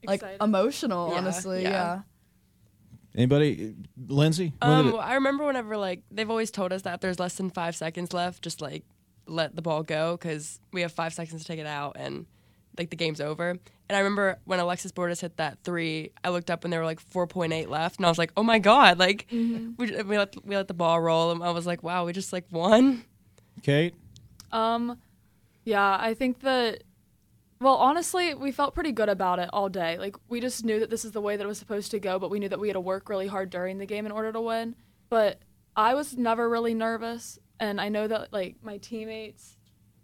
like 0.06 0.16
Excited. 0.16 0.42
emotional. 0.42 1.10
Yeah, 1.10 1.18
honestly, 1.18 1.62
yeah. 1.62 1.70
yeah. 1.70 2.00
Anybody, 3.14 3.74
Lindsay? 4.06 4.52
Um, 4.62 4.96
I 5.00 5.14
remember 5.14 5.44
whenever 5.44 5.76
like 5.76 6.02
they've 6.10 6.30
always 6.30 6.50
told 6.50 6.72
us 6.72 6.82
that 6.82 7.00
there's 7.00 7.18
less 7.18 7.34
than 7.36 7.50
five 7.50 7.74
seconds 7.74 8.12
left, 8.12 8.42
just 8.42 8.60
like 8.60 8.84
let 9.26 9.56
the 9.56 9.62
ball 9.62 9.82
go 9.82 10.16
because 10.16 10.60
we 10.72 10.82
have 10.82 10.92
five 10.92 11.12
seconds 11.12 11.42
to 11.42 11.46
take 11.46 11.58
it 11.58 11.66
out 11.66 11.96
and 11.98 12.26
like 12.78 12.90
the 12.90 12.96
game's 12.96 13.20
over. 13.20 13.50
And 13.50 13.96
I 13.96 13.98
remember 13.98 14.38
when 14.44 14.60
Alexis 14.60 14.92
Borders 14.92 15.20
hit 15.20 15.36
that 15.38 15.58
three, 15.64 16.12
I 16.22 16.28
looked 16.28 16.50
up 16.50 16.64
and 16.64 16.72
there 16.72 16.80
were 16.80 16.86
like 16.86 17.00
4.8 17.00 17.68
left, 17.68 17.96
and 17.96 18.06
I 18.06 18.08
was 18.08 18.18
like, 18.18 18.32
oh 18.36 18.42
my 18.42 18.58
god, 18.58 18.98
like 18.98 19.26
mm-hmm. 19.30 19.72
we, 19.78 20.02
we 20.02 20.18
let 20.18 20.34
we 20.44 20.56
let 20.56 20.68
the 20.68 20.74
ball 20.74 21.00
roll, 21.00 21.32
and 21.32 21.42
I 21.42 21.50
was 21.50 21.66
like, 21.66 21.82
wow, 21.82 22.04
we 22.04 22.12
just 22.12 22.32
like 22.32 22.44
won. 22.50 23.04
Kate. 23.62 23.94
Um, 24.52 24.98
yeah, 25.68 25.96
I 26.00 26.14
think 26.14 26.40
that. 26.40 26.84
Well, 27.60 27.74
honestly, 27.74 28.34
we 28.34 28.52
felt 28.52 28.74
pretty 28.74 28.92
good 28.92 29.08
about 29.08 29.40
it 29.40 29.50
all 29.52 29.68
day. 29.68 29.98
Like 29.98 30.16
we 30.28 30.40
just 30.40 30.64
knew 30.64 30.78
that 30.80 30.90
this 30.90 31.04
is 31.04 31.10
the 31.10 31.20
way 31.20 31.36
that 31.36 31.42
it 31.42 31.48
was 31.48 31.58
supposed 31.58 31.90
to 31.90 31.98
go, 31.98 32.18
but 32.18 32.30
we 32.30 32.38
knew 32.38 32.48
that 32.48 32.60
we 32.60 32.68
had 32.68 32.74
to 32.74 32.80
work 32.80 33.08
really 33.08 33.26
hard 33.26 33.50
during 33.50 33.78
the 33.78 33.86
game 33.86 34.06
in 34.06 34.12
order 34.12 34.32
to 34.32 34.40
win. 34.40 34.76
But 35.10 35.40
I 35.74 35.94
was 35.94 36.16
never 36.16 36.48
really 36.48 36.74
nervous 36.74 37.38
and 37.60 37.80
I 37.80 37.88
know 37.88 38.06
that 38.06 38.32
like 38.32 38.56
my 38.62 38.78
teammates, 38.78 39.56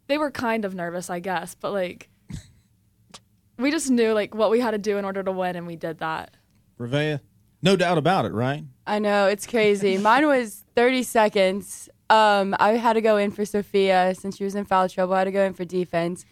they 0.07 0.19
were 0.19 0.31
kind 0.31 0.65
of 0.65 0.75
nervous, 0.75 1.11
I 1.11 1.21
guess, 1.21 1.55
but 1.55 1.73
like 1.73 2.09
we 3.59 3.71
just 3.71 3.91
knew 3.91 4.13
like 4.13 4.35
what 4.35 4.51
we 4.51 4.61
had 4.61 4.73
to 4.73 4.79
do 4.79 4.99
in 4.99 5.05
order 5.05 5.23
to 5.23 5.33
win, 5.33 5.57
and 5.57 5.67
we 5.67 5.77
did 5.77 5.99
that. 5.99 6.37
Revea, 6.79 7.21
no 7.63 7.77
doubt 7.77 7.99
about 7.99 8.25
it, 8.25 8.33
right? 8.33 8.65
I 8.87 8.99
know 8.99 9.29
it's 9.29 9.47
crazy. 9.47 9.97
Mine 9.99 10.27
was 10.27 10.65
30 10.75 11.03
seconds. 11.05 11.89
Um, 12.11 12.55
I 12.59 12.73
had 12.73 12.95
to 12.95 13.01
go 13.01 13.17
in 13.17 13.31
for 13.31 13.45
Sophia 13.45 14.15
since 14.19 14.37
she 14.37 14.45
was 14.45 14.55
in 14.55 14.65
foul 14.65 14.89
trouble. 14.89 15.15
I 15.15 15.19
had 15.19 15.25
to 15.25 15.33
go 15.33 15.45
in 15.45 15.55
for 15.55 15.65
defense. 15.65 16.25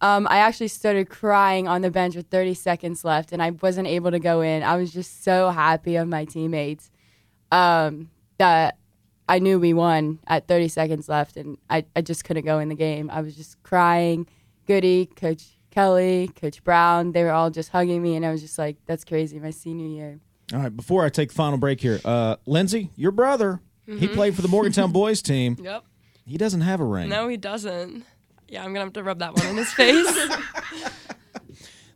Um, 0.00 0.26
I 0.30 0.38
actually 0.38 0.68
started 0.68 1.08
crying 1.08 1.66
on 1.66 1.80
the 1.82 1.90
bench 1.90 2.16
with 2.16 2.26
30 2.28 2.54
seconds 2.54 3.04
left, 3.04 3.32
and 3.32 3.42
I 3.42 3.50
wasn't 3.50 3.88
able 3.88 4.10
to 4.10 4.18
go 4.18 4.42
in. 4.42 4.62
I 4.62 4.76
was 4.76 4.92
just 4.92 5.24
so 5.24 5.50
happy 5.50 5.96
of 5.96 6.06
my 6.06 6.26
teammates 6.26 6.90
um, 7.50 8.10
that 8.38 8.78
I 9.28 9.38
knew 9.38 9.58
we 9.58 9.72
won 9.72 10.20
at 10.26 10.46
30 10.46 10.68
seconds 10.68 11.08
left, 11.08 11.36
and 11.36 11.56
I, 11.70 11.84
I 11.96 12.02
just 12.02 12.24
couldn't 12.24 12.44
go 12.44 12.58
in 12.58 12.68
the 12.68 12.74
game. 12.74 13.10
I 13.10 13.22
was 13.22 13.36
just 13.36 13.62
crying. 13.62 14.26
Goody, 14.66 15.06
Coach 15.06 15.44
Kelly, 15.70 16.30
Coach 16.40 16.64
Brown, 16.64 17.12
they 17.12 17.22
were 17.22 17.32
all 17.32 17.50
just 17.50 17.70
hugging 17.70 18.02
me, 18.02 18.16
and 18.16 18.24
I 18.24 18.32
was 18.32 18.40
just 18.40 18.58
like, 18.58 18.76
that's 18.86 19.04
crazy, 19.04 19.38
my 19.38 19.50
senior 19.50 19.86
year. 19.86 20.20
All 20.52 20.60
right, 20.60 20.74
before 20.74 21.04
I 21.04 21.08
take 21.08 21.28
the 21.30 21.34
final 21.34 21.58
break 21.58 21.80
here, 21.80 22.00
uh, 22.04 22.36
Lindsay, 22.46 22.90
your 22.96 23.10
brother, 23.10 23.60
He 23.86 24.08
played 24.08 24.34
for 24.34 24.42
the 24.42 24.48
Morgantown 24.48 24.92
boys 24.92 25.22
team. 25.22 25.56
Yep. 25.62 25.84
He 26.26 26.36
doesn't 26.36 26.62
have 26.62 26.80
a 26.80 26.84
ring. 26.84 27.08
No, 27.08 27.28
he 27.28 27.36
doesn't. 27.36 28.04
Yeah, 28.48 28.60
I'm 28.64 28.72
gonna 28.72 28.84
have 28.84 28.92
to 28.94 29.02
rub 29.02 29.20
that 29.20 29.34
one 29.34 29.46
in 29.46 29.56
his 29.56 29.72
face. 29.72 30.06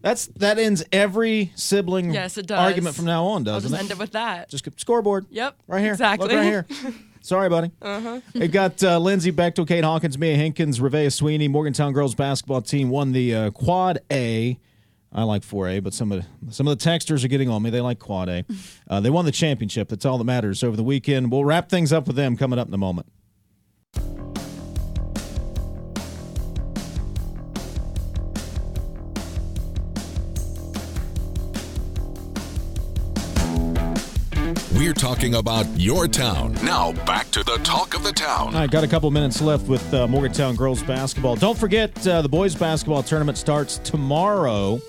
That's 0.03 0.27
that 0.37 0.59
ends 0.59 0.83
every 0.93 1.53
sibling 1.57 2.13
Yes, 2.15 2.39
it 2.39 2.47
does. 2.47 2.59
argument 2.59 2.97
from 2.97 3.05
now 3.05 3.25
on, 3.27 3.41
I'll 3.47 3.55
doesn't 3.61 3.71
just 3.71 3.75
it? 3.81 3.85
end 3.85 3.91
it 3.91 3.99
with 3.99 4.13
that. 4.13 4.49
Just 4.49 4.67
scoreboard. 4.81 5.27
Yep. 5.31 5.57
Right 5.67 5.81
here. 5.83 5.93
Exactly. 5.93 6.29
Look 6.29 6.37
right 6.37 6.45
here. 6.45 6.67
Sorry, 7.21 7.51
buddy. 7.51 7.71
Uh-huh. 7.83 8.21
It 8.35 8.49
got 8.49 8.83
uh, 8.83 8.99
Lindsay 8.99 9.31
Bechtel, 9.31 9.69
Kate 9.69 9.85
Hawkins, 9.85 10.17
Mia 10.17 10.37
Hinkins, 10.37 10.81
Revea 10.81 11.13
Sweeney. 11.13 11.49
Morgantown 11.49 11.93
girls 11.93 12.15
basketball 12.15 12.63
team 12.63 12.89
won 12.89 13.13
the 13.13 13.35
uh, 13.35 13.51
Quad 13.51 13.99
A. 14.11 14.59
I 15.13 15.25
like 15.25 15.43
4A, 15.43 15.83
but 15.83 15.93
some 15.93 16.13
of 16.13 16.23
the, 16.23 16.53
some 16.53 16.69
of 16.69 16.79
the 16.79 16.85
texters 16.85 17.25
are 17.25 17.29
getting 17.29 17.49
on 17.49 17.63
me. 17.63 17.71
They 17.71 17.81
like 17.81 17.99
Quad 17.99 18.29
A. 18.29 18.45
Uh, 18.89 18.99
they 18.99 19.09
won 19.11 19.25
the 19.25 19.31
championship. 19.31 19.89
That's 19.89 20.05
all 20.05 20.19
that 20.19 20.25
matters 20.25 20.65
over 20.65 20.77
the 20.77 20.83
weekend. 20.83 21.31
We'll 21.31 21.45
wrap 21.45 21.69
things 21.69 21.93
up 21.93 22.09
with 22.09 22.17
them 22.17 22.37
coming 22.37 22.59
up 22.59 22.67
in 22.67 22.75
a 22.75 22.79
moment. 22.79 23.07
We're 34.75 34.95
talking 34.95 35.35
about 35.35 35.67
your 35.79 36.09
town. 36.09 36.55
Now 36.65 36.93
back 37.05 37.31
to 37.33 37.45
the 37.45 37.59
talk 37.63 37.95
of 37.95 38.03
the 38.03 38.13
town. 38.13 38.55
All 38.55 38.61
right, 38.61 38.71
got 38.71 38.83
a 38.83 38.89
couple 38.89 39.11
minutes 39.11 39.41
left 39.43 39.69
with 39.69 39.93
uh, 39.93 40.09
Morgantown 40.09 40.57
girls 40.57 40.83
basketball. 40.83 41.37
Don't 41.37 41.59
forget, 41.59 42.07
uh, 42.07 42.23
the 42.23 42.29
boys 42.29 42.55
basketball 42.55 43.03
tournament 43.03 43.37
starts 43.37 43.79
tomorrow. 43.79 44.81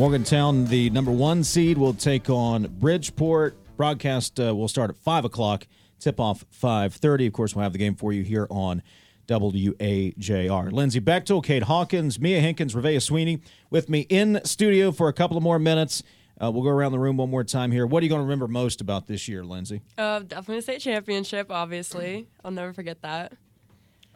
Morgantown, 0.00 0.64
the 0.64 0.88
number 0.88 1.10
one 1.10 1.44
seed, 1.44 1.76
will 1.76 1.92
take 1.92 2.30
on 2.30 2.74
Bridgeport. 2.78 3.54
Broadcast 3.76 4.40
uh, 4.40 4.56
will 4.56 4.66
start 4.66 4.88
at 4.88 4.96
five 4.96 5.26
o'clock. 5.26 5.66
Tip 5.98 6.18
off 6.18 6.42
five 6.48 6.94
thirty. 6.94 7.26
Of 7.26 7.34
course, 7.34 7.54
we'll 7.54 7.64
have 7.64 7.74
the 7.74 7.78
game 7.78 7.94
for 7.94 8.10
you 8.10 8.22
here 8.22 8.46
on 8.48 8.82
WAJR. 9.28 10.72
Lindsay 10.72 11.02
Bechtel, 11.02 11.44
Kate 11.44 11.64
Hawkins, 11.64 12.18
Mia 12.18 12.40
Hinkins, 12.40 12.74
Revea 12.74 13.02
Sweeney 13.02 13.42
with 13.68 13.90
me 13.90 14.06
in 14.08 14.40
studio 14.42 14.90
for 14.90 15.08
a 15.08 15.12
couple 15.12 15.36
of 15.36 15.42
more 15.42 15.58
minutes. 15.58 16.02
Uh, 16.42 16.50
we'll 16.50 16.64
go 16.64 16.70
around 16.70 16.92
the 16.92 16.98
room 16.98 17.18
one 17.18 17.28
more 17.28 17.44
time 17.44 17.70
here. 17.70 17.86
What 17.86 18.02
are 18.02 18.04
you 18.04 18.08
going 18.08 18.20
to 18.20 18.24
remember 18.24 18.48
most 18.48 18.80
about 18.80 19.06
this 19.06 19.28
year, 19.28 19.44
Lindsay? 19.44 19.82
Uh, 19.98 20.20
definitely 20.20 20.56
the 20.56 20.62
state 20.62 20.80
championship, 20.80 21.50
obviously. 21.50 22.26
I'll 22.42 22.52
never 22.52 22.72
forget 22.72 23.02
that. 23.02 23.34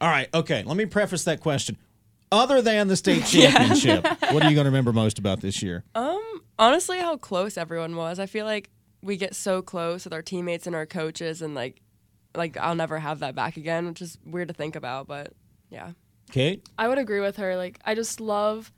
All 0.00 0.08
right, 0.08 0.30
okay. 0.32 0.62
Let 0.62 0.78
me 0.78 0.86
preface 0.86 1.24
that 1.24 1.40
question. 1.40 1.76
Other 2.34 2.60
than 2.60 2.88
the 2.88 2.96
state 2.96 3.24
championship, 3.26 4.04
what 4.04 4.42
are 4.42 4.48
you 4.48 4.54
going 4.54 4.64
to 4.64 4.70
remember 4.70 4.92
most 4.92 5.18
about 5.20 5.40
this 5.40 5.62
year? 5.62 5.84
Um, 5.94 6.42
honestly, 6.58 6.98
how 6.98 7.16
close 7.16 7.56
everyone 7.56 7.94
was. 7.94 8.18
I 8.18 8.26
feel 8.26 8.44
like 8.44 8.70
we 9.02 9.16
get 9.16 9.36
so 9.36 9.62
close 9.62 10.04
with 10.04 10.12
our 10.12 10.22
teammates 10.22 10.66
and 10.66 10.74
our 10.74 10.84
coaches, 10.86 11.42
and 11.42 11.54
like, 11.54 11.80
like 12.34 12.56
I'll 12.56 12.74
never 12.74 12.98
have 12.98 13.20
that 13.20 13.36
back 13.36 13.56
again, 13.56 13.86
which 13.86 14.02
is 14.02 14.18
weird 14.24 14.48
to 14.48 14.54
think 14.54 14.74
about. 14.74 15.06
But 15.06 15.32
yeah, 15.70 15.92
Kate? 16.32 16.68
I 16.76 16.88
would 16.88 16.98
agree 16.98 17.20
with 17.20 17.36
her. 17.36 17.56
Like, 17.56 17.78
I 17.84 17.94
just 17.94 18.20
love 18.20 18.72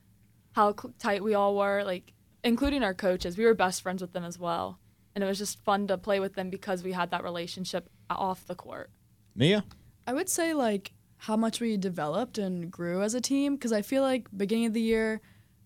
how 0.52 0.74
cl- 0.78 0.94
tight 0.98 1.24
we 1.24 1.34
all 1.34 1.56
were, 1.56 1.82
like, 1.82 2.12
including 2.44 2.82
our 2.82 2.94
coaches. 2.94 3.38
We 3.38 3.44
were 3.44 3.54
best 3.54 3.82
friends 3.82 4.02
with 4.02 4.12
them 4.12 4.24
as 4.24 4.38
well. 4.38 4.78
And 5.14 5.24
it 5.24 5.26
was 5.26 5.38
just 5.38 5.64
fun 5.64 5.86
to 5.86 5.96
play 5.96 6.20
with 6.20 6.34
them 6.34 6.50
because 6.50 6.82
we 6.82 6.92
had 6.92 7.10
that 7.10 7.24
relationship 7.24 7.88
off 8.10 8.46
the 8.46 8.54
court. 8.54 8.90
Mia? 9.34 9.64
I 10.06 10.12
would 10.12 10.28
say 10.28 10.54
like 10.54 10.92
how 11.18 11.36
much 11.36 11.60
we 11.60 11.76
developed 11.76 12.38
and 12.38 12.70
grew 12.70 13.02
as 13.02 13.14
a 13.14 13.20
team 13.20 13.56
because 13.56 13.72
I 13.72 13.82
feel 13.82 14.02
like 14.02 14.28
beginning 14.36 14.66
of 14.66 14.74
the 14.74 14.82
year 14.82 15.20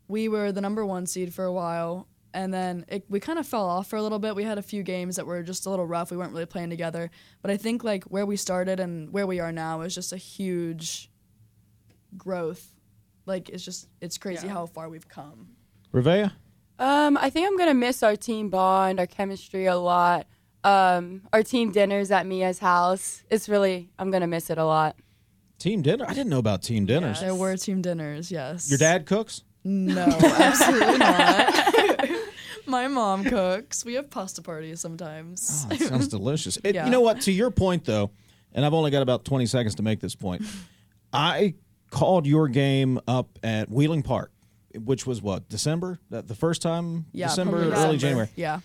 we 0.09 0.29
were 0.29 0.53
the 0.53 0.61
number 0.61 0.85
one 0.85 1.07
seed 1.07 1.35
for 1.35 1.45
a 1.45 1.53
while 1.53 2.07
and 2.33 2.53
then 2.53 2.85
it, 2.89 3.05
we 3.09 3.21
kind 3.21 3.39
of 3.39 3.47
fell 3.47 3.69
off 3.69 3.89
for 3.89 3.97
a 3.97 4.03
little 4.03 4.19
bit. 4.19 4.37
We 4.37 4.45
had 4.45 4.59
a 4.59 4.63
few 4.63 4.83
games 4.83 5.17
that 5.17 5.27
were 5.27 5.43
just 5.43 5.67
a 5.67 5.71
little 5.71 5.87
rough. 5.87 6.11
We 6.11 6.17
weren't 6.17 6.33
really 6.33 6.47
playing 6.47 6.71
together, 6.71 7.11
but 7.43 7.51
I 7.51 7.57
think 7.57 7.83
like 7.85 8.05
where 8.05 8.27
we 8.27 8.37
started 8.37 8.81
and 8.81 9.13
where 9.13 9.27
we 9.27 9.41
are 9.41 9.53
now 9.53 9.81
is 9.83 9.95
just 9.95 10.13
a 10.13 10.17
huge 10.17 11.11
growth. 12.17 12.73
Like 13.27 13.49
it's 13.49 13.65
just 13.65 13.89
it's 14.01 14.19
crazy 14.19 14.49
how 14.49 14.67
far 14.67 14.89
we've 14.89 15.09
come. 15.09 15.49
Revea? 15.93 16.33
Um, 16.79 17.19
I 17.19 17.31
think 17.31 17.47
I'm 17.47 17.59
gonna 17.59 17.75
miss 17.75 18.03
our 18.03 18.17
team 18.17 18.49
bond, 18.49 19.01
our 19.01 19.07
chemistry 19.07 19.67
a 19.67 19.77
lot. 19.77 20.27
Um, 20.63 21.23
our 21.33 21.43
team 21.43 21.73
dinners 21.73 22.11
at 22.11 22.27
Mia's 22.27 22.59
house. 22.59 23.23
It's 23.31 23.49
really 23.49 23.91
I'm 23.99 24.11
gonna 24.11 24.27
miss 24.27 24.51
it 24.51 24.59
a 24.59 24.65
lot. 24.65 24.97
Team 25.61 25.83
dinner? 25.83 26.05
I 26.09 26.15
didn't 26.15 26.31
know 26.31 26.39
about 26.39 26.63
team 26.63 26.87
dinners. 26.87 27.21
There 27.21 27.35
were 27.35 27.57
team 27.57 27.83
dinners, 27.83 28.33
yes. 28.33 28.69
Your 28.71 28.79
dad 28.79 29.07
cooks? 29.07 29.43
No, 29.63 30.05
absolutely 30.07 30.97
not. 30.99 32.09
My 32.67 32.89
mom 32.89 33.25
cooks. 33.25 33.85
We 33.85 33.95
have 33.95 34.09
pasta 34.11 34.41
parties 34.43 34.81
sometimes. 34.81 35.67
Oh, 35.67 35.69
that 35.69 35.81
sounds 35.81 36.09
delicious. 36.09 36.57
It- 36.65 36.75
Yeah. 36.75 36.87
You 36.87 36.91
know 36.91 37.03
what? 37.03 37.21
To 37.23 37.33
your 37.33 37.51
point, 37.51 37.85
though, 37.85 38.11
and 38.55 38.65
I've 38.65 38.73
only 38.75 38.91
got 38.91 39.03
about 39.03 39.25
20 39.27 39.45
seconds 39.47 39.75
to 39.77 39.83
make 39.83 40.01
this 40.01 40.15
point, 40.15 40.43
I 41.13 41.55
called 41.91 42.27
your 42.27 42.49
game 42.49 42.99
up 43.07 43.39
at 43.43 43.69
Wheeling 43.71 44.03
Park, 44.03 44.33
which 44.75 45.07
was 45.07 45.21
what, 45.21 45.49
December? 45.51 45.99
The 46.09 46.35
first 46.35 46.63
time? 46.63 47.05
Yeah, 47.13 47.27
December, 47.29 47.59
early 47.59 47.71
December. 47.71 47.97
January. 47.99 48.29
Yeah. 48.35 48.61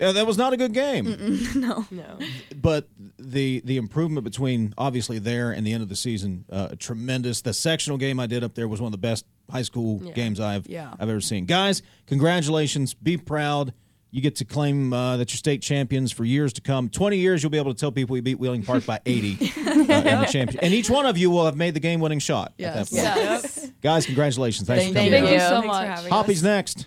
Yeah, 0.00 0.12
that 0.12 0.26
was 0.26 0.38
not 0.38 0.52
a 0.54 0.56
good 0.56 0.72
game. 0.72 1.04
no. 1.54 1.84
no. 1.90 2.18
but 2.56 2.88
the 3.18 3.60
the 3.66 3.76
improvement 3.76 4.24
between 4.24 4.72
obviously 4.78 5.18
there 5.18 5.52
and 5.52 5.66
the 5.66 5.72
end 5.74 5.82
of 5.82 5.88
the 5.90 5.96
season 5.96 6.46
uh, 6.50 6.68
tremendous. 6.78 7.42
The 7.42 7.52
sectional 7.52 7.98
game 7.98 8.18
I 8.18 8.26
did 8.26 8.42
up 8.42 8.54
there 8.54 8.66
was 8.66 8.80
one 8.80 8.86
of 8.88 8.92
the 8.92 8.98
best 8.98 9.26
high 9.50 9.62
school 9.62 10.00
Yeah. 10.02 10.12
games 10.12 10.40
I've 10.40 10.66
Yeah. 10.66 10.94
I've 10.98 11.10
ever 11.10 11.20
seen. 11.20 11.44
Guys, 11.44 11.82
congratulations! 12.06 12.94
Be 12.94 13.16
proud. 13.16 13.74
You 14.12 14.20
get 14.20 14.34
to 14.36 14.44
claim 14.44 14.92
uh, 14.92 15.18
that 15.18 15.30
you're 15.30 15.36
state 15.38 15.62
champions 15.62 16.10
for 16.10 16.24
years 16.24 16.52
to 16.54 16.60
come. 16.60 16.88
Twenty 16.88 17.18
years, 17.18 17.42
you'll 17.42 17.50
be 17.50 17.58
able 17.58 17.72
to 17.74 17.78
tell 17.78 17.92
people 17.92 18.16
you 18.16 18.22
beat 18.22 18.40
Wheeling 18.40 18.62
Park 18.64 18.84
by 18.86 19.00
eighty 19.06 19.36
uh, 19.56 19.70
in 19.70 19.86
the 19.86 20.28
champion. 20.30 20.64
And 20.64 20.72
each 20.74 20.90
one 20.90 21.06
of 21.06 21.16
you 21.18 21.30
will 21.30 21.44
have 21.44 21.56
made 21.56 21.74
the 21.74 21.80
game-winning 21.80 22.18
shot. 22.18 22.52
at 22.58 22.74
that 22.74 22.92
Yes. 22.92 23.70
Guys, 23.82 24.06
congratulations! 24.06 24.66
Thanks 24.66 24.84
Thank 24.84 24.94
for 24.96 24.98
coming. 25.00 25.12
you. 25.12 25.28
Thank 25.28 25.40
down. 25.40 25.62
you 25.62 25.62
so 25.62 25.66
much. 25.68 26.08
Hoppy's 26.08 26.38
us. 26.38 26.42
next. 26.44 26.86